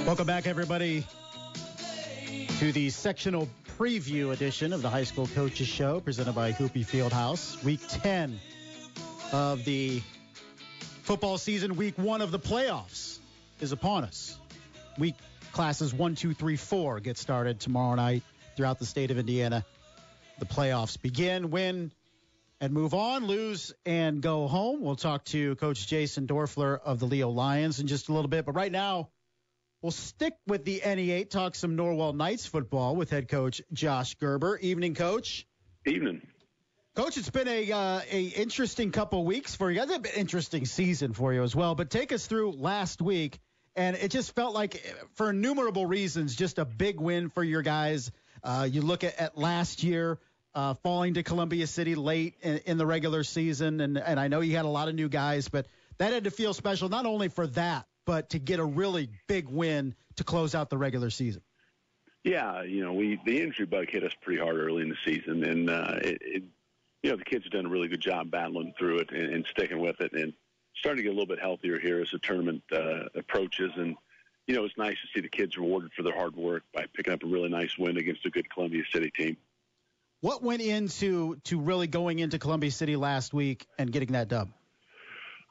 Welcome 0.05 0.27
back, 0.27 0.45
everybody, 0.45 1.07
to 2.59 2.71
the 2.71 2.91
sectional 2.91 3.49
preview 3.79 4.31
edition 4.31 4.73
of 4.73 4.83
the 4.83 4.89
High 4.89 5.05
School 5.05 5.27
Coaches 5.33 5.67
Show 5.67 6.01
presented 6.01 6.35
by 6.35 6.51
Hupe 6.51 6.85
Fieldhouse. 6.85 7.63
Week 7.63 7.79
10 7.87 8.39
of 9.31 9.65
the 9.65 10.03
football 11.01 11.39
season, 11.39 11.77
week 11.77 11.97
one 11.97 12.21
of 12.21 12.29
the 12.29 12.39
playoffs 12.39 13.17
is 13.59 13.71
upon 13.71 14.03
us. 14.03 14.37
Week 14.99 15.15
classes 15.51 15.93
one, 15.93 16.13
two, 16.13 16.35
three, 16.35 16.57
four 16.57 16.99
get 16.99 17.17
started 17.17 17.59
tomorrow 17.59 17.95
night 17.95 18.21
throughout 18.55 18.77
the 18.77 18.85
state 18.85 19.09
of 19.09 19.17
Indiana. 19.17 19.65
The 20.37 20.45
playoffs 20.45 21.01
begin, 21.01 21.49
win, 21.49 21.91
and 22.59 22.73
move 22.73 22.93
on, 22.93 23.25
lose 23.25 23.73
and 23.85 24.21
go 24.21 24.47
home. 24.47 24.81
We'll 24.81 24.95
talk 24.95 25.23
to 25.25 25.55
Coach 25.55 25.87
Jason 25.87 26.27
Doerffler 26.27 26.79
of 26.83 26.99
the 26.99 27.05
Leo 27.05 27.29
Lions 27.29 27.79
in 27.79 27.87
just 27.87 28.09
a 28.09 28.13
little 28.13 28.29
bit. 28.29 28.45
But 28.45 28.53
right 28.53 28.71
now, 28.71 29.09
we'll 29.81 29.91
stick 29.91 30.33
with 30.45 30.65
the 30.65 30.81
NE8, 30.83 31.29
talk 31.29 31.55
some 31.55 31.77
Norwell 31.77 32.15
Knights 32.15 32.45
football 32.45 32.95
with 32.95 33.09
head 33.09 33.29
coach 33.29 33.61
Josh 33.71 34.15
Gerber. 34.15 34.57
Evening, 34.57 34.93
coach. 34.93 35.47
Evening. 35.85 36.21
Coach, 36.95 37.17
it's 37.17 37.29
been 37.29 37.47
a 37.47 37.71
uh, 37.71 38.01
a 38.09 38.23
interesting 38.23 38.91
couple 38.91 39.25
weeks 39.25 39.53
for 39.53 39.69
you. 39.69 39.81
It's 39.81 39.91
been 39.91 40.05
an 40.05 40.19
interesting 40.19 40.65
season 40.65 41.13
for 41.13 41.33
you 41.33 41.43
as 41.43 41.55
well. 41.55 41.75
But 41.75 41.89
take 41.89 42.13
us 42.13 42.25
through 42.25 42.51
last 42.51 43.01
week, 43.01 43.39
and 43.75 43.97
it 43.97 44.11
just 44.11 44.33
felt 44.33 44.53
like, 44.53 44.81
for 45.15 45.31
innumerable 45.31 45.85
reasons, 45.85 46.35
just 46.35 46.57
a 46.57 46.63
big 46.63 46.99
win 46.99 47.29
for 47.29 47.43
your 47.43 47.61
guys. 47.61 48.11
Uh, 48.43 48.67
you 48.71 48.81
look 48.81 49.03
at, 49.03 49.19
at 49.19 49.37
last 49.37 49.83
year, 49.83 50.19
uh, 50.55 50.73
falling 50.75 51.15
to 51.15 51.23
Columbia 51.23 51.67
City 51.67 51.95
late 51.95 52.35
in, 52.41 52.57
in, 52.65 52.77
the 52.77 52.85
regular 52.85 53.23
season, 53.23 53.81
and 53.81 53.97
and 53.97 54.19
I 54.19 54.27
know 54.29 54.41
you 54.41 54.55
had 54.55 54.65
a 54.65 54.69
lot 54.69 54.87
of 54.87 54.95
new 54.95 55.09
guys, 55.09 55.49
but 55.49 55.67
that 55.97 56.13
had 56.13 56.23
to 56.23 56.31
feel 56.31 56.53
special 56.53 56.89
not 56.89 57.05
only 57.05 57.27
for 57.27 57.45
that, 57.47 57.85
but 58.05 58.31
to 58.31 58.39
get 58.39 58.59
a 58.59 58.65
really 58.65 59.09
big 59.27 59.49
win 59.49 59.93
to 60.15 60.23
close 60.23 60.55
out 60.55 60.69
the 60.69 60.77
regular 60.77 61.09
season. 61.09 61.41
Yeah, 62.23 62.63
you 62.63 62.83
know, 62.83 62.93
we 62.93 63.19
the 63.25 63.41
injury 63.41 63.65
bug 63.65 63.89
hit 63.89 64.03
us 64.03 64.13
pretty 64.21 64.41
hard 64.41 64.55
early 64.55 64.81
in 64.81 64.89
the 64.89 64.97
season, 65.05 65.43
and 65.43 65.69
uh, 65.69 65.99
it, 66.01 66.17
it 66.21 66.43
you 67.05 67.11
know, 67.11 67.17
the 67.17 67.23
kids 67.23 67.43
have 67.43 67.51
done 67.51 67.67
a 67.67 67.69
really 67.69 67.87
good 67.87 68.01
job 68.01 68.31
battling 68.31 68.73
through 68.79 68.97
it 68.97 69.11
and, 69.11 69.31
and 69.31 69.45
sticking 69.51 69.77
with 69.77 70.01
it 70.01 70.13
and 70.13 70.33
starting 70.75 70.97
to 70.97 71.03
get 71.03 71.09
a 71.09 71.17
little 71.17 71.27
bit 71.27 71.39
healthier 71.39 71.77
here 71.79 72.01
as 72.01 72.09
the 72.09 72.17
tournament 72.17 72.63
uh, 72.71 73.03
approaches. 73.13 73.71
And, 73.75 73.95
you 74.47 74.55
know, 74.55 74.65
it's 74.65 74.75
nice 74.75 74.97
to 75.01 75.07
see 75.13 75.21
the 75.21 75.29
kids 75.29 75.55
rewarded 75.55 75.91
for 75.93 76.01
their 76.01 76.15
hard 76.15 76.35
work 76.35 76.63
by 76.73 76.87
picking 76.95 77.13
up 77.13 77.21
a 77.21 77.27
really 77.27 77.49
nice 77.49 77.77
win 77.77 77.97
against 77.97 78.25
a 78.25 78.31
good 78.31 78.49
Columbia 78.49 78.81
City 78.91 79.11
team. 79.11 79.37
What 80.25 80.41
went 80.41 80.63
into 80.63 81.35
to 81.43 81.59
really 81.59 81.85
going 81.85 82.17
into 82.17 82.39
Columbia 82.39 82.71
City 82.71 82.95
last 82.95 83.31
week 83.31 83.67
and 83.77 83.91
getting 83.91 84.13
that 84.13 84.27
dub? 84.27 84.49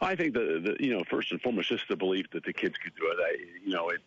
I 0.00 0.16
think 0.16 0.34
the, 0.34 0.74
the 0.80 0.84
you 0.84 0.92
know 0.92 1.04
first 1.08 1.30
and 1.30 1.40
foremost 1.40 1.68
just 1.68 1.86
the 1.88 1.94
belief 1.94 2.26
that 2.32 2.44
the 2.44 2.52
kids 2.52 2.74
could 2.82 2.92
do 2.96 3.06
it. 3.06 3.18
I, 3.20 3.36
you 3.64 3.72
know, 3.72 3.90
it's 3.90 4.02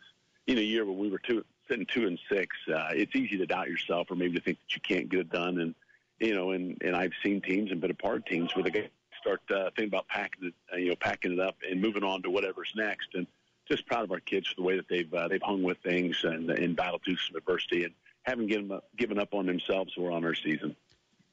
in 0.46 0.58
a 0.58 0.62
year 0.62 0.84
where 0.84 0.94
we 0.94 1.08
were 1.08 1.20
two, 1.20 1.46
sitting 1.70 1.86
two 1.86 2.06
and 2.06 2.20
six. 2.30 2.54
Uh, 2.68 2.90
it's 2.92 3.16
easy 3.16 3.38
to 3.38 3.46
doubt 3.46 3.70
yourself 3.70 4.12
or 4.12 4.16
maybe 4.16 4.34
to 4.34 4.42
think 4.42 4.58
that 4.58 4.76
you 4.76 4.82
can't 4.82 5.08
get 5.08 5.22
it 5.22 5.30
done. 5.30 5.58
And 5.62 5.74
you 6.20 6.36
know, 6.36 6.52
and 6.52 6.78
and 6.82 6.98
I've 6.98 7.14
seen 7.24 7.40
teams 7.40 7.72
and 7.72 7.80
been 7.80 7.92
a 7.92 7.94
part 7.94 8.18
of 8.18 8.26
teams 8.26 8.54
where 8.54 8.64
they 8.64 8.90
start 9.22 9.40
uh, 9.50 9.70
thinking 9.74 9.86
about 9.86 10.10
packing 10.10 10.48
it, 10.48 10.54
uh, 10.74 10.76
you 10.76 10.90
know, 10.90 10.98
packing 10.98 11.32
it 11.32 11.40
up 11.40 11.56
and 11.66 11.80
moving 11.80 12.04
on 12.04 12.24
to 12.24 12.30
whatever's 12.30 12.74
next. 12.76 13.08
And 13.14 13.26
just 13.70 13.86
proud 13.86 14.04
of 14.04 14.12
our 14.12 14.20
kids 14.20 14.50
for 14.50 14.56
the 14.56 14.64
way 14.64 14.76
that 14.76 14.90
they've 14.90 15.14
uh, 15.14 15.30
they've 15.30 15.42
hung 15.42 15.64
with 15.64 15.78
things 15.78 16.26
and 16.26 16.50
and 16.50 16.76
battled 16.76 17.04
through 17.06 17.16
some 17.26 17.38
adversity 17.38 17.86
and 17.86 17.94
haven't 18.28 18.48
given 18.48 18.72
up, 18.72 18.86
given 18.98 19.18
up 19.20 19.34
on 19.34 19.46
themselves 19.46 19.94
or 19.98 20.12
on 20.12 20.24
our 20.26 20.36
season. 20.36 20.76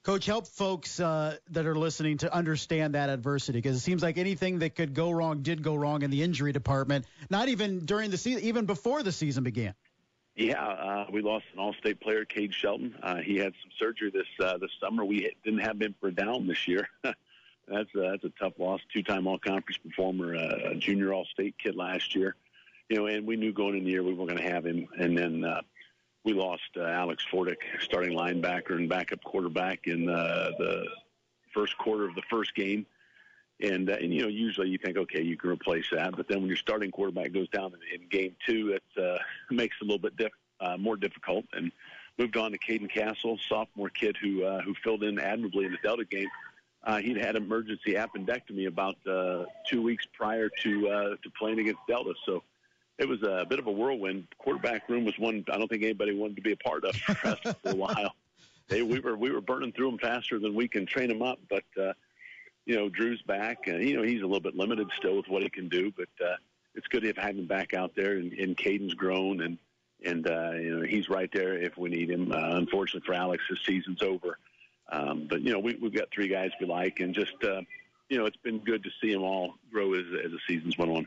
Coach, 0.05 0.26
help 0.26 0.47
folks 0.47 1.01
uh, 1.01 1.36
that 1.51 1.64
are 1.64 1.74
listening 1.74 2.18
to 2.18 2.32
understand 2.32 2.95
that 2.95 3.09
adversity 3.09 3.59
because 3.59 3.76
it 3.76 3.80
seems 3.80 4.03
like 4.03 4.18
anything 4.18 4.59
that 4.59 4.74
could 4.74 4.92
go 4.92 5.11
wrong 5.11 5.40
did 5.40 5.62
go 5.62 5.74
wrong 5.74 6.03
in 6.03 6.11
the 6.11 6.22
injury 6.22 6.53
department. 6.53 7.07
Not 7.30 7.49
even 7.49 7.86
during 7.86 8.11
the 8.11 8.18
season, 8.18 8.42
even 8.42 8.66
before 8.66 9.03
the 9.03 9.12
season 9.12 9.45
began. 9.45 9.74
Yeah, 10.36 10.62
uh, 10.62 11.07
we 11.11 11.22
lost 11.22 11.47
an 11.55 11.61
All-State 11.61 12.01
player, 12.01 12.24
Cade 12.24 12.53
Shelton. 12.53 12.95
Uh, 13.03 13.16
he 13.16 13.36
had 13.36 13.55
some 13.62 13.70
surgery 13.78 14.11
this 14.11 14.26
uh, 14.45 14.59
this 14.59 14.70
summer. 14.78 15.05
We 15.05 15.32
didn't 15.45 15.61
have 15.61 15.80
him 15.80 15.95
for 16.01 16.11
down 16.11 16.49
this 16.49 16.68
year. 16.68 16.88
that's 17.03 17.14
uh, 17.95 18.11
that's 18.11 18.24
a 18.24 18.32
tough 18.38 18.55
loss. 18.59 18.80
Two-time 18.92 19.26
All-Conference 19.26 19.78
performer, 19.78 20.36
uh, 20.36 20.74
junior 20.74 21.14
All-State 21.14 21.55
kid 21.57 21.76
last 21.76 22.14
year. 22.14 22.34
You 22.90 22.97
know, 22.97 23.07
and 23.07 23.26
we 23.26 23.36
knew 23.36 23.53
going 23.53 23.78
in 23.78 23.84
the 23.84 23.90
year 23.90 24.03
we 24.03 24.12
were 24.12 24.26
going 24.26 24.38
to 24.38 24.51
have 24.51 24.66
him. 24.66 24.86
And 24.99 25.16
then 25.16 25.45
uh, 25.45 25.62
we 26.24 26.32
lost 26.32 26.62
uh, 26.76 26.82
Alex 26.84 27.24
Fordick, 27.30 27.58
starting 27.80 28.16
linebacker 28.16 28.72
and 28.72 28.88
backup 28.88 29.22
quarterback 29.22 29.86
in 29.86 30.08
uh, 30.08 30.50
the 30.58 30.86
first 31.52 31.76
quarter 31.78 32.06
of 32.08 32.14
the 32.14 32.22
first 32.30 32.54
game. 32.54 32.86
And, 33.60 33.88
uh, 33.88 33.96
and 34.00 34.12
you 34.12 34.22
know, 34.22 34.28
usually 34.28 34.68
you 34.68 34.78
think, 34.78 34.96
okay, 34.96 35.22
you 35.22 35.36
can 35.36 35.50
replace 35.50 35.84
that, 35.92 36.16
but 36.16 36.26
then 36.26 36.40
when 36.40 36.48
your 36.48 36.56
starting 36.56 36.90
quarterback 36.90 37.32
goes 37.32 37.48
down 37.50 37.72
in, 37.74 38.00
in 38.00 38.08
game 38.08 38.34
two, 38.44 38.72
it 38.72 39.02
uh, 39.02 39.18
makes 39.50 39.76
it 39.80 39.84
a 39.84 39.86
little 39.86 39.98
bit 39.98 40.16
diff- 40.16 40.32
uh, 40.60 40.76
more 40.76 40.96
difficult. 40.96 41.44
And 41.52 41.70
moved 42.18 42.36
on 42.36 42.52
to 42.52 42.58
Caden 42.58 42.90
Castle, 42.90 43.38
sophomore 43.48 43.90
kid 43.90 44.16
who 44.20 44.44
uh, 44.44 44.62
who 44.62 44.74
filled 44.82 45.02
in 45.02 45.18
admirably 45.18 45.66
in 45.66 45.72
the 45.72 45.78
Delta 45.82 46.04
game. 46.04 46.28
Uh, 46.84 46.98
he'd 46.98 47.16
had 47.16 47.34
emergency 47.34 47.94
appendectomy 47.94 48.66
about 48.66 48.96
uh, 49.06 49.44
two 49.66 49.82
weeks 49.82 50.06
prior 50.12 50.48
to 50.62 50.88
uh, 50.88 51.08
to 51.22 51.30
playing 51.38 51.60
against 51.60 51.80
Delta, 51.88 52.12
so 52.26 52.42
it 52.99 53.09
was 53.09 53.22
a 53.22 53.45
bit 53.49 53.59
of 53.59 53.66
a 53.66 53.72
whirlwind. 53.72 54.26
Quarterback 54.38 54.88
room 54.88 55.05
was 55.05 55.18
one 55.18 55.45
I 55.51 55.59
don't 55.59 55.68
think 55.68 55.82
anybody 55.82 56.14
wanted 56.14 56.36
to 56.36 56.42
be 56.42 56.53
a 56.53 56.57
part 56.57 56.84
of 56.84 56.95
for 56.97 57.55
a 57.64 57.74
while. 57.74 58.14
They, 58.66 58.80
we 58.80 58.99
were 58.99 59.14
we 59.14 59.30
were 59.30 59.42
burning 59.42 59.72
through 59.72 59.90
them 59.90 59.99
faster 59.99 60.38
than 60.38 60.55
we 60.55 60.68
can 60.68 60.86
train 60.86 61.09
them 61.09 61.20
up, 61.20 61.38
but. 61.51 61.64
Uh, 61.78 61.92
you 62.66 62.76
know, 62.76 62.88
Drew's 62.88 63.22
back. 63.22 63.59
Uh, 63.68 63.76
you 63.76 63.97
know, 63.97 64.03
he's 64.03 64.20
a 64.20 64.26
little 64.26 64.40
bit 64.40 64.57
limited 64.57 64.88
still 64.97 65.16
with 65.16 65.28
what 65.28 65.42
he 65.42 65.51
can 65.51 65.68
do, 65.68 65.92
but 65.97 66.09
uh, 66.24 66.36
it's 66.74 66.86
good 66.88 67.03
to 67.03 67.12
have 67.20 67.36
him 67.36 67.47
back 67.47 67.74
out 67.74 67.92
there. 67.95 68.12
And, 68.12 68.32
and 68.32 68.57
Caden's 68.57 68.95
grown, 68.95 69.42
and 69.42 69.59
and 70.05 70.28
uh, 70.28 70.53
you 70.53 70.76
know 70.76 70.86
he's 70.86 71.09
right 71.09 71.30
there 71.32 71.55
if 71.55 71.76
we 71.76 71.90
need 71.90 72.11
him. 72.11 72.32
Uh, 72.32 72.57
unfortunately 72.57 73.07
for 73.07 73.14
Alex, 73.14 73.45
his 73.49 73.59
season's 73.66 74.03
over. 74.03 74.38
Um, 74.90 75.26
but 75.28 75.42
you 75.42 75.53
know, 75.53 75.59
we, 75.59 75.74
we've 75.76 75.95
got 75.95 76.11
three 76.11 76.28
guys 76.28 76.51
we 76.61 76.66
like, 76.66 77.01
and 77.01 77.14
just 77.14 77.34
uh, 77.42 77.62
you 78.09 78.18
know, 78.18 78.26
it's 78.26 78.36
been 78.38 78.59
good 78.59 78.82
to 78.84 78.90
see 79.01 79.12
them 79.12 79.22
all 79.22 79.55
grow 79.70 79.95
as 79.95 80.05
as 80.24 80.30
the 80.30 80.40
seasons 80.47 80.78
went 80.78 80.90
on. 80.90 81.07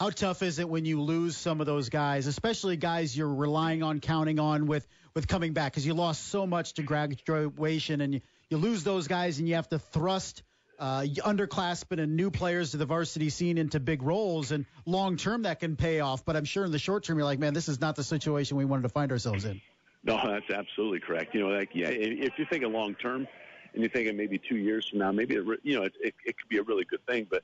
How 0.00 0.08
tough 0.08 0.42
is 0.42 0.58
it 0.58 0.66
when 0.66 0.86
you 0.86 1.02
lose 1.02 1.36
some 1.36 1.60
of 1.60 1.66
those 1.66 1.90
guys, 1.90 2.26
especially 2.26 2.78
guys 2.78 3.14
you're 3.14 3.28
relying 3.28 3.82
on, 3.82 4.00
counting 4.00 4.38
on 4.38 4.66
with 4.66 4.88
with 5.12 5.28
coming 5.28 5.52
back? 5.52 5.72
Because 5.72 5.84
you 5.84 5.92
lost 5.92 6.28
so 6.28 6.46
much 6.46 6.72
to 6.74 6.82
graduation, 6.82 8.00
and 8.00 8.14
you, 8.14 8.20
you 8.48 8.56
lose 8.56 8.82
those 8.82 9.08
guys, 9.08 9.40
and 9.40 9.46
you 9.46 9.56
have 9.56 9.68
to 9.68 9.78
thrust 9.78 10.42
uh, 10.78 11.02
underclassmen 11.02 12.00
and 12.00 12.16
new 12.16 12.30
players 12.30 12.70
to 12.70 12.78
the 12.78 12.86
varsity 12.86 13.28
scene 13.28 13.58
into 13.58 13.78
big 13.78 14.02
roles, 14.02 14.52
and 14.52 14.64
long 14.86 15.18
term 15.18 15.42
that 15.42 15.60
can 15.60 15.76
pay 15.76 16.00
off. 16.00 16.24
But 16.24 16.34
I'm 16.34 16.46
sure 16.46 16.64
in 16.64 16.72
the 16.72 16.78
short 16.78 17.04
term, 17.04 17.18
you're 17.18 17.26
like, 17.26 17.38
man, 17.38 17.52
this 17.52 17.68
is 17.68 17.78
not 17.78 17.94
the 17.94 18.04
situation 18.04 18.56
we 18.56 18.64
wanted 18.64 18.84
to 18.84 18.88
find 18.88 19.12
ourselves 19.12 19.44
in. 19.44 19.60
No, 20.02 20.18
that's 20.24 20.50
absolutely 20.50 21.00
correct. 21.00 21.34
You 21.34 21.42
know, 21.42 21.48
like 21.48 21.74
yeah, 21.74 21.88
if 21.90 22.38
you're 22.38 22.48
thinking 22.48 22.72
long 22.72 22.94
term, 22.94 23.28
and 23.74 23.82
you're 23.82 23.90
thinking 23.90 24.16
maybe 24.16 24.38
two 24.38 24.56
years 24.56 24.88
from 24.88 25.00
now, 25.00 25.12
maybe 25.12 25.34
it, 25.34 25.44
you 25.62 25.76
know 25.76 25.82
it, 25.82 25.92
it, 26.00 26.14
it 26.24 26.38
could 26.38 26.48
be 26.48 26.56
a 26.56 26.62
really 26.62 26.86
good 26.86 27.04
thing. 27.04 27.26
But 27.30 27.42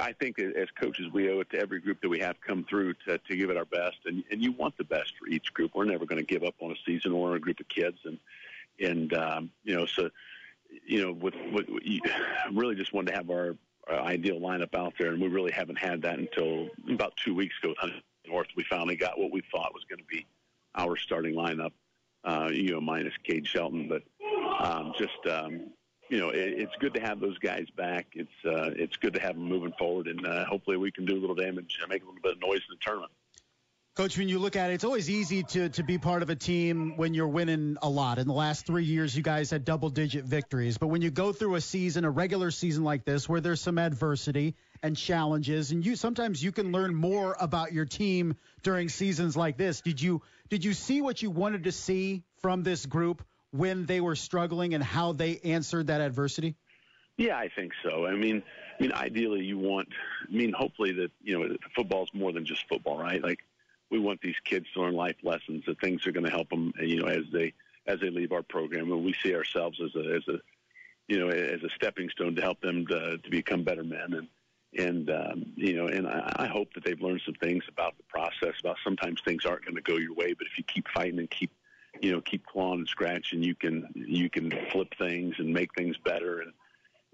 I 0.00 0.12
think 0.12 0.38
as 0.38 0.68
coaches, 0.80 1.06
we 1.12 1.30
owe 1.30 1.40
it 1.40 1.50
to 1.50 1.58
every 1.58 1.80
group 1.80 2.00
that 2.02 2.08
we 2.08 2.18
have 2.20 2.40
come 2.40 2.64
through 2.68 2.94
to, 3.06 3.18
to 3.18 3.36
give 3.36 3.50
it 3.50 3.56
our 3.56 3.64
best, 3.64 3.98
and, 4.06 4.24
and 4.30 4.42
you 4.42 4.52
want 4.52 4.76
the 4.76 4.84
best 4.84 5.12
for 5.18 5.28
each 5.28 5.52
group. 5.54 5.72
We're 5.74 5.84
never 5.84 6.06
going 6.06 6.20
to 6.20 6.26
give 6.26 6.42
up 6.42 6.54
on 6.60 6.72
a 6.72 6.76
season 6.84 7.12
or 7.12 7.36
a 7.36 7.40
group 7.40 7.60
of 7.60 7.68
kids, 7.68 7.98
and 8.04 8.18
and 8.80 9.14
um, 9.14 9.50
you 9.62 9.74
know 9.74 9.86
so 9.86 10.10
you 10.86 11.02
know, 11.02 11.12
with, 11.12 11.34
with 11.52 11.66
really 12.52 12.74
just 12.74 12.92
wanted 12.92 13.12
to 13.12 13.16
have 13.16 13.30
our, 13.30 13.56
our 13.88 14.00
ideal 14.00 14.40
lineup 14.40 14.74
out 14.74 14.94
there, 14.98 15.12
and 15.12 15.20
we 15.20 15.28
really 15.28 15.52
haven't 15.52 15.78
had 15.78 16.02
that 16.02 16.18
until 16.18 16.68
about 16.88 17.16
two 17.16 17.34
weeks 17.34 17.54
ago. 17.62 17.74
North, 18.26 18.48
we 18.56 18.64
finally 18.64 18.96
got 18.96 19.18
what 19.18 19.30
we 19.30 19.42
thought 19.52 19.74
was 19.74 19.84
going 19.84 19.98
to 19.98 20.04
be 20.04 20.26
our 20.74 20.96
starting 20.96 21.34
lineup. 21.34 21.72
Uh, 22.24 22.48
you 22.50 22.70
know, 22.70 22.80
minus 22.80 23.12
Cade 23.22 23.46
Shelton, 23.46 23.86
but 23.86 24.02
um, 24.58 24.94
just 24.96 25.26
um, 25.30 25.66
you 26.08 26.18
know, 26.18 26.30
it, 26.30 26.54
it's 26.58 26.72
good 26.80 26.94
to 26.94 27.00
have 27.00 27.20
those 27.20 27.38
guys 27.38 27.66
back. 27.76 28.06
It's 28.14 28.44
uh, 28.44 28.70
it's 28.76 28.96
good 28.96 29.14
to 29.14 29.20
have 29.20 29.34
them 29.34 29.48
moving 29.48 29.72
forward, 29.78 30.06
and 30.06 30.26
uh, 30.26 30.44
hopefully 30.44 30.76
we 30.76 30.90
can 30.90 31.04
do 31.04 31.16
a 31.16 31.20
little 31.20 31.36
damage 31.36 31.78
and 31.80 31.88
make 31.88 32.02
a 32.02 32.06
little 32.06 32.20
bit 32.22 32.32
of 32.32 32.40
noise 32.40 32.60
in 32.68 32.70
the 32.70 32.78
tournament. 32.80 33.12
Coach, 33.96 34.18
when 34.18 34.28
you 34.28 34.40
look 34.40 34.56
at 34.56 34.72
it, 34.72 34.74
it's 34.74 34.82
always 34.82 35.08
easy 35.08 35.44
to, 35.44 35.68
to 35.68 35.84
be 35.84 35.98
part 35.98 36.24
of 36.24 36.28
a 36.28 36.34
team 36.34 36.96
when 36.96 37.14
you're 37.14 37.28
winning 37.28 37.76
a 37.80 37.88
lot. 37.88 38.18
In 38.18 38.26
the 38.26 38.34
last 38.34 38.66
three 38.66 38.82
years, 38.82 39.16
you 39.16 39.22
guys 39.22 39.52
had 39.52 39.64
double 39.64 39.88
digit 39.88 40.24
victories. 40.24 40.78
But 40.78 40.88
when 40.88 41.00
you 41.00 41.12
go 41.12 41.32
through 41.32 41.54
a 41.54 41.60
season, 41.60 42.04
a 42.04 42.10
regular 42.10 42.50
season 42.50 42.82
like 42.82 43.04
this, 43.04 43.28
where 43.28 43.40
there's 43.40 43.60
some 43.60 43.78
adversity 43.78 44.56
and 44.82 44.96
challenges, 44.96 45.70
and 45.70 45.86
you 45.86 45.94
sometimes 45.94 46.42
you 46.42 46.50
can 46.50 46.72
learn 46.72 46.92
more 46.92 47.36
about 47.38 47.72
your 47.72 47.84
team 47.84 48.34
during 48.64 48.88
seasons 48.88 49.36
like 49.36 49.56
this. 49.56 49.80
Did 49.80 50.02
you 50.02 50.22
did 50.48 50.64
you 50.64 50.72
see 50.72 51.00
what 51.00 51.22
you 51.22 51.30
wanted 51.30 51.62
to 51.62 51.72
see 51.72 52.24
from 52.38 52.64
this 52.64 52.86
group 52.86 53.22
when 53.54 53.86
they 53.86 54.00
were 54.00 54.16
struggling 54.16 54.74
and 54.74 54.82
how 54.82 55.12
they 55.12 55.38
answered 55.44 55.86
that 55.86 56.00
adversity? 56.00 56.56
Yeah, 57.16 57.36
I 57.36 57.48
think 57.54 57.72
so. 57.84 58.06
I 58.06 58.14
mean, 58.16 58.42
I 58.78 58.82
mean, 58.82 58.92
ideally, 58.92 59.44
you 59.44 59.58
want. 59.58 59.88
I 60.28 60.32
mean, 60.34 60.52
hopefully 60.52 60.92
that 60.92 61.12
you 61.22 61.38
know 61.38 61.56
football's 61.76 62.10
more 62.12 62.32
than 62.32 62.44
just 62.44 62.68
football, 62.68 62.98
right? 62.98 63.22
Like 63.22 63.38
we 63.90 64.00
want 64.00 64.20
these 64.20 64.34
kids 64.44 64.66
to 64.74 64.80
learn 64.80 64.94
life 64.94 65.16
lessons, 65.22 65.62
the 65.66 65.76
things 65.76 66.04
are 66.06 66.12
going 66.12 66.24
to 66.24 66.30
help 66.30 66.50
them, 66.50 66.72
you 66.80 67.00
know, 67.00 67.06
as 67.06 67.22
they 67.32 67.52
as 67.86 68.00
they 68.00 68.10
leave 68.10 68.32
our 68.32 68.42
program. 68.42 68.90
And 68.90 69.04
we 69.04 69.14
see 69.22 69.34
ourselves 69.36 69.80
as 69.80 69.94
a 69.94 70.16
as 70.16 70.28
a 70.28 70.38
you 71.06 71.20
know 71.20 71.28
as 71.28 71.62
a 71.62 71.70
stepping 71.70 72.10
stone 72.10 72.34
to 72.34 72.42
help 72.42 72.60
them 72.60 72.86
to, 72.88 73.18
to 73.18 73.30
become 73.30 73.62
better 73.62 73.84
men. 73.84 74.14
And 74.14 74.28
and 74.76 75.10
um, 75.10 75.46
you 75.54 75.74
know, 75.74 75.86
and 75.86 76.08
I, 76.08 76.32
I 76.40 76.46
hope 76.48 76.74
that 76.74 76.84
they've 76.84 77.00
learned 77.00 77.22
some 77.24 77.34
things 77.34 77.62
about 77.68 77.96
the 77.96 78.04
process. 78.08 78.58
About 78.58 78.78
sometimes 78.82 79.20
things 79.24 79.44
aren't 79.44 79.64
going 79.64 79.76
to 79.76 79.82
go 79.82 79.96
your 79.96 80.14
way, 80.14 80.32
but 80.32 80.48
if 80.48 80.58
you 80.58 80.64
keep 80.64 80.88
fighting 80.92 81.20
and 81.20 81.30
keep 81.30 81.52
you 82.00 82.12
know, 82.12 82.20
keep 82.20 82.44
clawing 82.46 82.80
and 82.80 82.88
scratching, 82.88 83.42
you 83.42 83.54
can 83.54 83.88
you 83.94 84.28
can 84.30 84.50
flip 84.70 84.94
things 84.98 85.34
and 85.38 85.52
make 85.52 85.74
things 85.74 85.96
better, 86.04 86.40
and 86.40 86.52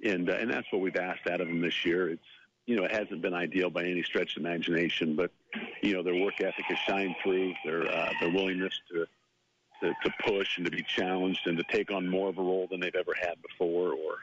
and 0.05 0.31
uh, 0.31 0.35
and 0.35 0.51
that's 0.51 0.67
what 0.73 0.81
we've 0.81 0.97
asked 0.97 1.27
out 1.29 1.41
of 1.41 1.49
them 1.49 1.61
this 1.61 1.85
year. 1.85 2.11
It's 2.11 2.23
you 2.67 2.77
know, 2.77 2.85
it 2.85 2.93
hasn't 2.93 3.23
been 3.23 3.35
ideal 3.35 3.71
by 3.71 3.85
any 3.85 4.03
stretch 4.03 4.37
of 4.37 4.45
imagination, 4.45 5.17
but 5.17 5.33
you 5.83 5.93
know, 5.93 6.03
their 6.03 6.15
work 6.15 6.41
ethic 6.41 6.65
has 6.69 6.79
shined 6.79 7.17
through. 7.23 7.53
Their 7.65 7.91
uh, 7.91 8.13
their 8.21 8.31
willingness 8.31 8.79
to, 8.93 9.07
to 9.83 9.93
to 10.05 10.15
push 10.25 10.57
and 10.57 10.65
to 10.67 10.71
be 10.71 10.83
challenged 10.83 11.47
and 11.47 11.57
to 11.59 11.65
take 11.65 11.91
on 11.91 12.09
more 12.09 12.29
of 12.29 12.39
a 12.39 12.43
role 12.43 12.69
than 12.71 12.81
they've 12.81 12.95
ever 12.95 13.15
had 13.21 13.35
before, 13.43 13.93
or 13.93 14.19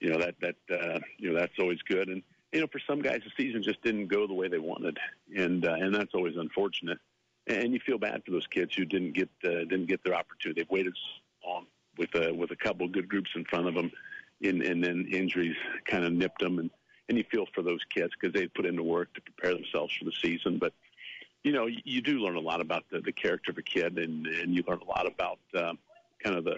you 0.00 0.10
know 0.10 0.18
that 0.18 0.34
that 0.40 0.56
uh, 0.72 1.00
you 1.18 1.30
know 1.32 1.38
that's 1.38 1.58
always 1.58 1.82
good. 1.82 2.08
And 2.08 2.22
you 2.52 2.60
know, 2.60 2.66
for 2.66 2.80
some 2.86 3.00
guys, 3.00 3.20
the 3.24 3.42
season 3.42 3.62
just 3.62 3.82
didn't 3.82 4.08
go 4.08 4.26
the 4.26 4.34
way 4.34 4.48
they 4.48 4.58
wanted, 4.58 4.98
and 5.36 5.66
uh, 5.66 5.74
and 5.74 5.94
that's 5.94 6.14
always 6.14 6.36
unfortunate. 6.36 6.98
And 7.46 7.72
you 7.72 7.80
feel 7.80 7.98
bad 7.98 8.22
for 8.24 8.30
those 8.30 8.46
kids 8.46 8.74
who 8.74 8.84
didn't 8.84 9.12
get 9.12 9.30
uh, 9.44 9.64
didn't 9.64 9.86
get 9.86 10.04
their 10.04 10.14
opportunity. 10.14 10.60
They've 10.60 10.70
waited 10.70 10.94
long 11.44 11.66
with 11.96 12.14
a 12.14 12.32
with 12.32 12.50
a 12.50 12.56
couple 12.56 12.86
of 12.86 12.92
good 12.92 13.08
groups 13.08 13.30
in 13.34 13.44
front 13.44 13.66
of 13.66 13.74
them, 13.74 13.90
and, 14.42 14.62
and 14.62 14.82
then 14.82 15.06
injuries 15.10 15.56
kind 15.84 16.04
of 16.04 16.12
nipped 16.12 16.40
them. 16.40 16.58
And 16.58 16.70
and 17.08 17.18
you 17.18 17.24
feel 17.30 17.46
for 17.54 17.62
those 17.62 17.80
kids 17.92 18.12
because 18.18 18.32
they 18.32 18.46
put 18.46 18.66
into 18.66 18.82
work 18.82 19.12
to 19.14 19.20
prepare 19.20 19.54
themselves 19.54 19.92
for 19.98 20.04
the 20.04 20.12
season. 20.12 20.58
But 20.58 20.72
you 21.42 21.52
know, 21.52 21.66
you, 21.66 21.80
you 21.84 22.02
do 22.02 22.20
learn 22.20 22.36
a 22.36 22.40
lot 22.40 22.60
about 22.60 22.84
the, 22.90 23.00
the 23.00 23.12
character 23.12 23.50
of 23.50 23.58
a 23.58 23.62
kid, 23.62 23.98
and 23.98 24.26
and 24.26 24.54
you 24.54 24.62
learn 24.66 24.80
a 24.80 24.88
lot 24.88 25.06
about 25.06 25.38
uh, 25.54 25.72
kind 26.22 26.36
of 26.36 26.44
the 26.44 26.56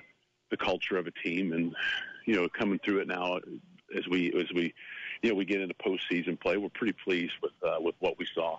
the 0.51 0.57
culture 0.57 0.99
of 0.99 1.07
a 1.07 1.11
team, 1.11 1.53
and 1.53 1.75
you 2.27 2.35
know, 2.37 2.49
coming 2.49 2.79
through 2.85 2.99
it 2.99 3.09
now 3.09 3.39
as 3.97 4.07
we 4.09 4.33
as 4.33 4.53
we 4.55 4.75
you 5.23 5.31
know 5.31 5.37
we 5.37 5.45
get 5.45 5.61
into 5.61 5.75
postseason 5.75 6.39
play, 6.39 6.57
we're 6.57 6.69
pretty 6.69 6.97
pleased 7.05 7.35
with 7.43 7.53
uh, 7.67 7.77
with 7.81 7.95
what 8.01 8.19
we 8.19 8.27
saw. 8.35 8.59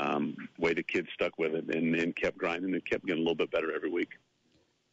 Um, 0.00 0.48
way 0.58 0.72
the 0.72 0.82
kids 0.82 1.08
stuck 1.12 1.38
with 1.38 1.54
it 1.54 1.74
and, 1.74 1.94
and 1.94 2.16
kept 2.16 2.38
grinding 2.38 2.72
and 2.72 2.84
kept 2.84 3.04
getting 3.04 3.20
a 3.20 3.22
little 3.22 3.34
bit 3.34 3.50
better 3.50 3.70
every 3.74 3.90
week. 3.90 4.08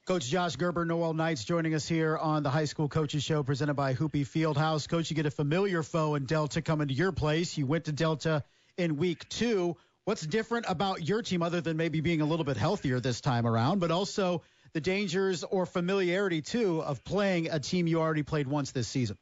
Coach 0.06 0.28
Josh 0.28 0.56
Gerber, 0.58 0.86
Norwell 0.86 1.16
Knights, 1.16 1.46
joining 1.46 1.74
us 1.74 1.88
here 1.88 2.18
on 2.18 2.44
the 2.44 2.50
High 2.50 2.66
School 2.66 2.90
Coaches 2.90 3.24
Show 3.24 3.44
presented 3.44 3.76
by 3.76 3.94
Hupe 3.94 4.26
Fieldhouse. 4.26 4.88
Coach, 4.88 5.10
you 5.10 5.16
get 5.16 5.26
a 5.26 5.32
familiar 5.32 5.82
foe 5.82 6.16
in 6.16 6.26
Delta 6.26 6.62
coming 6.62 6.90
to 6.90 6.94
your 6.94 7.14
place. 7.14 7.58
You 7.58 7.66
went 7.66 7.86
to 7.86 7.94
Delta 7.94 8.44
in 8.78 8.98
week 8.98 9.28
two. 9.30 9.78
What's 10.04 10.26
different 10.26 10.66
about 10.68 11.08
your 11.08 11.22
team 11.22 11.42
other 11.42 11.62
than 11.62 11.78
maybe 11.78 12.02
being 12.02 12.22
a 12.22 12.26
little 12.26 12.46
bit 12.46 12.58
healthier 12.58 13.00
this 13.00 13.22
time 13.22 13.46
around, 13.46 13.80
but 13.80 13.92
also 13.92 14.42
the 14.74 14.82
dangers 14.82 15.44
or 15.44 15.66
familiarity, 15.66 16.42
too, 16.42 16.82
of 16.82 17.04
playing 17.04 17.50
a 17.50 17.60
team 17.60 17.88
you 17.88 18.00
already 18.00 18.24
played 18.24 18.48
once 18.48 18.72
this 18.72 18.88
season? 18.88 19.18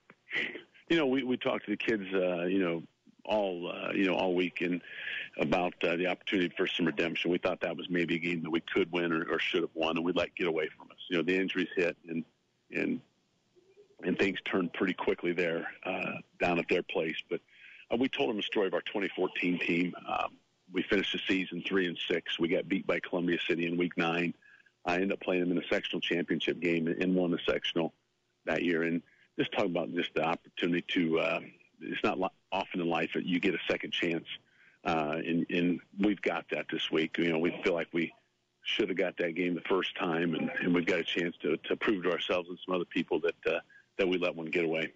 You 0.89 0.97
know, 0.97 1.07
we, 1.07 1.23
we 1.23 1.37
talked 1.37 1.65
to 1.65 1.71
the 1.71 1.77
kids, 1.77 2.05
uh, 2.13 2.45
you 2.45 2.59
know, 2.59 2.83
all 3.27 3.71
uh, 3.71 3.91
you 3.93 4.05
know 4.05 4.13
all 4.13 4.33
week 4.33 4.61
and 4.61 4.81
about 5.37 5.73
uh, 5.83 5.95
the 5.95 6.07
opportunity 6.07 6.53
for 6.55 6.67
some 6.67 6.85
redemption. 6.85 7.31
We 7.31 7.37
thought 7.37 7.61
that 7.61 7.75
was 7.75 7.89
maybe 7.89 8.15
a 8.15 8.19
game 8.19 8.43
that 8.43 8.49
we 8.49 8.61
could 8.61 8.91
win 8.91 9.11
or, 9.11 9.25
or 9.29 9.39
should 9.39 9.61
have 9.61 9.71
won, 9.73 9.97
and 9.97 10.05
we'd 10.05 10.15
let 10.15 10.35
get 10.35 10.47
away 10.47 10.69
from 10.77 10.89
us. 10.91 10.97
You 11.09 11.17
know, 11.17 11.23
the 11.23 11.35
injuries 11.35 11.69
hit 11.75 11.97
and 12.07 12.23
and 12.71 13.01
and 14.03 14.17
things 14.17 14.39
turned 14.45 14.73
pretty 14.73 14.93
quickly 14.93 15.33
there 15.33 15.67
uh, 15.85 16.13
down 16.39 16.59
at 16.59 16.67
their 16.69 16.83
place. 16.83 17.17
But 17.29 17.41
uh, 17.91 17.97
we 17.97 18.09
told 18.09 18.29
them 18.29 18.37
the 18.37 18.43
story 18.43 18.67
of 18.67 18.73
our 18.73 18.81
2014 18.81 19.59
team. 19.59 19.93
Um, 20.07 20.37
we 20.71 20.83
finished 20.83 21.13
the 21.13 21.19
season 21.27 21.63
three 21.65 21.87
and 21.87 21.97
six. 22.07 22.39
We 22.39 22.47
got 22.47 22.67
beat 22.67 22.87
by 22.87 22.99
Columbia 22.99 23.37
City 23.47 23.67
in 23.67 23.77
week 23.77 23.97
nine. 23.97 24.33
I 24.85 24.95
ended 24.95 25.13
up 25.13 25.21
playing 25.21 25.41
them 25.41 25.51
in 25.51 25.63
a 25.63 25.67
sectional 25.67 26.01
championship 26.01 26.59
game 26.59 26.87
and 26.87 27.15
won 27.15 27.31
the 27.31 27.39
sectional 27.47 27.93
that 28.45 28.63
year. 28.63 28.83
And 28.83 29.01
just 29.37 29.51
talk 29.51 29.65
about 29.65 29.93
just 29.93 30.13
the 30.13 30.23
opportunity 30.23 30.83
to. 30.93 31.19
Uh, 31.19 31.39
it's 31.81 32.03
not 32.03 32.17
often 32.51 32.79
in 32.79 32.87
life 32.87 33.11
that 33.13 33.25
you 33.25 33.39
get 33.39 33.53
a 33.53 33.59
second 33.69 33.91
chance, 33.91 34.25
uh, 34.85 35.15
and, 35.15 35.45
and 35.49 35.79
we've 35.99 36.21
got 36.21 36.45
that 36.51 36.65
this 36.71 36.91
week. 36.91 37.17
You 37.17 37.31
know, 37.31 37.39
we 37.39 37.59
feel 37.63 37.73
like 37.73 37.87
we 37.93 38.13
should 38.63 38.89
have 38.89 38.97
got 38.97 39.17
that 39.17 39.35
game 39.35 39.55
the 39.55 39.61
first 39.61 39.95
time, 39.97 40.33
and, 40.35 40.51
and 40.61 40.73
we've 40.73 40.85
got 40.85 40.99
a 40.99 41.03
chance 41.03 41.35
to, 41.41 41.57
to 41.57 41.75
prove 41.75 42.03
to 42.03 42.11
ourselves 42.11 42.49
and 42.49 42.57
some 42.65 42.75
other 42.75 42.85
people 42.85 43.19
that 43.21 43.53
uh, 43.53 43.59
that 43.97 44.07
we 44.07 44.17
let 44.17 44.35
one 44.35 44.47
get 44.47 44.65
away. 44.65 44.93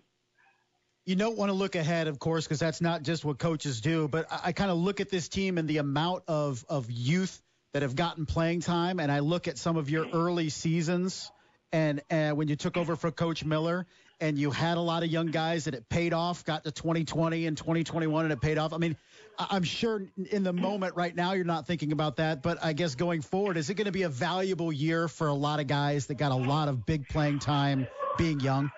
You 1.05 1.15
don't 1.15 1.37
want 1.37 1.49
to 1.49 1.53
look 1.53 1.75
ahead, 1.75 2.07
of 2.07 2.19
course, 2.19 2.43
because 2.45 2.59
that's 2.59 2.81
not 2.81 3.03
just 3.03 3.23
what 3.25 3.39
coaches 3.39 3.81
do. 3.81 4.07
But 4.07 4.31
I, 4.31 4.39
I 4.45 4.51
kind 4.51 4.69
of 4.69 4.77
look 4.77 4.99
at 4.99 5.09
this 5.09 5.27
team 5.29 5.57
and 5.57 5.67
the 5.67 5.77
amount 5.77 6.23
of 6.27 6.65
of 6.69 6.89
youth 6.91 7.41
that 7.73 7.81
have 7.83 7.95
gotten 7.95 8.25
playing 8.25 8.61
time, 8.61 8.99
and 8.99 9.11
I 9.11 9.19
look 9.19 9.47
at 9.47 9.57
some 9.57 9.77
of 9.77 9.89
your 9.89 10.07
early 10.11 10.49
seasons 10.49 11.31
and, 11.71 12.01
and 12.09 12.37
when 12.37 12.47
you 12.47 12.55
took 12.55 12.77
over 12.77 12.95
for 12.95 13.11
Coach 13.11 13.45
Miller, 13.45 13.85
and 14.22 14.38
you 14.38 14.51
had 14.51 14.78
a 14.78 14.82
lot 14.82 15.03
of 15.03 15.09
young 15.09 15.28
guys 15.28 15.65
that 15.65 15.74
it 15.74 15.88
paid 15.89 16.13
off, 16.13 16.43
got 16.43 16.63
to 16.63 16.72
2020 16.72 17.45
and 17.45 17.57
2021 17.57 18.26
and 18.26 18.34
it 18.34 18.41
paid 18.41 18.57
off. 18.57 18.74
I 18.74 18.78
mean, 18.78 18.95
I'm 19.38 19.63
sure 19.63 20.03
in 20.32 20.43
the 20.43 20.53
moment 20.53 20.95
right 20.95 21.15
now 21.15 21.34
you're 21.34 21.45
not 21.45 21.65
thinking 21.65 21.91
about 21.91 22.17
that, 22.17 22.43
but 22.43 22.57
I 22.61 22.74
guess 22.74 22.95
going 22.95 23.22
forward, 23.22 23.55
is 23.57 23.70
it 23.70 23.76
going 23.76 23.86
to 23.86 23.91
be 23.91 24.03
a 24.03 24.09
valuable 24.09 24.74
year 24.74 25.07
for 25.07 25.28
a 25.28 25.34
lot 25.34 25.59
of 25.59 25.67
guys 25.67 26.07
that 26.07 26.15
got 26.15 26.32
a 26.32 26.36
lot 26.36 26.67
of 26.67 26.86
big 26.86 27.07
playing 27.07 27.39
time 27.39 27.88
being 28.17 28.39
young? 28.41 28.70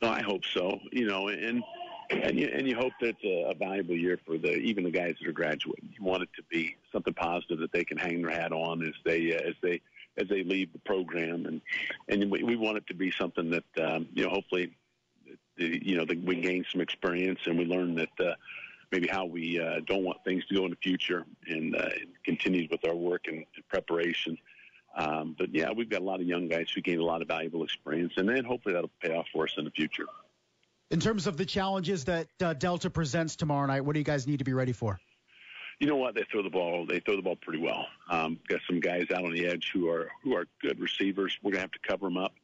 No, 0.00 0.10
I 0.10 0.22
hope 0.22 0.42
so. 0.54 0.78
You 0.92 1.06
know, 1.06 1.28
and 1.28 1.62
and 2.10 2.38
you, 2.38 2.46
and 2.46 2.66
you 2.66 2.76
hope 2.76 2.92
that 3.00 3.16
it's 3.20 3.24
a, 3.24 3.50
a 3.50 3.54
valuable 3.54 3.96
year 3.96 4.18
for 4.24 4.38
the 4.38 4.52
even 4.54 4.84
the 4.84 4.90
guys 4.90 5.16
that 5.20 5.28
are 5.28 5.32
graduating. 5.32 5.90
You 5.98 6.04
want 6.04 6.22
it 6.22 6.28
to 6.36 6.42
be 6.48 6.76
something 6.92 7.14
positive 7.14 7.58
that 7.58 7.72
they 7.72 7.84
can 7.84 7.98
hang 7.98 8.22
their 8.22 8.30
hat 8.30 8.52
on 8.52 8.82
as 8.82 8.94
they 9.04 9.34
uh, 9.34 9.48
as 9.48 9.54
they 9.60 9.80
as 10.18 10.28
they 10.28 10.42
leave 10.42 10.72
the 10.72 10.78
program, 10.80 11.46
and 11.46 11.60
and 12.08 12.30
we, 12.30 12.42
we 12.42 12.56
want 12.56 12.76
it 12.76 12.86
to 12.88 12.94
be 12.94 13.10
something 13.10 13.50
that 13.50 13.84
um, 13.84 14.08
you 14.12 14.24
know 14.24 14.30
hopefully, 14.30 14.76
the, 15.56 15.86
you 15.86 15.96
know, 15.96 16.04
the, 16.04 16.16
we 16.16 16.40
gain 16.40 16.64
some 16.70 16.80
experience 16.80 17.40
and 17.46 17.58
we 17.58 17.64
learn 17.64 17.94
that 17.94 18.20
uh, 18.20 18.34
maybe 18.92 19.06
how 19.06 19.24
we 19.26 19.60
uh, 19.60 19.80
don't 19.86 20.04
want 20.04 20.18
things 20.24 20.44
to 20.46 20.54
go 20.54 20.64
in 20.64 20.70
the 20.70 20.76
future, 20.82 21.24
and, 21.46 21.76
uh, 21.76 21.88
and 22.00 22.08
continues 22.24 22.68
with 22.70 22.84
our 22.86 22.94
work 22.94 23.26
and, 23.26 23.38
and 23.38 23.68
preparation. 23.68 24.36
Um, 24.96 25.36
but 25.38 25.54
yeah, 25.54 25.70
we've 25.70 25.90
got 25.90 26.00
a 26.00 26.04
lot 26.04 26.20
of 26.20 26.26
young 26.26 26.48
guys 26.48 26.70
who 26.74 26.80
gain 26.80 26.98
a 26.98 27.04
lot 27.04 27.22
of 27.22 27.28
valuable 27.28 27.62
experience, 27.62 28.14
and 28.16 28.28
then 28.28 28.44
hopefully 28.44 28.74
that'll 28.74 28.90
pay 29.00 29.14
off 29.14 29.26
for 29.32 29.44
us 29.44 29.54
in 29.56 29.64
the 29.64 29.70
future. 29.70 30.06
In 30.90 31.00
terms 31.00 31.26
of 31.26 31.36
the 31.36 31.44
challenges 31.44 32.04
that 32.06 32.28
uh, 32.40 32.54
Delta 32.54 32.88
presents 32.88 33.36
tomorrow 33.36 33.66
night, 33.66 33.82
what 33.82 33.92
do 33.92 34.00
you 34.00 34.04
guys 34.04 34.26
need 34.26 34.38
to 34.38 34.44
be 34.44 34.54
ready 34.54 34.72
for? 34.72 34.98
You 35.80 35.86
know 35.86 35.96
what? 35.96 36.14
They 36.14 36.24
throw 36.30 36.42
the 36.42 36.50
ball. 36.50 36.86
They 36.86 37.00
throw 37.00 37.16
the 37.16 37.22
ball 37.22 37.36
pretty 37.36 37.60
well. 37.60 37.86
Um, 38.10 38.38
got 38.48 38.60
some 38.66 38.80
guys 38.80 39.06
out 39.14 39.24
on 39.24 39.32
the 39.32 39.46
edge 39.46 39.70
who 39.72 39.88
are 39.88 40.10
who 40.22 40.34
are 40.34 40.46
good 40.60 40.80
receivers. 40.80 41.38
We're 41.42 41.52
gonna 41.52 41.62
have 41.62 41.72
to 41.72 41.78
cover 41.86 42.06
them 42.06 42.16
up 42.16 42.34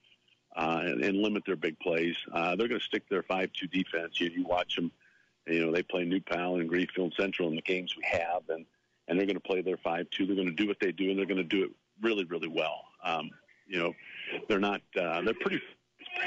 uh, 0.57 0.83
and, 0.85 1.03
and 1.03 1.19
limit 1.19 1.45
their 1.45 1.57
big 1.57 1.79
plays. 1.81 2.17
Uh, 2.33 2.55
they're 2.57 2.69
gonna 2.69 2.81
stick 2.81 3.09
to 3.09 3.15
their 3.15 3.23
five-two 3.23 3.67
defense. 3.67 4.21
You, 4.21 4.31
you 4.31 4.45
watch 4.45 4.77
them. 4.77 4.93
You 5.47 5.67
know 5.67 5.73
they 5.73 5.83
play 5.83 6.05
New 6.05 6.21
Pal 6.21 6.57
and 6.57 6.69
Greenfield 6.69 7.15
Central 7.19 7.49
in 7.49 7.57
the 7.57 7.63
games 7.63 7.97
we 7.97 8.05
have, 8.05 8.43
and 8.49 8.65
and 9.09 9.19
they're 9.19 9.27
to 9.27 9.41
play 9.41 9.63
their 9.63 9.77
five-two. 9.77 10.27
They're 10.27 10.37
to 10.45 10.51
do 10.51 10.67
what 10.67 10.81
they 10.81 10.93
do, 10.93 11.11
and 11.11 11.19
they're 11.19 11.27
to 11.27 11.45
do 11.45 11.65
it 11.65 11.71
really, 12.01 12.25
really 12.25 12.49
well. 12.49 12.85
Um, 13.03 13.31
you 13.67 13.79
know, 13.79 13.95
they're 14.49 14.61
not. 14.61 14.81
Uh, 14.99 15.23
they're 15.23 15.35
pretty 15.35 15.61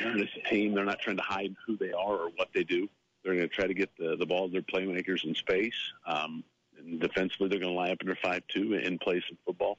a 0.04 0.50
team. 0.50 0.74
They're 0.74 0.86
not 0.86 1.00
trying 1.00 1.18
to 1.18 1.24
hide 1.24 1.56
who 1.66 1.78
they 1.78 1.92
are 1.92 2.16
or 2.16 2.30
what 2.36 2.50
they 2.54 2.64
do. 2.64 2.90
They're 3.24 3.36
going 3.36 3.48
to 3.48 3.54
try 3.54 3.68
to 3.68 3.74
get 3.74 3.90
the 3.98 4.16
the 4.18 4.26
ball 4.26 4.48
to 4.48 4.52
their 4.52 4.62
playmakers 4.62 5.26
in 5.26 5.36
space. 5.36 5.76
Um, 6.06 6.44
and 6.78 7.00
defensively, 7.00 7.48
they're 7.50 7.60
going 7.60 7.74
to 7.74 7.78
line 7.78 7.92
up 7.92 8.02
in 8.02 8.08
their 8.08 8.18
five-two 8.22 8.80
and 8.84 9.00
play 9.00 9.24
some 9.28 9.38
football. 9.46 9.78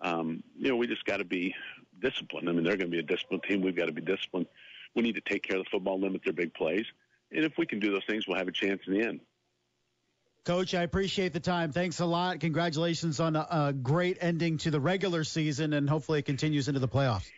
Um, 0.00 0.42
you 0.56 0.68
know, 0.68 0.76
we 0.76 0.86
just 0.86 1.04
got 1.04 1.18
to 1.18 1.24
be 1.24 1.54
disciplined. 2.00 2.48
I 2.48 2.52
mean, 2.52 2.64
they're 2.64 2.76
going 2.76 2.90
to 2.90 2.96
be 2.96 2.98
a 2.98 3.02
disciplined 3.02 3.44
team. 3.44 3.62
We've 3.62 3.76
got 3.76 3.86
to 3.86 3.92
be 3.92 4.00
disciplined. 4.02 4.46
We 4.94 5.02
need 5.02 5.14
to 5.14 5.20
take 5.20 5.42
care 5.42 5.58
of 5.58 5.64
the 5.64 5.70
football, 5.70 6.00
limit 6.00 6.22
their 6.24 6.32
big 6.32 6.52
plays, 6.54 6.86
and 7.30 7.44
if 7.44 7.52
we 7.56 7.66
can 7.66 7.78
do 7.78 7.92
those 7.92 8.04
things, 8.06 8.26
we'll 8.26 8.38
have 8.38 8.48
a 8.48 8.52
chance 8.52 8.82
in 8.86 8.94
the 8.94 9.02
end. 9.06 9.20
Coach, 10.44 10.74
I 10.74 10.82
appreciate 10.82 11.32
the 11.32 11.40
time. 11.40 11.70
Thanks 11.70 12.00
a 12.00 12.04
lot. 12.04 12.40
Congratulations 12.40 13.20
on 13.20 13.36
a, 13.36 13.46
a 13.48 13.72
great 13.72 14.18
ending 14.20 14.58
to 14.58 14.72
the 14.72 14.80
regular 14.80 15.22
season, 15.22 15.72
and 15.72 15.88
hopefully 15.88 16.18
it 16.18 16.24
continues 16.24 16.66
into 16.66 16.80
the 16.80 16.88
playoffs. 16.88 17.30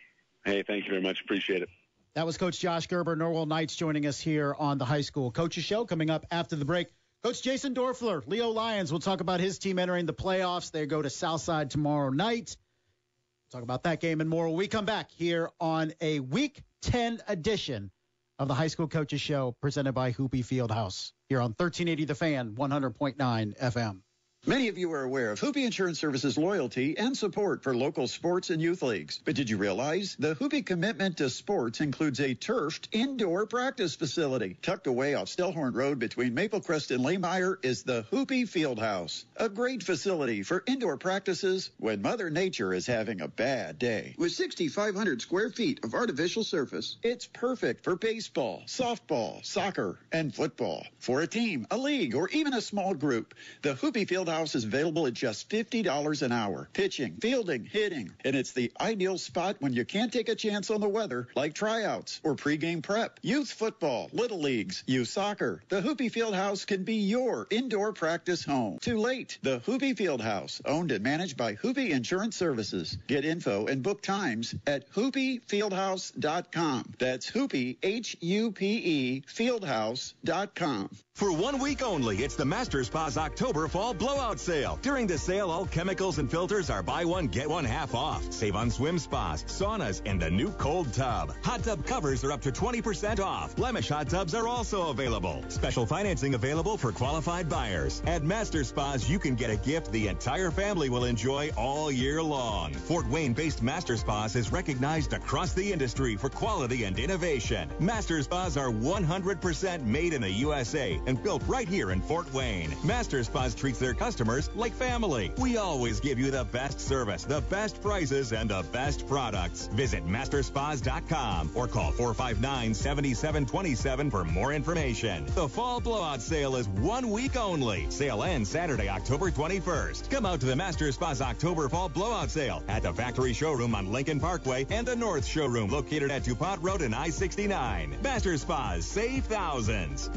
Hey, 0.43 0.63
thank 0.63 0.85
you 0.85 0.89
very 0.89 1.03
much. 1.03 1.21
Appreciate 1.21 1.61
it. 1.61 1.69
That 2.15 2.25
was 2.25 2.37
Coach 2.37 2.59
Josh 2.59 2.87
Gerber, 2.87 3.15
Norwell 3.15 3.47
Knights, 3.47 3.75
joining 3.75 4.07
us 4.07 4.19
here 4.19 4.55
on 4.57 4.79
the 4.79 4.85
High 4.85 5.01
School 5.01 5.31
Coaches 5.31 5.63
Show. 5.63 5.85
Coming 5.85 6.09
up 6.09 6.25
after 6.31 6.55
the 6.55 6.65
break. 6.65 6.87
Coach 7.25 7.41
Jason 7.41 7.73
Doerffler, 7.73 8.21
Leo 8.27 8.49
Lions. 8.49 8.91
We'll 8.91 8.99
talk 8.99 9.19
about 9.19 9.39
his 9.39 9.57
team 9.57 9.79
entering 9.79 10.05
the 10.05 10.13
playoffs. 10.13 10.69
They 10.69 10.85
go 10.85 11.01
to 11.01 11.09
Southside 11.09 11.71
tomorrow 11.71 12.11
night. 12.11 12.55
We'll 12.55 13.59
talk 13.59 13.63
about 13.63 13.81
that 13.85 13.99
game 13.99 14.21
and 14.21 14.29
more 14.29 14.47
when 14.47 14.55
we 14.55 14.67
come 14.67 14.85
back 14.85 15.09
here 15.09 15.49
on 15.59 15.91
a 16.01 16.19
Week 16.19 16.61
10 16.83 17.23
edition 17.27 17.89
of 18.37 18.47
the 18.47 18.53
High 18.53 18.67
School 18.67 18.87
Coaches 18.87 19.21
Show 19.21 19.55
presented 19.59 19.93
by 19.93 20.11
Hupe 20.11 20.45
Fieldhouse 20.45 21.13
here 21.27 21.39
on 21.39 21.55
1380 21.57 22.05
The 22.05 22.13
Fan, 22.13 22.51
100.9 22.51 23.15
FM. 23.59 24.01
Many 24.47 24.67
of 24.67 24.77
you 24.77 24.91
are 24.93 25.01
aware 25.01 25.31
of 25.31 25.39
Hupe 25.39 25.57
Insurance 25.57 25.99
Services 25.99 26.37
loyalty 26.37 26.95
and 26.99 27.17
support 27.17 27.63
for 27.63 27.75
local 27.75 28.07
sports 28.07 28.51
and 28.51 28.61
youth 28.61 28.83
leagues. 28.83 29.19
But 29.25 29.33
did 29.33 29.49
you 29.49 29.57
realize 29.57 30.15
the 30.19 30.35
Hupe 30.35 30.63
commitment 30.67 31.17
to 31.17 31.31
sports 31.31 31.81
includes 31.81 32.19
a 32.19 32.35
turfed 32.35 32.89
indoor 32.91 33.47
practice 33.47 33.95
facility? 33.95 34.55
Tucked 34.61 34.85
away 34.85 35.15
off 35.15 35.29
Stellhorn 35.29 35.73
Road 35.73 35.97
between 35.97 36.35
Maplecrest 36.35 36.93
and 36.93 37.03
Lahmeyer 37.03 37.57
is 37.65 37.81
the 37.81 38.05
Hupe 38.11 38.47
Fieldhouse. 38.47 39.25
A 39.37 39.49
great 39.49 39.81
facility 39.81 40.43
for 40.43 40.63
indoor 40.67 40.97
practices 40.97 41.71
when 41.79 42.03
Mother 42.03 42.29
Nature 42.29 42.71
is 42.71 42.85
having 42.85 43.21
a 43.21 43.27
bad 43.27 43.79
day. 43.79 44.13
With 44.15 44.33
6,500 44.33 45.23
square 45.23 45.49
feet 45.49 45.83
of 45.83 45.95
artificial 45.95 46.43
surface, 46.43 46.97
it's 47.01 47.25
perfect 47.25 47.83
for 47.83 47.95
baseball, 47.95 48.61
softball, 48.67 49.43
soccer, 49.43 49.97
and 50.11 50.35
football. 50.35 50.85
For 50.99 51.21
a 51.21 51.27
team, 51.27 51.65
a 51.71 51.77
league, 51.77 52.13
or 52.13 52.29
even 52.29 52.53
a 52.53 52.61
small 52.61 52.93
group, 52.93 53.33
the 53.63 53.73
Hupe 53.73 54.07
Fieldhouse 54.07 54.34
Fieldhouse 54.35 54.55
is 54.55 54.65
available 54.65 55.07
at 55.07 55.13
just 55.13 55.49
$50 55.49 56.21
an 56.21 56.31
hour. 56.31 56.69
Pitching, 56.73 57.17
fielding, 57.21 57.65
hitting. 57.65 58.11
And 58.23 58.35
it's 58.35 58.51
the 58.51 58.71
ideal 58.79 59.17
spot 59.17 59.57
when 59.59 59.73
you 59.73 59.85
can't 59.85 60.11
take 60.11 60.29
a 60.29 60.35
chance 60.35 60.69
on 60.69 60.81
the 60.81 60.89
weather, 60.89 61.27
like 61.35 61.53
tryouts 61.53 62.19
or 62.23 62.35
pregame 62.35 62.83
prep. 62.83 63.19
Youth 63.21 63.51
football, 63.51 64.09
little 64.11 64.39
leagues, 64.39 64.83
youth 64.87 65.07
soccer. 65.07 65.63
The 65.69 65.81
Hupe 65.81 66.11
Fieldhouse 66.11 66.67
can 66.67 66.83
be 66.83 66.95
your 66.95 67.47
indoor 67.49 67.93
practice 67.93 68.43
home. 68.43 68.79
Too 68.79 68.97
late. 68.97 69.37
The 69.41 69.59
Hupe 69.59 69.95
Fieldhouse, 69.95 70.61
owned 70.65 70.91
and 70.91 71.03
managed 71.03 71.37
by 71.37 71.55
Hupe 71.55 71.89
Insurance 71.89 72.35
Services. 72.35 72.97
Get 73.07 73.23
info 73.23 73.67
and 73.67 73.83
book 73.83 74.01
times 74.01 74.53
at 74.67 74.91
hupefieldhouse.com. 74.91 76.93
That's 76.99 77.31
Hupe, 77.31 77.77
H-U-P-E, 77.81 79.23
fieldhouse.com. 79.27 80.89
For 81.15 81.31
one 81.31 81.59
week 81.59 81.81
only, 81.81 82.25
it's 82.25 82.35
the 82.35 82.43
Master 82.43 82.83
Spa's 82.83 83.17
October 83.17 83.69
Fall 83.69 83.93
Blowout 83.93 84.37
Sale. 84.37 84.77
During 84.81 85.07
the 85.07 85.17
sale, 85.17 85.49
all 85.49 85.65
chemicals 85.65 86.17
and 86.17 86.29
filters 86.29 86.69
are 86.69 86.83
buy 86.83 87.05
one, 87.05 87.27
get 87.27 87.49
one 87.49 87.63
half 87.63 87.95
off. 87.95 88.33
Save 88.33 88.57
on 88.57 88.69
swim 88.69 88.99
spas, 88.99 89.45
saunas, 89.45 90.01
and 90.05 90.21
the 90.21 90.29
new 90.29 90.49
cold 90.51 90.91
tub. 90.91 91.33
Hot 91.45 91.63
tub 91.63 91.85
covers 91.85 92.25
are 92.25 92.33
up 92.33 92.41
to 92.41 92.51
20% 92.51 93.21
off. 93.21 93.55
Blemish 93.55 93.87
hot 93.87 94.09
tubs 94.09 94.35
are 94.35 94.45
also 94.45 94.89
available. 94.89 95.41
Special 95.47 95.85
financing 95.85 96.33
available 96.33 96.75
for 96.75 96.91
qualified 96.91 97.47
buyers. 97.47 98.03
At 98.05 98.23
Master 98.23 98.65
Spas, 98.65 99.09
you 99.09 99.17
can 99.17 99.35
get 99.35 99.49
a 99.49 99.55
gift 99.55 99.93
the 99.93 100.09
entire 100.09 100.51
family 100.51 100.89
will 100.89 101.05
enjoy 101.05 101.49
all 101.55 101.89
year 101.93 102.21
long. 102.21 102.73
Fort 102.73 103.07
Wayne-based 103.07 103.63
Master 103.63 103.95
Spas 103.95 104.35
is 104.35 104.51
recognized 104.51 105.13
across 105.13 105.53
the 105.53 105.71
industry 105.71 106.17
for 106.17 106.27
quality 106.27 106.83
and 106.83 106.99
innovation. 106.99 107.69
Master 107.79 108.21
Spas 108.21 108.57
are 108.57 108.69
100% 108.69 109.85
made 109.85 110.11
in 110.11 110.21
the 110.21 110.29
USA 110.29 110.99
and 111.05 111.21
built 111.21 111.43
right 111.47 111.67
here 111.67 111.91
in 111.91 112.01
Fort 112.01 112.31
Wayne. 112.33 112.73
Master 112.83 113.23
Spas 113.23 113.55
treats 113.55 113.79
their 113.79 113.93
customers 113.93 114.49
like 114.55 114.73
family. 114.73 115.31
We 115.37 115.57
always 115.57 115.99
give 115.99 116.19
you 116.19 116.31
the 116.31 116.45
best 116.45 116.79
service, 116.79 117.23
the 117.23 117.41
best 117.41 117.81
prices, 117.81 118.33
and 118.33 118.49
the 118.49 118.65
best 118.71 119.07
products. 119.07 119.67
Visit 119.67 120.07
masterspas.com 120.07 121.51
or 121.55 121.67
call 121.67 121.91
459-7727 121.93 124.11
for 124.11 124.23
more 124.23 124.53
information. 124.53 125.25
The 125.35 125.49
fall 125.49 125.79
blowout 125.79 126.21
sale 126.21 126.55
is 126.55 126.67
one 126.67 127.09
week 127.09 127.35
only. 127.35 127.89
Sale 127.89 128.23
ends 128.23 128.49
Saturday, 128.49 128.89
October 128.89 129.31
21st. 129.31 130.09
Come 130.09 130.25
out 130.25 130.39
to 130.41 130.45
the 130.45 130.55
Master 130.55 130.91
Spas 130.91 131.21
October 131.21 131.69
fall 131.69 131.89
blowout 131.89 132.29
sale 132.29 132.63
at 132.67 132.83
the 132.83 132.93
factory 132.93 133.33
showroom 133.33 133.75
on 133.75 133.91
Lincoln 133.91 134.19
Parkway 134.19 134.65
and 134.69 134.87
the 134.87 134.95
North 134.95 135.25
showroom 135.25 135.69
located 135.69 136.11
at 136.11 136.23
DuPont 136.23 136.61
Road 136.61 136.81
and 136.81 136.95
I-69. 136.95 138.01
Master 138.01 138.37
Spas, 138.37 138.85
save 138.85 139.25
thousands. 139.25 140.09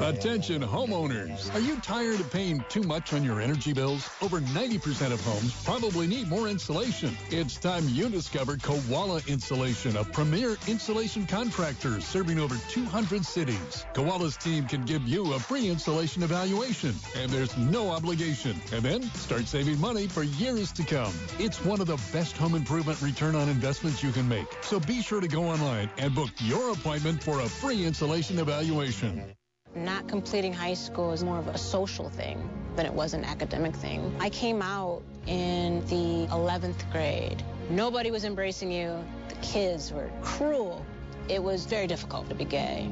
Attention 0.00 0.60
homeowners. 0.60 1.54
Are 1.54 1.60
you 1.60 1.76
tired 1.76 2.18
of 2.18 2.30
paying 2.32 2.64
too 2.68 2.82
much 2.82 3.12
on 3.12 3.22
your 3.22 3.40
energy 3.40 3.72
bills? 3.72 4.08
Over 4.20 4.40
90% 4.40 5.12
of 5.12 5.20
homes 5.20 5.54
probably 5.64 6.08
need 6.08 6.28
more 6.28 6.48
insulation. 6.48 7.16
It's 7.30 7.58
time 7.58 7.88
you 7.88 8.08
discovered 8.08 8.60
Koala 8.60 9.20
Insulation, 9.28 9.96
a 9.96 10.02
premier 10.04 10.56
insulation 10.66 11.26
contractor 11.26 12.00
serving 12.00 12.40
over 12.40 12.56
200 12.70 13.24
cities. 13.24 13.84
Koala's 13.94 14.36
team 14.36 14.66
can 14.66 14.84
give 14.84 15.06
you 15.06 15.34
a 15.34 15.38
free 15.38 15.68
insulation 15.68 16.24
evaluation, 16.24 16.94
and 17.16 17.30
there's 17.30 17.56
no 17.56 17.90
obligation. 17.90 18.60
And 18.72 18.82
then 18.82 19.02
start 19.14 19.46
saving 19.46 19.80
money 19.80 20.08
for 20.08 20.24
years 20.24 20.72
to 20.72 20.82
come. 20.82 21.12
It's 21.38 21.64
one 21.64 21.80
of 21.80 21.86
the 21.86 22.00
best 22.12 22.36
home 22.36 22.56
improvement 22.56 23.00
return 23.00 23.36
on 23.36 23.48
investments 23.48 24.02
you 24.02 24.10
can 24.10 24.28
make. 24.28 24.46
So 24.62 24.80
be 24.80 25.02
sure 25.02 25.20
to 25.20 25.28
go 25.28 25.44
online 25.44 25.88
and 25.98 26.14
book 26.14 26.30
your 26.38 26.72
appointment 26.72 27.22
for 27.22 27.40
a 27.40 27.48
free 27.48 27.84
insulation 27.84 28.40
evaluation. 28.40 29.34
Not 29.74 30.08
completing 30.08 30.52
high 30.52 30.74
school 30.74 31.12
is 31.12 31.22
more 31.22 31.38
of 31.38 31.48
a 31.48 31.58
social 31.58 32.08
thing 32.08 32.48
than 32.76 32.86
it 32.86 32.92
was 32.92 33.14
an 33.14 33.24
academic 33.24 33.74
thing. 33.76 34.14
I 34.18 34.30
came 34.30 34.62
out 34.62 35.02
in 35.26 35.84
the 35.86 36.26
11th 36.32 36.90
grade. 36.90 37.42
Nobody 37.70 38.10
was 38.10 38.24
embracing 38.24 38.72
you. 38.72 39.04
The 39.28 39.34
kids 39.36 39.92
were 39.92 40.10
cruel. 40.22 40.84
It 41.28 41.42
was 41.42 41.66
very 41.66 41.86
difficult 41.86 42.28
to 42.30 42.34
be 42.34 42.44
gay. 42.44 42.90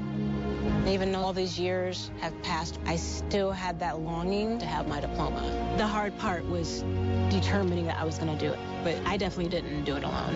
Even 0.86 1.12
though 1.12 1.20
all 1.20 1.32
these 1.32 1.58
years 1.58 2.10
have 2.20 2.40
passed, 2.42 2.78
I 2.86 2.96
still 2.96 3.50
had 3.50 3.78
that 3.80 4.00
longing 4.00 4.58
to 4.58 4.66
have 4.66 4.86
my 4.86 5.00
diploma. 5.00 5.42
The 5.76 5.86
hard 5.86 6.16
part 6.18 6.48
was 6.48 6.82
determining 7.30 7.86
that 7.86 7.98
I 7.98 8.04
was 8.04 8.18
going 8.18 8.36
to 8.36 8.46
do 8.46 8.52
it, 8.52 8.58
but 8.84 8.96
I 9.04 9.16
definitely 9.16 9.50
didn't 9.50 9.84
do 9.84 9.96
it 9.96 10.04
alone. 10.04 10.34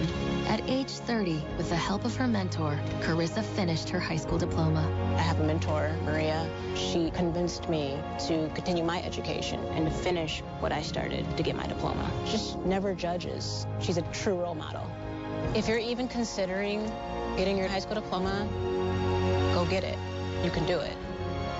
At 0.49 0.61
age 0.69 0.91
30, 0.91 1.43
with 1.57 1.69
the 1.69 1.77
help 1.77 2.05
of 2.05 2.17
her 2.17 2.27
mentor, 2.27 2.79
Carissa 3.01 3.43
finished 3.43 3.89
her 3.91 4.01
high 4.01 4.17
school 4.17 4.39
diploma. 4.39 4.87
I 5.17 5.23
have 5.23 5.41
a 5.41 5.45
mentor, 5.45 5.97
Maria. 6.05 6.49
She 6.75 7.11
convinced 7.13 7.69
me 7.69 7.99
to 8.27 8.51
continue 8.55 8.85
my 8.85 9.03
education 9.03 9.61
and 9.69 9.87
to 9.87 9.91
finish 9.93 10.41
what 10.59 10.73
I 10.73 10.83
started 10.83 11.25
to 11.37 11.43
get 11.43 11.55
my 11.55 11.67
diploma. 11.67 12.11
She 12.27 12.33
just 12.33 12.59
never 12.59 12.95
judges. 12.95 13.67
She's 13.81 13.99
a 13.99 14.03
true 14.13 14.35
role 14.35 14.55
model. 14.55 14.87
If 15.55 15.69
you're 15.69 15.79
even 15.79 16.09
considering 16.09 16.91
getting 17.37 17.57
your 17.57 17.69
high 17.69 17.79
school 17.79 17.95
diploma, 17.95 18.49
go 19.55 19.65
get 19.65 19.85
it. 19.85 19.99
You 20.43 20.51
can 20.51 20.67
do 20.67 20.79
it. 20.79 20.97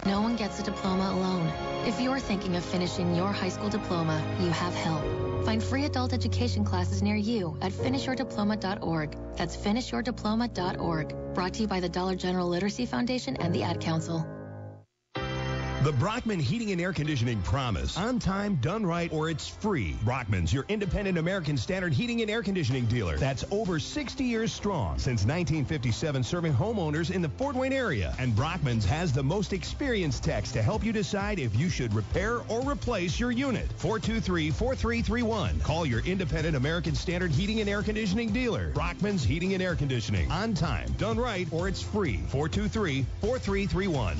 No 0.07 0.23
one 0.23 0.37
gets 0.37 0.59
a 0.59 0.63
diploma 0.63 1.11
alone. 1.13 1.47
If 1.87 2.01
you're 2.01 2.19
thinking 2.19 2.57
of 2.57 2.65
finishing 2.65 3.15
your 3.15 3.33
high 3.33 3.51
school 3.51 3.69
diploma, 3.69 4.23
you 4.41 4.49
have 4.51 4.75
help. 4.75 5.05
Find 5.45 5.63
free 5.63 5.85
adult 5.85 6.13
education 6.13 6.65
classes 6.65 7.03
near 7.03 7.17
you 7.17 7.57
at 7.61 7.73
finishyourdiploma.org. 7.73 9.17
That's 9.37 9.57
finishyourdiploma.org. 9.57 11.35
Brought 11.35 11.55
to 11.55 11.63
you 11.63 11.69
by 11.69 11.81
the 11.81 11.89
Dollar 11.89 12.15
General 12.15 12.49
Literacy 12.49 12.87
Foundation 12.87 13.37
and 13.37 13.55
the 13.55 13.63
Ad 13.63 13.81
Council. 13.81 14.27
The 15.83 15.93
Brockman 15.93 16.39
Heating 16.39 16.73
and 16.73 16.81
Air 16.81 16.93
Conditioning 16.93 17.41
Promise. 17.41 17.97
On 17.97 18.19
time, 18.19 18.57
done 18.57 18.85
right, 18.85 19.11
or 19.11 19.31
it's 19.31 19.49
free. 19.49 19.97
Brockman's 20.05 20.53
your 20.53 20.67
independent 20.69 21.17
American 21.17 21.57
Standard 21.57 21.95
heating 21.95 22.21
and 22.21 22.31
air 22.31 22.43
conditioning 22.43 22.85
dealer. 22.85 23.17
That's 23.17 23.47
over 23.51 23.79
60 23.79 24.23
years 24.23 24.53
strong. 24.53 24.99
Since 24.99 25.23
1957, 25.25 26.23
serving 26.23 26.53
homeowners 26.53 27.11
in 27.11 27.23
the 27.23 27.31
Fort 27.31 27.57
Wayne 27.57 27.73
area. 27.73 28.15
And 28.19 28.37
Brockman's 28.37 28.85
has 28.85 29.15
the 29.15 29.23
most 29.23 29.55
experienced 29.55 30.23
techs 30.23 30.53
to 30.53 30.61
help 30.61 30.85
you 30.85 30.93
decide 30.93 31.39
if 31.39 31.57
you 31.57 31.71
should 31.71 31.95
repair 31.95 32.41
or 32.51 32.61
replace 32.61 33.19
your 33.19 33.31
unit. 33.31 33.67
423-4331. 33.79 35.63
Call 35.63 35.87
your 35.87 36.01
independent 36.01 36.57
American 36.57 36.95
Standard 36.95 37.31
heating 37.31 37.61
and 37.61 37.71
air 37.71 37.83
conditioning 37.83 38.35
dealer. 38.35 38.71
Brockman's 38.75 39.25
Heating 39.25 39.55
and 39.55 39.63
Air 39.63 39.77
Conditioning. 39.77 40.31
On 40.31 40.53
time, 40.53 40.93
done 40.99 41.19
right, 41.19 41.49
or 41.51 41.69
it's 41.69 41.81
free. 41.81 42.21
423-4331. 42.33 44.19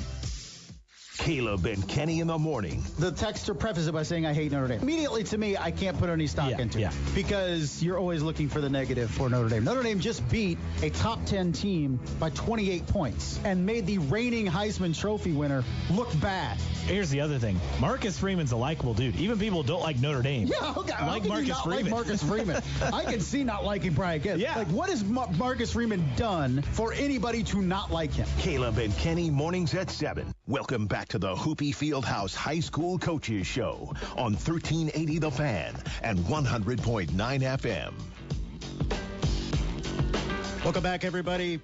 Caleb 1.21 1.67
and 1.67 1.87
Kenny 1.87 2.19
in 2.19 2.25
the 2.25 2.37
morning. 2.39 2.83
The 2.97 3.11
texter 3.11 3.57
prefaces 3.57 3.87
it 3.87 3.93
by 3.93 4.01
saying, 4.01 4.25
I 4.25 4.33
hate 4.33 4.51
Notre 4.51 4.67
Dame. 4.67 4.81
Immediately 4.81 5.23
to 5.25 5.37
me, 5.37 5.55
I 5.55 5.69
can't 5.69 5.95
put 5.99 6.09
any 6.09 6.25
stock 6.25 6.59
into 6.59 6.79
yeah. 6.79 6.89
it 6.89 6.95
because 7.13 7.83
you're 7.83 7.99
always 7.99 8.23
looking 8.23 8.49
for 8.49 8.59
the 8.59 8.69
negative 8.69 9.11
for 9.11 9.29
Notre 9.29 9.47
Dame. 9.47 9.63
Notre 9.63 9.83
Dame 9.83 9.99
just 9.99 10.27
beat 10.29 10.57
a 10.81 10.89
top 10.89 11.23
10 11.27 11.53
team 11.53 11.99
by 12.19 12.31
28 12.31 12.87
points 12.87 13.39
and 13.45 13.67
made 13.67 13.85
the 13.85 13.99
reigning 13.99 14.47
Heisman 14.47 14.97
Trophy 14.97 15.31
winner 15.31 15.63
look 15.91 16.09
bad. 16.19 16.57
Here's 16.87 17.11
the 17.11 17.21
other 17.21 17.37
thing 17.37 17.59
Marcus 17.79 18.17
Freeman's 18.17 18.51
a 18.51 18.57
likable 18.57 18.95
dude. 18.95 19.15
Even 19.17 19.37
people 19.37 19.61
don't 19.61 19.81
like 19.81 19.99
Notre 19.99 20.23
Dame. 20.23 20.47
Yeah, 20.47 20.73
okay. 20.75 21.05
Like 21.05 21.25
Marcus 21.25 21.61
Freeman. 21.61 21.83
like 21.83 21.91
Marcus 21.91 22.23
Freeman. 22.23 22.63
I 22.81 23.03
can 23.03 23.19
see 23.19 23.43
not 23.43 23.63
liking 23.63 23.93
Brian 23.93 24.21
Gibbs. 24.21 24.41
Yeah. 24.41 24.57
Like, 24.57 24.67
what 24.69 24.89
has 24.89 25.03
Mar- 25.03 25.29
Marcus 25.37 25.71
Freeman 25.71 26.03
done 26.15 26.63
for 26.63 26.93
anybody 26.93 27.43
to 27.43 27.61
not 27.61 27.91
like 27.91 28.11
him? 28.11 28.27
Caleb 28.39 28.79
and 28.79 28.95
Kenny 28.97 29.29
mornings 29.29 29.75
at 29.75 29.91
7. 29.91 30.33
Welcome 30.51 30.85
back 30.87 31.07
to 31.07 31.17
the 31.17 31.33
Hupe 31.33 31.73
Fieldhouse 31.73 32.35
High 32.35 32.59
School 32.59 32.99
Coaches 32.99 33.47
Show 33.47 33.93
on 34.17 34.33
1380 34.33 35.19
The 35.19 35.31
Fan 35.31 35.73
and 36.03 36.19
100.9 36.19 37.07
FM. 37.07 37.93
Welcome 40.61 40.83
back, 40.83 41.05
everybody. 41.05 41.61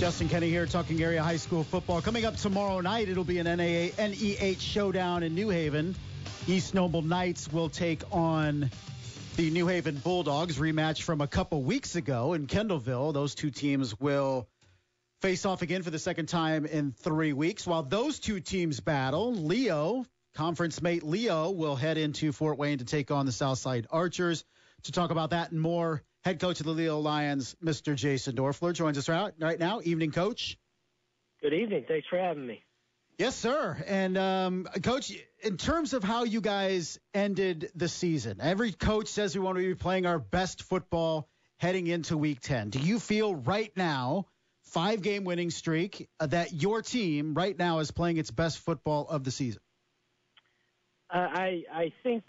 Justin 0.00 0.28
Kenny 0.28 0.48
here, 0.48 0.66
talking 0.66 1.00
area 1.00 1.22
high 1.22 1.36
school 1.36 1.62
football. 1.62 2.02
Coming 2.02 2.24
up 2.24 2.34
tomorrow 2.34 2.80
night, 2.80 3.08
it'll 3.08 3.22
be 3.22 3.38
an 3.38 3.46
NAA, 3.46 3.90
NEH 3.96 4.58
showdown 4.58 5.22
in 5.22 5.36
New 5.36 5.50
Haven. 5.50 5.94
East 6.48 6.74
Noble 6.74 7.02
Knights 7.02 7.52
will 7.52 7.68
take 7.68 8.02
on 8.10 8.72
the 9.36 9.50
New 9.50 9.68
Haven 9.68 9.98
Bulldogs, 10.02 10.58
rematch 10.58 11.02
from 11.02 11.20
a 11.20 11.28
couple 11.28 11.62
weeks 11.62 11.94
ago 11.94 12.32
in 12.32 12.48
Kendallville. 12.48 13.14
Those 13.14 13.36
two 13.36 13.52
teams 13.52 14.00
will 14.00 14.48
face 15.20 15.46
off 15.46 15.62
again 15.62 15.82
for 15.82 15.90
the 15.90 15.98
second 15.98 16.26
time 16.26 16.66
in 16.66 16.92
three 16.92 17.32
weeks. 17.32 17.66
While 17.66 17.82
those 17.82 18.18
two 18.18 18.40
teams 18.40 18.80
battle, 18.80 19.34
Leo, 19.34 20.04
conference 20.34 20.82
mate 20.82 21.02
Leo, 21.02 21.50
will 21.50 21.76
head 21.76 21.98
into 21.98 22.32
Fort 22.32 22.58
Wayne 22.58 22.78
to 22.78 22.84
take 22.84 23.10
on 23.10 23.26
the 23.26 23.32
Southside 23.32 23.86
Archers. 23.90 24.44
To 24.84 24.92
talk 24.92 25.10
about 25.10 25.30
that 25.30 25.50
and 25.50 25.60
more, 25.60 26.02
head 26.24 26.40
coach 26.40 26.60
of 26.60 26.66
the 26.66 26.72
Leo 26.72 26.98
Lions, 26.98 27.56
Mr. 27.64 27.94
Jason 27.94 28.36
Doerffler, 28.36 28.74
joins 28.74 28.98
us 28.98 29.08
right, 29.08 29.32
right 29.38 29.58
now. 29.58 29.80
Evening, 29.82 30.10
coach. 30.10 30.58
Good 31.40 31.54
evening. 31.54 31.84
Thanks 31.88 32.06
for 32.08 32.18
having 32.18 32.46
me. 32.46 32.62
Yes, 33.18 33.36
sir. 33.36 33.76
And 33.86 34.18
um, 34.18 34.66
coach, 34.82 35.12
in 35.42 35.56
terms 35.56 35.92
of 35.92 36.02
how 36.02 36.24
you 36.24 36.40
guys 36.40 36.98
ended 37.12 37.70
the 37.74 37.88
season, 37.88 38.38
every 38.40 38.72
coach 38.72 39.06
says 39.08 39.34
we 39.34 39.40
want 39.40 39.56
to 39.56 39.62
be 39.62 39.74
playing 39.74 40.04
our 40.04 40.18
best 40.18 40.62
football 40.64 41.28
heading 41.58 41.86
into 41.86 42.16
Week 42.16 42.40
10. 42.40 42.70
Do 42.70 42.80
you 42.80 42.98
feel 42.98 43.34
right 43.34 43.70
now, 43.76 44.26
five 44.74 45.02
game 45.02 45.24
winning 45.24 45.50
streak, 45.50 46.08
uh, 46.18 46.26
that 46.26 46.52
your 46.52 46.82
team 46.82 47.32
right 47.32 47.56
now 47.56 47.78
is 47.78 47.92
playing 47.92 48.18
its 48.18 48.32
best 48.32 48.58
football 48.58 49.06
of 49.08 49.22
the 49.22 49.30
season? 49.30 49.62
I 51.08 51.62
I 51.72 51.92
think 52.02 52.24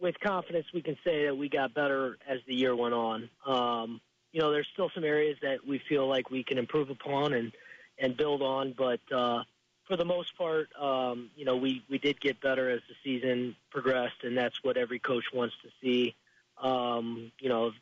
with 0.00 0.14
confidence 0.20 0.66
we 0.72 0.80
can 0.80 0.96
say 1.04 1.26
that 1.26 1.36
we 1.36 1.48
got 1.48 1.74
better 1.74 2.16
as 2.26 2.38
the 2.46 2.54
year 2.54 2.74
went 2.76 2.94
on. 2.94 3.28
Um, 3.44 4.00
you 4.32 4.40
know, 4.40 4.52
there's 4.52 4.68
still 4.72 4.90
some 4.94 5.02
areas 5.02 5.36
that 5.42 5.66
we 5.66 5.80
feel 5.88 6.06
like 6.06 6.30
we 6.30 6.44
can 6.44 6.56
improve 6.56 6.88
upon 6.88 7.32
and 7.32 7.52
and 7.98 8.16
build 8.16 8.42
on, 8.42 8.74
but 8.78 9.00
uh, 9.12 9.42
for 9.88 9.96
the 9.96 10.04
most 10.04 10.38
part, 10.38 10.68
um, 10.80 11.30
you 11.34 11.44
know, 11.44 11.56
we 11.56 11.82
we 11.90 11.98
did 11.98 12.20
get 12.20 12.40
better 12.40 12.70
as 12.70 12.80
the 12.88 12.94
season 13.02 13.56
progressed, 13.70 14.22
and 14.22 14.38
that's 14.38 14.62
what 14.62 14.76
every 14.76 15.00
coach 15.00 15.24
wants 15.34 15.56
to 15.62 15.68
see. 15.82 16.14
Um, 16.62 17.32
you 17.40 17.48
know, 17.48 17.72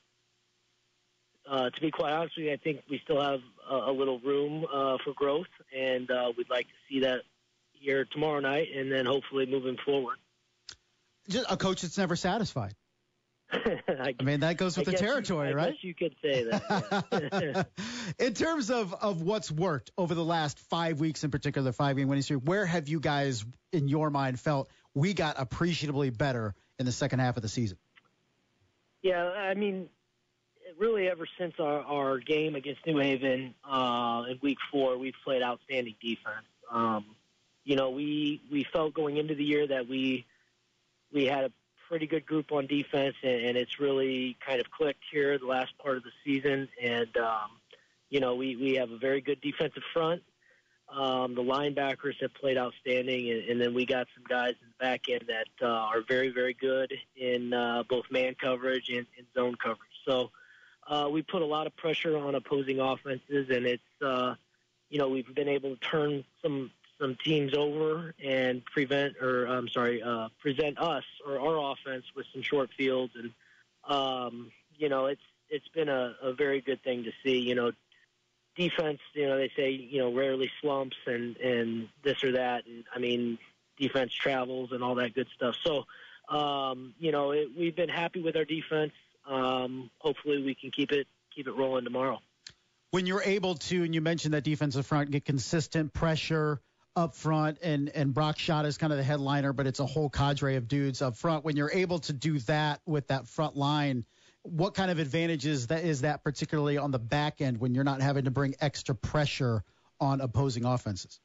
uh, 1.48 1.70
to 1.70 1.80
be 1.80 1.90
quite 1.90 2.12
honest 2.12 2.36
with 2.36 2.46
you, 2.46 2.52
I 2.52 2.56
think 2.56 2.80
we 2.90 3.00
still 3.04 3.20
have 3.20 3.40
a, 3.70 3.74
a 3.74 3.92
little 3.92 4.18
room 4.20 4.64
uh, 4.72 4.98
for 5.04 5.12
growth, 5.14 5.46
and 5.76 6.10
uh, 6.10 6.32
we'd 6.36 6.50
like 6.50 6.66
to 6.66 6.72
see 6.88 7.00
that 7.00 7.20
here 7.72 8.04
tomorrow 8.12 8.40
night, 8.40 8.68
and 8.74 8.90
then 8.90 9.06
hopefully 9.06 9.46
moving 9.46 9.76
forward. 9.84 10.16
Just 11.28 11.46
a 11.50 11.56
coach 11.56 11.82
that's 11.82 11.98
never 11.98 12.16
satisfied. 12.16 12.74
I, 13.52 14.14
I 14.20 14.22
mean, 14.22 14.40
that 14.40 14.56
goes 14.56 14.76
with 14.76 14.88
I 14.88 14.92
the 14.92 14.98
you- 14.98 15.06
territory, 15.06 15.48
I 15.48 15.52
right? 15.52 15.72
guess 15.74 15.84
you 15.84 15.94
could 15.94 16.14
say 16.22 16.44
that. 16.44 17.04
yeah. 17.42 17.62
in 18.26 18.34
terms 18.34 18.70
of, 18.70 18.92
of 18.94 19.22
what's 19.22 19.50
worked 19.50 19.90
over 19.96 20.14
the 20.14 20.24
last 20.24 20.58
five 20.58 20.98
weeks 21.00 21.22
in 21.22 21.30
particular, 21.30 21.70
five 21.72 21.96
game 21.96 22.08
winning 22.08 22.22
streak, 22.22 22.40
where 22.44 22.66
have 22.66 22.88
you 22.88 22.98
guys, 23.00 23.44
in 23.72 23.88
your 23.88 24.10
mind, 24.10 24.40
felt 24.40 24.68
we 24.94 25.14
got 25.14 25.36
appreciably 25.38 26.10
better 26.10 26.54
in 26.78 26.86
the 26.86 26.92
second 26.92 27.20
half 27.20 27.36
of 27.36 27.42
the 27.42 27.48
season? 27.48 27.78
Yeah, 29.02 29.22
I 29.24 29.54
mean, 29.54 29.88
really, 30.78 31.08
ever 31.08 31.26
since 31.38 31.54
our, 31.58 31.80
our 31.80 32.18
game 32.18 32.54
against 32.54 32.84
New 32.86 32.98
Haven 32.98 33.54
uh, 33.64 34.24
in 34.28 34.38
Week 34.42 34.58
Four, 34.70 34.98
we've 34.98 35.14
played 35.24 35.42
outstanding 35.42 35.94
defense. 36.00 36.46
Um, 36.70 37.04
you 37.64 37.76
know, 37.76 37.90
we 37.90 38.40
we 38.50 38.64
felt 38.72 38.94
going 38.94 39.16
into 39.16 39.34
the 39.34 39.44
year 39.44 39.66
that 39.66 39.88
we 39.88 40.24
we 41.12 41.24
had 41.24 41.44
a 41.44 41.52
pretty 41.88 42.06
good 42.06 42.26
group 42.26 42.52
on 42.52 42.66
defense, 42.66 43.14
and, 43.22 43.46
and 43.46 43.56
it's 43.56 43.78
really 43.80 44.36
kind 44.44 44.60
of 44.60 44.70
clicked 44.70 45.02
here 45.10 45.38
the 45.38 45.46
last 45.46 45.76
part 45.78 45.96
of 45.96 46.02
the 46.02 46.10
season. 46.24 46.68
And 46.82 47.16
um, 47.16 47.50
you 48.10 48.20
know, 48.20 48.34
we 48.34 48.56
we 48.56 48.74
have 48.74 48.90
a 48.90 48.98
very 48.98 49.20
good 49.20 49.40
defensive 49.40 49.82
front. 49.92 50.22
Um, 50.88 51.34
the 51.34 51.42
linebackers 51.42 52.14
have 52.20 52.32
played 52.34 52.56
outstanding, 52.56 53.30
and, 53.30 53.50
and 53.50 53.60
then 53.60 53.74
we 53.74 53.84
got 53.84 54.06
some 54.14 54.22
guys 54.28 54.54
in 54.62 54.68
the 54.68 54.84
back 54.84 55.08
end 55.08 55.24
that 55.26 55.48
uh, 55.60 55.68
are 55.68 56.02
very, 56.06 56.28
very 56.28 56.54
good 56.54 56.92
in 57.16 57.52
uh, 57.52 57.82
both 57.88 58.04
man 58.10 58.36
coverage 58.40 58.88
and, 58.88 59.04
and 59.18 59.26
zone 59.34 59.56
coverage. 59.60 59.80
So 60.06 60.30
uh, 60.88 61.08
we 61.10 61.22
put 61.22 61.42
a 61.42 61.46
lot 61.46 61.66
of 61.66 61.76
pressure 61.76 62.16
on 62.16 62.34
opposing 62.34 62.80
offenses, 62.80 63.48
and 63.50 63.66
it's 63.66 64.02
uh, 64.04 64.34
you 64.88 64.98
know 64.98 65.08
we've 65.08 65.34
been 65.34 65.48
able 65.48 65.74
to 65.74 65.80
turn 65.80 66.24
some 66.42 66.70
some 67.00 67.16
teams 67.22 67.54
over 67.54 68.14
and 68.24 68.64
prevent, 68.64 69.16
or 69.20 69.46
I'm 69.46 69.68
sorry, 69.68 70.02
uh, 70.02 70.28
present 70.40 70.78
us 70.78 71.04
or 71.26 71.38
our 71.38 71.72
offense 71.72 72.04
with 72.14 72.26
some 72.32 72.42
short 72.42 72.70
fields, 72.76 73.12
and 73.16 73.32
um, 73.88 74.50
you 74.76 74.88
know 74.88 75.06
it's 75.06 75.22
it's 75.48 75.68
been 75.68 75.88
a, 75.88 76.14
a 76.22 76.32
very 76.32 76.60
good 76.60 76.82
thing 76.82 77.04
to 77.04 77.12
see. 77.22 77.38
You 77.38 77.54
know, 77.54 77.72
defense, 78.56 79.00
you 79.14 79.26
know, 79.26 79.36
they 79.36 79.50
say, 79.56 79.70
you 79.70 79.98
know, 79.98 80.12
rarely 80.12 80.50
slumps 80.60 80.96
and, 81.06 81.36
and 81.36 81.88
this 82.02 82.24
or 82.24 82.32
that. 82.32 82.66
And 82.66 82.84
I 82.94 82.98
mean, 82.98 83.38
defense 83.78 84.12
travels 84.12 84.72
and 84.72 84.82
all 84.82 84.94
that 84.96 85.14
good 85.14 85.28
stuff. 85.34 85.56
So, 85.62 85.84
um, 86.34 86.94
you 86.98 87.12
know, 87.12 87.30
it, 87.30 87.48
we've 87.56 87.76
been 87.76 87.88
happy 87.88 88.20
with 88.20 88.36
our 88.36 88.44
defense. 88.44 88.92
Um, 89.28 89.90
hopefully 89.98 90.42
we 90.42 90.54
can 90.54 90.70
keep 90.70 90.92
it, 90.92 91.06
keep 91.34 91.46
it 91.46 91.52
rolling 91.52 91.84
tomorrow. 91.84 92.20
When 92.90 93.06
you're 93.06 93.22
able 93.22 93.56
to, 93.56 93.84
and 93.84 93.94
you 93.94 94.00
mentioned 94.00 94.34
that 94.34 94.44
defensive 94.44 94.86
front, 94.86 95.10
get 95.10 95.24
consistent 95.24 95.92
pressure 95.92 96.60
up 96.94 97.14
front, 97.14 97.58
and, 97.62 97.90
and 97.90 98.14
Brock 98.14 98.38
Shot 98.38 98.64
is 98.64 98.78
kind 98.78 98.92
of 98.92 98.98
the 98.98 99.04
headliner, 99.04 99.52
but 99.52 99.66
it's 99.66 99.80
a 99.80 99.86
whole 99.86 100.08
cadre 100.08 100.56
of 100.56 100.66
dudes 100.68 101.02
up 101.02 101.16
front. 101.16 101.44
When 101.44 101.56
you're 101.56 101.72
able 101.72 101.98
to 102.00 102.12
do 102.12 102.38
that 102.40 102.80
with 102.86 103.08
that 103.08 103.28
front 103.28 103.56
line, 103.56 104.04
what 104.42 104.74
kind 104.74 104.90
of 104.90 104.98
advantages 104.98 105.66
that 105.66 105.84
is 105.84 106.02
that 106.02 106.22
particularly 106.22 106.78
on 106.78 106.92
the 106.92 106.98
back 106.98 107.40
end 107.40 107.58
when 107.58 107.74
you're 107.74 107.84
not 107.84 108.00
having 108.00 108.24
to 108.24 108.30
bring 108.30 108.54
extra 108.60 108.94
pressure 108.94 109.62
on 110.00 110.20
opposing 110.20 110.64
offenses? 110.64 111.20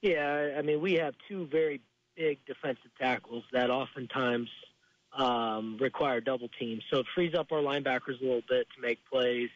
Yeah, 0.00 0.54
I 0.58 0.62
mean, 0.62 0.80
we 0.80 0.94
have 0.94 1.14
two 1.28 1.46
very 1.46 1.80
big 2.16 2.44
defensive 2.46 2.90
tackles 3.00 3.44
that 3.52 3.70
oftentimes 3.70 4.48
um, 5.14 5.76
require 5.80 6.20
double 6.20 6.48
teams. 6.58 6.82
So 6.90 7.00
it 7.00 7.06
frees 7.14 7.34
up 7.34 7.52
our 7.52 7.58
linebackers 7.58 8.20
a 8.20 8.24
little 8.24 8.42
bit 8.48 8.66
to 8.74 8.80
make 8.80 8.98
plays. 9.10 9.50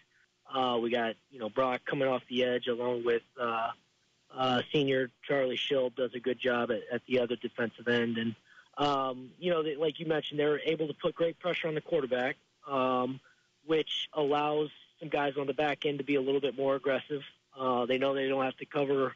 Uh, 0.52 0.78
we 0.80 0.90
got, 0.90 1.14
you 1.30 1.38
know, 1.38 1.48
Brock 1.48 1.80
coming 1.86 2.08
off 2.08 2.22
the 2.28 2.44
edge 2.44 2.68
along 2.68 3.04
with 3.04 3.22
uh, 3.40 3.70
uh, 4.34 4.62
senior 4.72 5.10
Charlie 5.26 5.56
Schild 5.56 5.96
does 5.96 6.14
a 6.14 6.20
good 6.20 6.38
job 6.38 6.70
at, 6.70 6.82
at 6.92 7.02
the 7.06 7.20
other 7.20 7.36
defensive 7.36 7.88
end. 7.88 8.18
And, 8.18 8.34
um, 8.78 9.30
you 9.38 9.50
know, 9.50 9.62
they, 9.62 9.76
like 9.76 9.98
you 9.98 10.06
mentioned, 10.06 10.38
they're 10.38 10.60
able 10.60 10.86
to 10.86 10.94
put 10.94 11.14
great 11.14 11.38
pressure 11.40 11.68
on 11.68 11.74
the 11.74 11.80
quarterback, 11.80 12.36
um, 12.68 13.18
which 13.66 14.08
allows 14.12 14.70
some 15.00 15.08
guys 15.08 15.34
on 15.38 15.46
the 15.46 15.54
back 15.54 15.84
end 15.84 15.98
to 15.98 16.04
be 16.04 16.14
a 16.14 16.20
little 16.20 16.40
bit 16.40 16.56
more 16.56 16.76
aggressive. 16.76 17.22
Uh, 17.58 17.86
they 17.86 17.98
know 17.98 18.14
they 18.14 18.28
don't 18.28 18.44
have 18.44 18.56
to 18.58 18.66
cover 18.66 19.14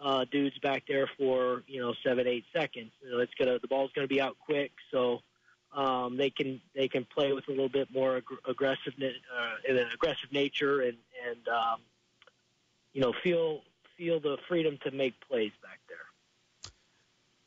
uh, 0.00 0.24
dudes 0.30 0.58
back 0.58 0.84
there 0.86 1.08
for 1.18 1.62
you 1.66 1.80
know 1.80 1.94
seven, 2.04 2.26
eight 2.26 2.44
seconds. 2.52 2.90
You 3.02 3.12
know, 3.12 3.18
it's 3.20 3.32
gonna 3.34 3.58
the 3.58 3.68
ball's 3.68 3.90
gonna 3.94 4.06
be 4.08 4.20
out 4.20 4.36
quick, 4.44 4.72
so 4.90 5.22
um, 5.74 6.16
they 6.16 6.30
can 6.30 6.60
they 6.74 6.88
can 6.88 7.04
play 7.04 7.32
with 7.32 7.48
a 7.48 7.50
little 7.50 7.68
bit 7.68 7.88
more 7.92 8.18
ag- 8.18 8.24
aggressive 8.48 8.94
uh, 8.98 9.54
in 9.68 9.76
an 9.76 9.88
aggressive 9.92 10.32
nature 10.32 10.80
and 10.80 10.96
and 11.28 11.48
um, 11.48 11.80
you 12.92 13.00
know 13.00 13.12
feel 13.22 13.60
feel 13.96 14.20
the 14.20 14.36
freedom 14.48 14.78
to 14.84 14.90
make 14.90 15.14
plays 15.28 15.52
back 15.62 15.80
there. 15.88 15.98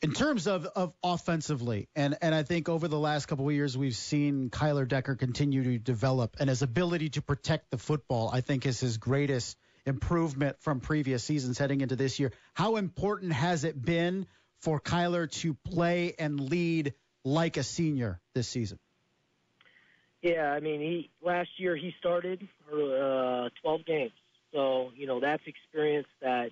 In 0.01 0.13
terms 0.13 0.47
of, 0.47 0.65
of 0.65 0.93
offensively, 1.03 1.89
and, 1.93 2.17
and 2.21 2.33
I 2.33 2.43
think 2.43 2.69
over 2.69 2.87
the 2.87 2.97
last 2.97 3.25
couple 3.25 3.47
of 3.47 3.53
years, 3.53 3.77
we've 3.77 3.95
seen 3.95 4.49
Kyler 4.49 4.87
Decker 4.87 5.15
continue 5.15 5.61
to 5.63 5.77
develop, 5.77 6.37
and 6.39 6.49
his 6.49 6.61
ability 6.61 7.09
to 7.09 7.21
protect 7.21 7.69
the 7.69 7.77
football, 7.77 8.29
I 8.31 8.39
think, 8.39 8.65
is 8.65 8.79
his 8.79 8.97
greatest 8.97 9.57
improvement 9.85 10.55
from 10.61 10.79
previous 10.79 11.23
seasons 11.23 11.57
heading 11.57 11.81
into 11.81 11.97
this 11.97 12.17
year. 12.17 12.31
How 12.53 12.77
important 12.77 13.33
has 13.33 13.65
it 13.65 13.79
been 13.81 14.25
for 14.61 14.79
Kyler 14.79 15.29
to 15.41 15.53
play 15.53 16.15
and 16.17 16.39
lead 16.39 16.93
like 17.23 17.57
a 17.57 17.63
senior 17.63 18.19
this 18.33 18.47
season? 18.47 18.79
Yeah, 20.21 20.51
I 20.51 20.59
mean, 20.59 20.81
he 20.81 21.09
last 21.21 21.49
year 21.57 21.75
he 21.75 21.95
started 21.97 22.47
uh, 22.71 23.49
12 23.61 23.85
games, 23.85 24.11
so 24.53 24.91
you 24.95 25.07
know 25.07 25.19
that's 25.19 25.43
experience 25.47 26.07
that 26.21 26.51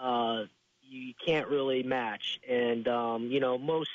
uh, 0.00 0.44
you 0.82 1.12
can't 1.24 1.48
really 1.48 1.82
match. 1.82 2.40
And 2.48 2.88
um, 2.88 3.24
you 3.26 3.40
know, 3.40 3.58
most 3.58 3.90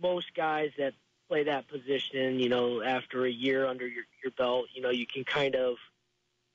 most 0.00 0.34
guys 0.34 0.70
that 0.78 0.94
play 1.28 1.44
that 1.44 1.66
position, 1.68 2.38
you 2.38 2.48
know, 2.48 2.82
after 2.82 3.24
a 3.24 3.30
year 3.30 3.66
under 3.66 3.86
your, 3.86 4.04
your 4.22 4.32
belt, 4.36 4.66
you 4.74 4.82
know, 4.82 4.90
you 4.90 5.06
can 5.06 5.24
kind 5.24 5.54
of 5.54 5.76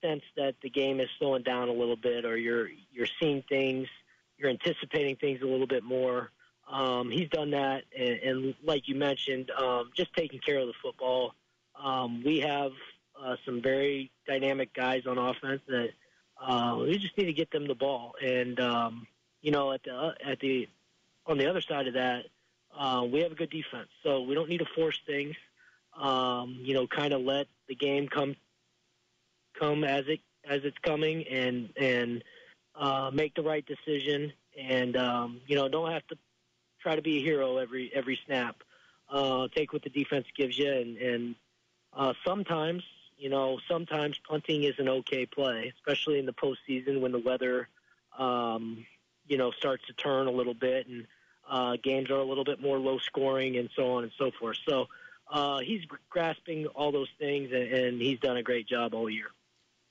sense 0.02 0.24
that 0.36 0.56
the 0.62 0.70
game 0.70 1.00
is 1.00 1.10
slowing 1.18 1.44
down 1.44 1.68
a 1.68 1.74
little 1.74 1.96
bit, 1.96 2.26
or 2.26 2.38
you're 2.38 2.70
you're 2.94 3.08
seeing 3.20 3.44
things, 3.50 3.88
you're 4.38 4.50
anticipating 4.50 5.16
things 5.16 5.42
a 5.42 5.46
little 5.46 5.68
bit 5.68 5.84
more. 5.84 6.32
Um, 6.70 7.10
he's 7.10 7.30
done 7.30 7.52
that, 7.52 7.84
and, 7.98 8.20
and 8.20 8.56
like 8.64 8.88
you 8.88 8.96
mentioned, 8.96 9.52
um, 9.52 9.90
just 9.96 10.14
taking 10.14 10.40
care 10.40 10.60
of 10.60 10.68
the 10.68 10.74
football. 10.82 11.34
Um, 11.82 12.24
we 12.24 12.40
have 12.40 12.72
uh, 13.22 13.36
some 13.46 13.62
very 13.62 14.12
dynamic 14.28 14.74
guys 14.74 15.06
on 15.08 15.18
offense 15.18 15.62
that 15.68 15.90
uh, 16.42 16.78
we 16.80 16.98
just 16.98 17.18
need 17.18 17.26
to 17.26 17.34
get 17.34 17.52
them 17.52 17.68
the 17.68 17.76
ball. 17.76 18.16
And 18.22 18.60
um, 18.60 19.08
you 19.42 19.52
know, 19.52 19.72
at 19.72 19.84
the 19.84 20.14
at 20.26 20.40
the 20.40 20.68
on 21.26 21.38
the 21.38 21.50
other 21.50 21.62
side 21.62 21.88
of 21.88 21.94
that, 21.94 22.26
uh, 22.78 23.06
we 23.10 23.22
have 23.22 23.32
a 23.32 23.36
good 23.36 23.50
defense, 23.50 23.90
so 24.04 24.22
we 24.22 24.36
don't 24.36 24.50
need 24.50 24.60
to 24.60 24.68
force 24.76 25.00
things. 25.06 25.36
Um, 25.98 26.60
you 26.62 26.74
know, 26.74 26.86
kind 26.86 27.14
of 27.14 27.22
let 27.22 27.48
the 27.68 27.76
game 27.76 28.08
come 28.08 28.36
come 29.60 29.84
as 29.84 30.06
it 30.08 30.20
as 30.48 30.62
it's 30.64 30.78
coming, 30.80 31.26
and 31.28 31.70
and 31.78 32.24
uh, 32.76 33.10
make 33.14 33.36
the 33.36 33.42
right 33.44 33.66
decision. 33.66 34.34
And 34.60 34.98
um, 34.98 35.42
you 35.48 35.56
know, 35.56 35.70
don't 35.70 35.92
have 35.92 36.06
to 36.08 36.18
try 36.88 36.96
to 36.96 37.02
be 37.02 37.18
a 37.18 37.22
hero 37.22 37.58
every 37.58 37.92
every 37.94 38.18
snap. 38.26 38.56
Uh, 39.10 39.50
take 39.54 39.74
what 39.74 39.84
the 39.84 39.90
defense 39.90 40.26
gives 40.38 40.58
you, 40.58 40.72
and 40.72 40.98
and 40.98 41.36
uh, 41.94 42.14
sometimes, 42.26 42.82
you 43.18 43.30
know, 43.30 43.60
sometimes 43.68 44.20
punting 44.28 44.64
is 44.64 44.76
an 44.78 44.88
okay 44.88 45.26
play, 45.26 45.74
especially 45.76 46.18
in 46.18 46.26
the 46.26 46.34
postseason 46.34 47.02
when 47.02 47.12
the 47.12 47.20
weather, 47.20 47.68
um, 48.18 48.86
you 49.28 49.38
know, 49.38 49.52
starts 49.52 49.86
to 49.88 49.94
turn 49.94 50.28
a 50.28 50.32
little 50.32 50.54
bit 50.54 50.88
and 50.88 51.08
uh, 51.50 51.76
games 51.82 52.10
are 52.10 52.20
a 52.20 52.24
little 52.24 52.44
bit 52.44 52.62
more 52.62 52.78
low 52.78 53.00
scoring 53.00 53.58
and 53.58 53.70
so 53.76 53.94
on 53.94 54.04
and 54.04 54.12
so 54.18 54.32
forth. 54.40 54.58
So 54.68 54.88
uh, 55.30 55.60
he's 55.60 55.82
grasping 56.10 56.68
all 56.68 56.92
those 56.92 57.10
things, 57.20 57.52
and, 57.52 57.64
and 57.64 58.02
he's 58.02 58.20
done 58.20 58.38
a 58.38 58.44
great 58.44 58.68
job 58.68 58.94
all 58.94 59.10
year. 59.10 59.28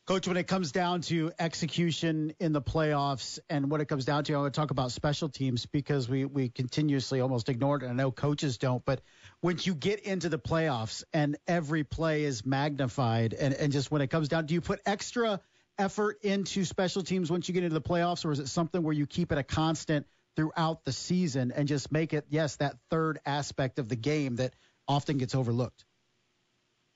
Coach, 0.07 0.29
when 0.29 0.37
it 0.37 0.47
comes 0.47 0.71
down 0.71 1.01
to 1.01 1.33
execution 1.37 2.33
in 2.39 2.53
the 2.53 2.63
playoffs 2.63 3.41
and 3.51 3.69
what 3.69 3.81
it 3.81 3.87
comes 3.87 4.05
down 4.05 4.23
to, 4.23 4.35
I 4.35 4.39
want 4.39 4.55
to 4.55 4.61
talk 4.61 4.71
about 4.71 4.93
special 4.93 5.29
teams 5.29 5.67
because 5.67 6.09
we, 6.09 6.25
we 6.25 6.49
continuously 6.49 7.21
almost 7.21 7.49
ignore 7.49 7.79
it. 7.79 7.89
I 7.89 7.93
know 7.93 8.13
coaches 8.13 8.57
don't, 8.57 8.85
but 8.85 9.01
once 9.43 9.67
you 9.67 9.75
get 9.75 9.99
into 9.99 10.29
the 10.29 10.39
playoffs 10.39 11.03
and 11.13 11.37
every 11.49 11.83
play 11.83 12.23
is 12.23 12.47
magnified 12.47 13.35
and, 13.35 13.53
and 13.55 13.73
just 13.73 13.91
when 13.91 14.01
it 14.01 14.07
comes 14.07 14.29
down, 14.29 14.47
do 14.47 14.55
you 14.55 14.61
put 14.61 14.79
extra 14.87 15.41
effort 15.77 16.19
into 16.23 16.65
special 16.65 17.03
teams 17.03 17.29
once 17.29 17.49
you 17.49 17.55
get 17.55 17.65
into 17.65 17.75
the 17.75 17.83
playoffs 17.83 18.25
or 18.25 18.31
is 18.31 18.39
it 18.39 18.47
something 18.47 18.85
where 18.85 18.95
you 18.95 19.09
keep 19.09 19.33
it 19.33 19.39
a 19.39 19.43
constant 19.43 20.07
throughout 20.37 20.85
the 20.85 20.93
season 20.93 21.51
and 21.51 21.67
just 21.67 21.91
make 21.91 22.13
it, 22.13 22.27
yes, 22.29 22.55
that 22.57 22.77
third 22.91 23.19
aspect 23.27 23.81
of 23.81 23.89
the 23.89 23.97
game 23.97 24.37
that 24.37 24.55
often 24.87 25.19
gets 25.19 25.35
overlooked? 25.35 25.85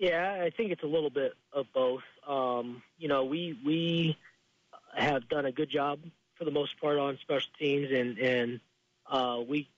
Yeah, 0.00 0.42
I 0.42 0.48
think 0.48 0.72
it's 0.72 0.82
a 0.82 0.86
little 0.86 1.10
bit 1.10 1.34
of 1.52 1.66
both. 1.74 2.02
Um, 2.26 2.82
you 2.98 3.06
know, 3.06 3.26
we 3.26 3.58
we 3.64 4.16
have 4.96 5.28
done 5.28 5.44
a 5.44 5.52
good 5.52 5.68
job 5.68 6.00
for 6.36 6.46
the 6.46 6.50
most 6.50 6.80
part 6.80 6.98
on 6.98 7.18
special 7.20 7.50
teams, 7.58 7.90
and 7.92 8.18
and 8.18 8.60
uh, 9.06 9.42
we 9.46 9.68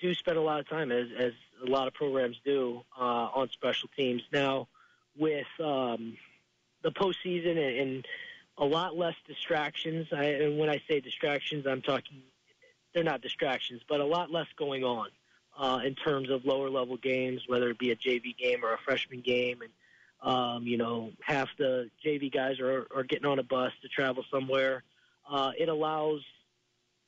do 0.00 0.14
spend 0.14 0.36
a 0.36 0.40
lot 0.40 0.58
of 0.58 0.68
time, 0.68 0.90
as 0.90 1.06
as 1.16 1.32
a 1.64 1.70
lot 1.70 1.86
of 1.86 1.94
programs 1.94 2.40
do, 2.44 2.82
uh, 2.98 3.28
on 3.34 3.48
special 3.50 3.88
teams. 3.96 4.22
Now, 4.32 4.66
with 5.16 5.46
um, 5.60 6.16
the 6.82 6.90
postseason 6.90 7.52
and, 7.52 7.76
and 7.78 8.08
a 8.58 8.64
lot 8.64 8.96
less 8.96 9.14
distractions. 9.28 10.08
I, 10.12 10.24
and 10.24 10.58
when 10.58 10.70
I 10.70 10.82
say 10.88 10.98
distractions, 10.98 11.68
I'm 11.68 11.82
talking 11.82 12.22
they're 12.92 13.04
not 13.04 13.22
distractions, 13.22 13.82
but 13.88 14.00
a 14.00 14.04
lot 14.04 14.30
less 14.32 14.48
going 14.56 14.82
on 14.82 15.08
uh, 15.58 15.80
in 15.84 15.94
terms 15.94 16.30
of 16.30 16.44
lower 16.44 16.70
level 16.70 16.96
games, 16.96 17.42
whether 17.46 17.70
it 17.70 17.78
be 17.78 17.90
a 17.90 17.96
JV 17.96 18.36
game 18.36 18.64
or 18.64 18.72
a 18.72 18.78
freshman 18.78 19.20
game, 19.20 19.60
and 19.62 19.70
um, 20.22 20.66
you 20.66 20.76
know 20.76 21.10
half 21.20 21.48
the 21.58 21.90
JV 22.04 22.32
guys 22.32 22.60
are, 22.60 22.86
are 22.94 23.04
getting 23.04 23.26
on 23.26 23.38
a 23.38 23.42
bus 23.42 23.72
to 23.82 23.88
travel 23.88 24.24
somewhere. 24.30 24.82
Uh, 25.28 25.52
it 25.58 25.68
allows 25.68 26.22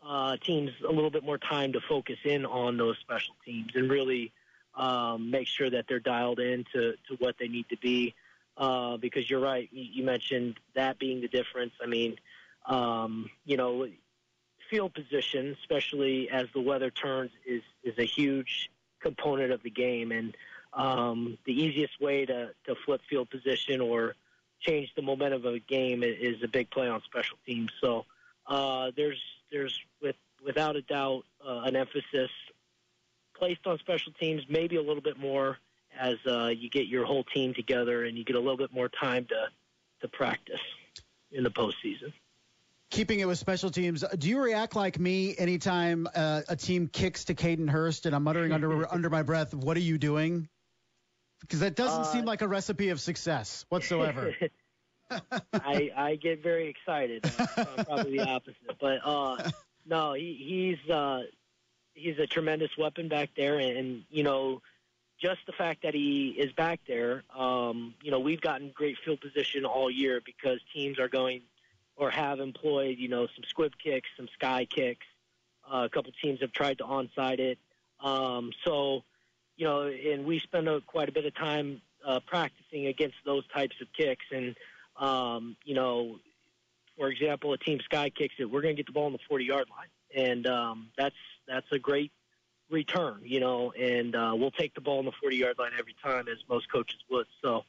uh, 0.07 0.37
teams 0.37 0.71
a 0.87 0.93
little 0.93 1.11
bit 1.11 1.25
more 1.25 1.39
time 1.39 1.73
to 1.73 1.81
focus 1.81 2.19
in 2.25 2.45
on 2.45 2.77
those 2.77 2.99
special 2.99 3.35
teams 3.45 3.73
and 3.75 3.91
really 3.91 4.33
um, 4.77 5.31
make 5.31 5.47
sure 5.47 5.71
that 5.71 5.87
they're 5.89 6.01
dialed 6.01 6.41
in 6.41 6.65
to, 6.73 6.93
to 7.09 7.15
what 7.19 7.37
they 7.39 7.49
need 7.49 7.69
to 7.71 7.77
be. 7.79 8.15
Uh, 8.57 8.97
because 8.99 9.29
you're 9.29 9.41
right, 9.41 9.69
you, 9.73 9.85
you 9.95 10.05
mentioned 10.05 10.59
that 10.75 10.99
being 10.99 11.21
the 11.21 11.29
difference. 11.29 11.73
I 11.83 11.87
mean, 11.87 12.17
um, 12.67 13.31
you 13.45 13.57
know, 13.57 13.89
field 14.75 14.93
position, 14.93 15.57
especially 15.61 16.29
as 16.31 16.49
the 16.53 16.61
weather 16.61 16.91
turns, 16.91 17.31
is 17.47 17.63
is 17.85 17.97
a 17.97 18.05
huge 18.05 18.71
component 19.01 19.53
of 19.53 19.63
the 19.63 19.71
game. 19.71 20.11
And 20.11 20.37
um, 20.73 21.39
the 21.47 21.53
easiest 21.53 22.01
way 22.01 22.27
to, 22.27 22.51
to 22.67 22.75
flip 22.85 23.01
field 23.09 23.31
position 23.31 23.81
or 23.81 24.17
change 24.59 24.93
the 24.97 25.03
momentum 25.03 25.47
of 25.47 25.55
a 25.55 25.61
game 25.61 26.03
is 26.03 26.43
a 26.43 26.49
big 26.49 26.71
play 26.71 26.89
on 26.89 27.01
special 27.03 27.39
teams. 27.47 27.71
So 27.81 28.05
uh, 28.49 28.91
there's 28.97 29.23
there's 29.53 29.79
with 30.03 30.17
without 30.45 30.75
a 30.75 30.83
doubt 30.83 31.23
uh, 31.47 31.61
an 31.67 31.77
emphasis 31.77 32.31
placed 33.39 33.65
on 33.69 33.79
special 33.79 34.13
teams, 34.19 34.43
maybe 34.49 34.75
a 34.75 34.83
little 34.83 35.03
bit 35.03 35.21
more 35.21 35.59
as 35.97 36.17
uh, 36.27 36.49
you 36.49 36.69
get 36.69 36.89
your 36.89 37.05
whole 37.05 37.23
team 37.23 37.55
together 37.55 38.07
and 38.07 38.19
you 38.19 38.25
get 38.25 38.35
a 38.35 38.41
little 38.41 38.57
bit 38.57 38.73
more 38.73 38.89
time 38.89 39.25
to 39.27 39.47
to 40.01 40.09
practice 40.09 40.65
in 41.31 41.45
the 41.45 41.51
postseason 41.51 42.13
keeping 42.91 43.21
it 43.21 43.27
with 43.27 43.39
special 43.39 43.71
teams, 43.71 44.05
do 44.19 44.29
you 44.29 44.41
react 44.41 44.77
like 44.77 44.99
me 44.99 45.35
anytime 45.37 46.09
uh, 46.15 46.43
a 46.49 46.57
team 46.57 46.89
kicks 46.89 47.27
to 47.27 47.35
Caden 47.35 47.69
Hurst 47.69 48.07
and 48.07 48.15
I'm 48.15 48.23
muttering 48.23 48.53
under 48.53 48.93
under 48.93 49.11
my 49.11 49.23
breath, 49.23 49.55
"What 49.55 49.77
are 49.77 49.81
you 49.81 49.99
doing?" 49.99 50.49
Because 51.41 51.61
that 51.61 51.77
doesn't 51.77 52.03
uh, 52.03 52.05
seem 52.05 52.25
like 52.25 52.43
a 52.43 52.49
recipe 52.49 52.89
of 52.91 53.01
success 53.01 53.67
whatsoever. 53.69 54.35
I 55.53 55.91
I 55.97 56.17
get 56.17 56.43
very 56.43 56.69
excited. 56.69 57.25
I'm 57.57 57.85
probably 57.85 58.19
the 58.19 58.29
opposite, 58.29 58.79
but 58.81 59.01
uh, 59.05 59.51
no, 59.87 60.15
he, 60.15 60.79
he's 60.81 60.91
uh, 60.91 61.23
he's 61.93 62.19
a 62.19 62.27
tremendous 62.27 62.71
weapon 62.79 63.09
back 63.09 63.31
there, 63.37 63.59
and, 63.59 63.77
and 63.77 64.05
you 64.11 64.23
know. 64.23 64.63
Just 65.23 65.47
the 65.47 65.53
fact 65.53 65.85
that 65.85 65.95
he 65.95 66.35
is 66.37 66.53
back 66.53 66.81
there, 66.89 67.23
um, 67.35 67.95
you 68.03 68.11
know, 68.11 68.19
we've 68.19 68.41
gotten 68.41 68.73
great 68.75 68.99
field 69.05 69.21
position 69.21 69.65
all 69.65 69.89
year 69.89 70.21
because 70.23 70.59
teams 70.75 70.99
are 70.99 71.09
going 71.09 71.43
or 71.97 72.11
have 72.11 72.41
employed, 72.41 72.99
you 72.99 73.09
know, 73.09 73.27
some 73.27 73.45
squib 73.49 73.73
kicks, 73.83 74.09
some 74.17 74.29
sky 74.35 74.65
kicks. 74.65 75.07
Uh, 75.71 75.85
a 75.85 75.89
couple 75.89 76.13
teams 76.23 76.41
have 76.41 76.53
tried 76.53 76.79
to 76.79 76.85
onside 76.85 77.39
it. 77.39 77.59
Um, 78.01 78.53
so, 78.65 79.03
you 79.57 79.65
know, 79.65 79.83
and 79.83 80.27
we 80.27 80.41
spend 80.41 80.69
a, 80.69 80.81
quite 80.81 81.09
a 81.09 81.13
bit 81.13 81.25
of 81.25 81.35
time 81.35 81.81
uh, 82.05 82.21
practicing 82.27 82.87
against 82.87 83.17
those 83.25 83.47
types 83.49 83.77
of 83.81 83.89
kicks. 83.93 84.27
And, 84.33 84.57
um, 84.97 85.57
you 85.65 85.75
know, 85.75 86.19
for 86.99 87.09
example, 87.09 87.53
a 87.53 87.59
team 87.59 87.81
sky 87.81 88.11
kicks 88.11 88.35
it, 88.39 88.45
we're 88.45 88.63
going 88.63 88.77
to 88.77 88.83
get 88.83 88.87
the 88.87 88.93
ball 88.93 89.07
on 89.07 89.13
the 89.13 89.19
40 89.29 89.45
yard 89.45 89.69
line. 89.71 89.89
And 90.15 90.47
um, 90.47 90.89
that's 90.97 91.17
that's 91.49 91.67
a 91.73 91.79
great 91.79 92.13
return, 92.71 93.21
you 93.23 93.41
know, 93.41 93.73
and 93.73 94.15
uh, 94.15 94.33
we'll 94.37 94.51
take 94.51 94.75
the 94.75 94.81
ball 94.81 94.99
on 94.99 95.05
the 95.05 95.13
40 95.21 95.37
yard 95.37 95.59
line 95.59 95.73
every 95.79 95.95
time, 96.03 96.29
as 96.29 96.39
most 96.49 96.71
coaches 96.71 96.99
would. 97.11 97.27
So, 97.43 97.65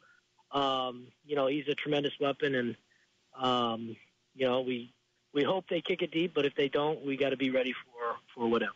um, 0.51 1.07
you 1.25 1.35
know, 1.35 1.47
he's 1.47 1.67
a 1.67 1.75
tremendous 1.75 2.13
weapon, 2.19 2.55
and 2.55 2.75
um, 3.37 3.95
you 4.35 4.47
know, 4.47 4.61
we 4.61 4.93
we 5.33 5.43
hope 5.43 5.65
they 5.69 5.81
kick 5.81 6.01
it 6.01 6.11
deep, 6.11 6.33
but 6.33 6.45
if 6.45 6.55
they 6.55 6.69
don't, 6.69 7.05
we 7.05 7.17
got 7.17 7.29
to 7.29 7.37
be 7.37 7.49
ready 7.49 7.73
for 7.73 8.15
for 8.33 8.47
whatever. 8.47 8.73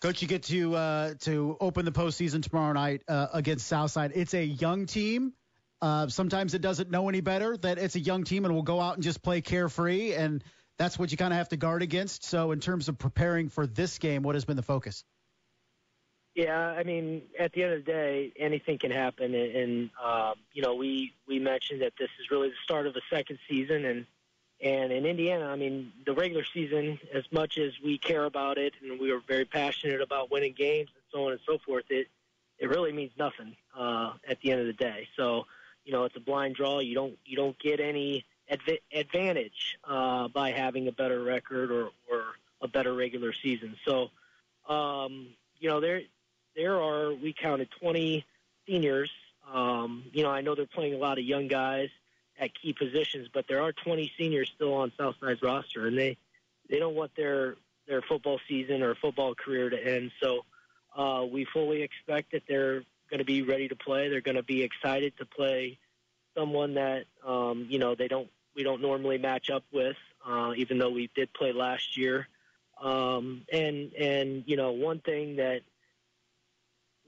Coach, 0.00 0.22
you 0.22 0.28
get 0.28 0.44
to 0.44 0.74
uh, 0.76 1.14
to 1.20 1.56
open 1.60 1.84
the 1.84 1.92
postseason 1.92 2.42
tomorrow 2.42 2.72
night 2.72 3.02
uh, 3.08 3.28
against 3.32 3.66
Southside. 3.66 4.12
It's 4.14 4.34
a 4.34 4.44
young 4.44 4.86
team. 4.86 5.32
Uh, 5.80 6.08
sometimes 6.08 6.54
it 6.54 6.60
doesn't 6.60 6.90
know 6.90 7.08
any 7.08 7.20
better 7.20 7.56
that 7.58 7.78
it's 7.78 7.94
a 7.96 8.00
young 8.00 8.24
team 8.24 8.44
and 8.44 8.54
will 8.54 8.62
go 8.62 8.80
out 8.80 8.94
and 8.94 9.02
just 9.02 9.22
play 9.22 9.40
carefree, 9.40 10.14
and 10.14 10.42
that's 10.76 10.98
what 10.98 11.10
you 11.10 11.16
kind 11.16 11.32
of 11.32 11.38
have 11.38 11.48
to 11.48 11.56
guard 11.56 11.82
against. 11.82 12.24
So, 12.24 12.52
in 12.52 12.60
terms 12.60 12.88
of 12.88 12.98
preparing 12.98 13.48
for 13.48 13.66
this 13.66 13.98
game, 13.98 14.22
what 14.22 14.34
has 14.34 14.44
been 14.44 14.56
the 14.56 14.62
focus? 14.62 15.04
Yeah, 16.34 16.56
I 16.56 16.84
mean, 16.84 17.22
at 17.38 17.52
the 17.52 17.64
end 17.64 17.72
of 17.72 17.84
the 17.84 17.92
day, 17.92 18.32
anything 18.38 18.78
can 18.78 18.92
happen, 18.92 19.34
and, 19.34 19.56
and 19.56 19.90
uh, 20.02 20.34
you 20.52 20.62
know, 20.62 20.76
we 20.76 21.12
we 21.26 21.40
mentioned 21.40 21.82
that 21.82 21.94
this 21.98 22.10
is 22.20 22.30
really 22.30 22.48
the 22.50 22.54
start 22.62 22.86
of 22.86 22.94
the 22.94 23.02
second 23.10 23.40
season, 23.50 23.84
and 23.84 24.06
and 24.60 24.90
in 24.90 25.06
Indiana, 25.06 25.46
I 25.46 25.56
mean, 25.56 25.92
the 26.04 26.12
regular 26.12 26.44
season, 26.52 26.98
as 27.14 27.24
much 27.30 27.58
as 27.58 27.72
we 27.82 27.96
care 27.98 28.24
about 28.24 28.58
it 28.58 28.74
and 28.82 28.98
we 28.98 29.12
are 29.12 29.20
very 29.20 29.44
passionate 29.44 30.00
about 30.00 30.30
winning 30.32 30.54
games 30.56 30.88
and 30.94 31.02
so 31.12 31.26
on 31.26 31.32
and 31.32 31.40
so 31.46 31.58
forth, 31.58 31.84
it 31.90 32.08
it 32.58 32.68
really 32.68 32.92
means 32.92 33.12
nothing 33.16 33.54
uh, 33.76 34.14
at 34.26 34.40
the 34.40 34.50
end 34.50 34.60
of 34.60 34.66
the 34.66 34.72
day. 34.72 35.06
So, 35.16 35.46
you 35.84 35.92
know, 35.92 36.04
it's 36.04 36.16
a 36.16 36.20
blind 36.20 36.56
draw. 36.56 36.80
You 36.80 36.94
don't 36.94 37.16
you 37.24 37.36
don't 37.36 37.56
get 37.60 37.78
any 37.78 38.24
adv- 38.50 38.80
advantage 38.92 39.78
uh, 39.84 40.26
by 40.28 40.50
having 40.50 40.88
a 40.88 40.92
better 40.92 41.22
record 41.22 41.70
or, 41.70 41.90
or 42.10 42.24
a 42.60 42.66
better 42.66 42.94
regular 42.94 43.32
season. 43.32 43.76
So, 43.86 44.08
um, 44.68 45.28
you 45.60 45.68
know, 45.68 45.80
there 45.80 46.02
there 46.56 46.80
are 46.80 47.14
we 47.14 47.32
counted 47.32 47.68
20 47.80 48.24
seniors. 48.66 49.10
Um, 49.52 50.04
you 50.12 50.24
know, 50.24 50.30
I 50.30 50.40
know 50.40 50.56
they're 50.56 50.66
playing 50.66 50.94
a 50.94 50.98
lot 50.98 51.18
of 51.18 51.24
young 51.24 51.46
guys 51.46 51.90
at 52.38 52.50
key 52.60 52.72
positions, 52.72 53.28
but 53.32 53.46
there 53.48 53.62
are 53.62 53.72
20 53.72 54.12
seniors 54.16 54.50
still 54.54 54.74
on 54.74 54.92
Southside's 54.96 55.42
roster, 55.42 55.86
and 55.86 55.98
they 55.98 56.16
they 56.70 56.78
don't 56.78 56.94
want 56.94 57.14
their 57.16 57.56
their 57.86 58.02
football 58.02 58.38
season 58.48 58.82
or 58.82 58.94
football 58.94 59.34
career 59.34 59.70
to 59.70 59.76
end. 59.76 60.10
So 60.22 60.44
uh, 60.96 61.24
we 61.30 61.46
fully 61.46 61.82
expect 61.82 62.32
that 62.32 62.42
they're 62.48 62.82
going 63.10 63.18
to 63.18 63.24
be 63.24 63.42
ready 63.42 63.68
to 63.68 63.76
play. 63.76 64.08
They're 64.08 64.20
going 64.20 64.36
to 64.36 64.42
be 64.42 64.62
excited 64.62 65.14
to 65.18 65.26
play 65.26 65.78
someone 66.36 66.74
that 66.74 67.06
um, 67.26 67.66
you 67.68 67.78
know 67.78 67.94
they 67.94 68.08
don't 68.08 68.28
we 68.54 68.62
don't 68.62 68.82
normally 68.82 69.18
match 69.18 69.50
up 69.50 69.64
with, 69.72 69.96
uh, 70.26 70.52
even 70.56 70.78
though 70.78 70.90
we 70.90 71.10
did 71.14 71.32
play 71.32 71.52
last 71.52 71.96
year. 71.96 72.28
Um, 72.80 73.42
and 73.52 73.92
and 73.94 74.44
you 74.46 74.56
know 74.56 74.72
one 74.72 75.00
thing 75.00 75.36
that 75.36 75.62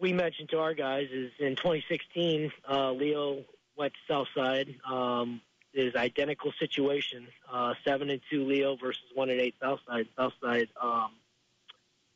we 0.01 0.12
mentioned 0.12 0.49
to 0.51 0.59
our 0.59 0.74
guys 0.74 1.09
is 1.12 1.31
in 1.39 1.57
2016, 1.57 2.51
uh, 2.68 2.93
Leo 2.93 3.45
went 3.81 3.95
to 3.95 4.12
Southside. 4.12 4.76
Um, 4.89 5.41
is 5.72 5.95
identical 5.95 6.53
situation. 6.59 7.26
Uh, 7.51 7.74
seven 7.85 8.11
and 8.11 8.20
two 8.31 8.45
Leo 8.45 8.76
versus 8.76 9.03
one 9.14 9.31
and 9.31 9.41
eight 9.41 9.55
Southside. 9.61 10.07
Southside 10.16 10.68
um, 10.81 11.11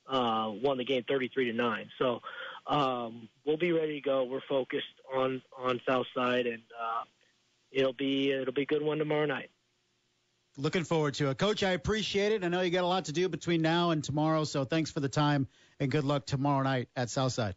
uh, 0.09 0.51
won 0.63 0.79
the 0.79 0.85
game 0.85 1.05
thirty 1.09 1.29
three 1.29 1.51
to 1.51 1.53
nine. 1.53 1.89
So 1.99 2.21
um, 2.67 3.29
we'll 3.45 3.57
be 3.57 3.73
ready 3.73 3.95
to 3.95 4.01
go. 4.01 4.25
We're 4.25 4.41
focused 4.49 4.87
on 5.15 5.43
on 5.57 5.81
Southside, 5.89 6.47
and 6.47 6.63
uh, 6.81 7.05
it'll 7.71 7.93
be 7.93 8.33
it'll 8.33 8.55
be 8.55 8.63
a 8.63 8.67
good 8.67 8.83
one 8.83 8.99
tomorrow 8.99 9.27
night. 9.27 9.51
Looking 10.57 10.85
forward 10.85 11.15
to 11.15 11.31
it, 11.31 11.39
Coach. 11.39 11.65
I 11.65 11.73
appreciate 11.73 12.33
it. 12.33 12.45
I 12.45 12.49
know 12.49 12.61
you 12.61 12.71
got 12.71 12.85
a 12.85 12.87
lot 12.87 13.07
to 13.07 13.13
do 13.13 13.29
between 13.29 13.61
now 13.61 13.91
and 13.91 14.05
tomorrow, 14.05 14.45
so 14.45 14.65
thanks 14.65 14.91
for 14.91 15.01
the 15.01 15.09
time 15.09 15.49
and 15.81 15.91
good 15.91 16.05
luck 16.05 16.27
tomorrow 16.27 16.63
night 16.63 16.89
at 16.95 17.11
Southside. 17.11 17.57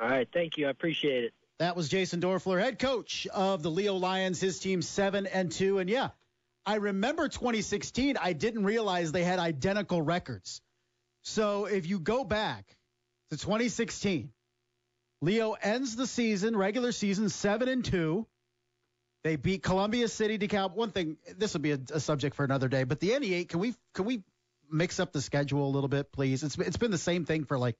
All 0.00 0.08
right, 0.08 0.28
thank 0.32 0.58
you. 0.58 0.66
I 0.66 0.70
appreciate 0.70 1.24
it. 1.24 1.32
That 1.58 1.76
was 1.76 1.88
Jason 1.88 2.20
Doerffler, 2.20 2.60
head 2.60 2.78
coach 2.78 3.26
of 3.32 3.62
the 3.62 3.70
Leo 3.70 3.94
Lions. 3.94 4.40
His 4.40 4.58
team 4.58 4.82
seven 4.82 5.26
and 5.26 5.52
two, 5.52 5.78
and 5.78 5.88
yeah, 5.88 6.10
I 6.66 6.76
remember 6.76 7.28
2016. 7.28 8.16
I 8.16 8.32
didn't 8.32 8.64
realize 8.64 9.12
they 9.12 9.24
had 9.24 9.38
identical 9.38 10.02
records. 10.02 10.60
So 11.22 11.66
if 11.66 11.86
you 11.86 12.00
go 12.00 12.24
back 12.24 12.76
to 13.30 13.36
2016, 13.36 14.32
Leo 15.20 15.52
ends 15.52 15.94
the 15.94 16.06
season, 16.06 16.56
regular 16.56 16.90
season, 16.90 17.28
seven 17.28 17.68
and 17.68 17.84
two. 17.84 18.26
They 19.22 19.36
beat 19.36 19.62
Columbia 19.62 20.08
City 20.08 20.36
DeKalb. 20.36 20.74
One 20.74 20.90
thing, 20.90 21.16
this 21.36 21.52
will 21.52 21.60
be 21.60 21.72
a, 21.72 21.80
a, 21.92 22.00
subject 22.00 22.34
for 22.34 22.44
another 22.44 22.66
day, 22.66 22.82
but 22.82 22.98
the 22.98 23.10
NE8, 23.10 23.48
can 23.48 23.60
we 23.60 23.74
can 23.94 24.04
we 24.04 24.24
mix 24.68 24.98
up 24.98 25.12
the 25.12 25.20
schedule 25.20 25.64
a 25.64 25.70
little 25.70 25.88
bit, 25.88 26.10
please? 26.10 26.42
It's 26.42 26.58
it's 26.58 26.76
been 26.76 26.90
the 26.90 26.98
same 26.98 27.24
thing 27.24 27.44
for 27.44 27.56
like 27.56 27.76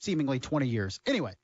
seemingly 0.00 0.40
20 0.40 0.68
years. 0.68 0.98
Anyway, 1.04 1.34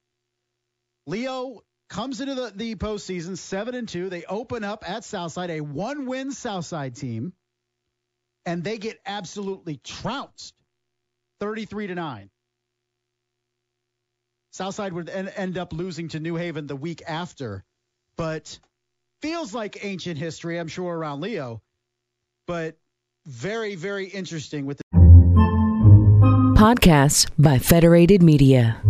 Leo 1.07 1.61
comes 1.93 2.23
into 2.23 2.35
the, 2.35 2.53
the 2.57 2.75
postseason 2.75 3.37
seven 3.37 3.75
and 3.75 3.87
two. 3.87 4.09
They 4.09 4.25
open 4.25 4.65
up 4.65 4.89
at 4.89 5.05
Southside, 5.05 5.51
a 5.51 5.61
one 5.61 6.07
win 6.07 6.33
Southside 6.33 6.97
team, 6.97 7.35
and 8.47 8.65
they 8.65 8.79
get 8.79 8.99
absolutely 9.05 9.77
trounced 9.77 10.55
33 11.41 11.89
to 11.89 11.95
9. 11.95 12.31
Southside 14.53 14.93
would 14.95 15.11
en- 15.11 15.29
end 15.29 15.59
up 15.59 15.73
losing 15.73 16.09
to 16.09 16.21
New 16.21 16.35
Haven 16.35 16.67
the 16.67 16.77
week 16.77 17.03
after, 17.07 17.63
but 18.17 18.59
feels 19.21 19.55
like 19.55 19.85
ancient 19.85 20.19
history, 20.19 20.59
I'm 20.59 20.69
sure, 20.69 20.97
around 20.97 21.21
Leo, 21.21 21.63
but 22.47 22.79
very, 23.27 23.75
very 23.75 24.07
interesting 24.07 24.65
with 24.65 24.79
the 24.79 24.83
Podcasts 26.57 27.29
by 27.39 27.59
Federated 27.59 28.23
Media. 28.23 28.81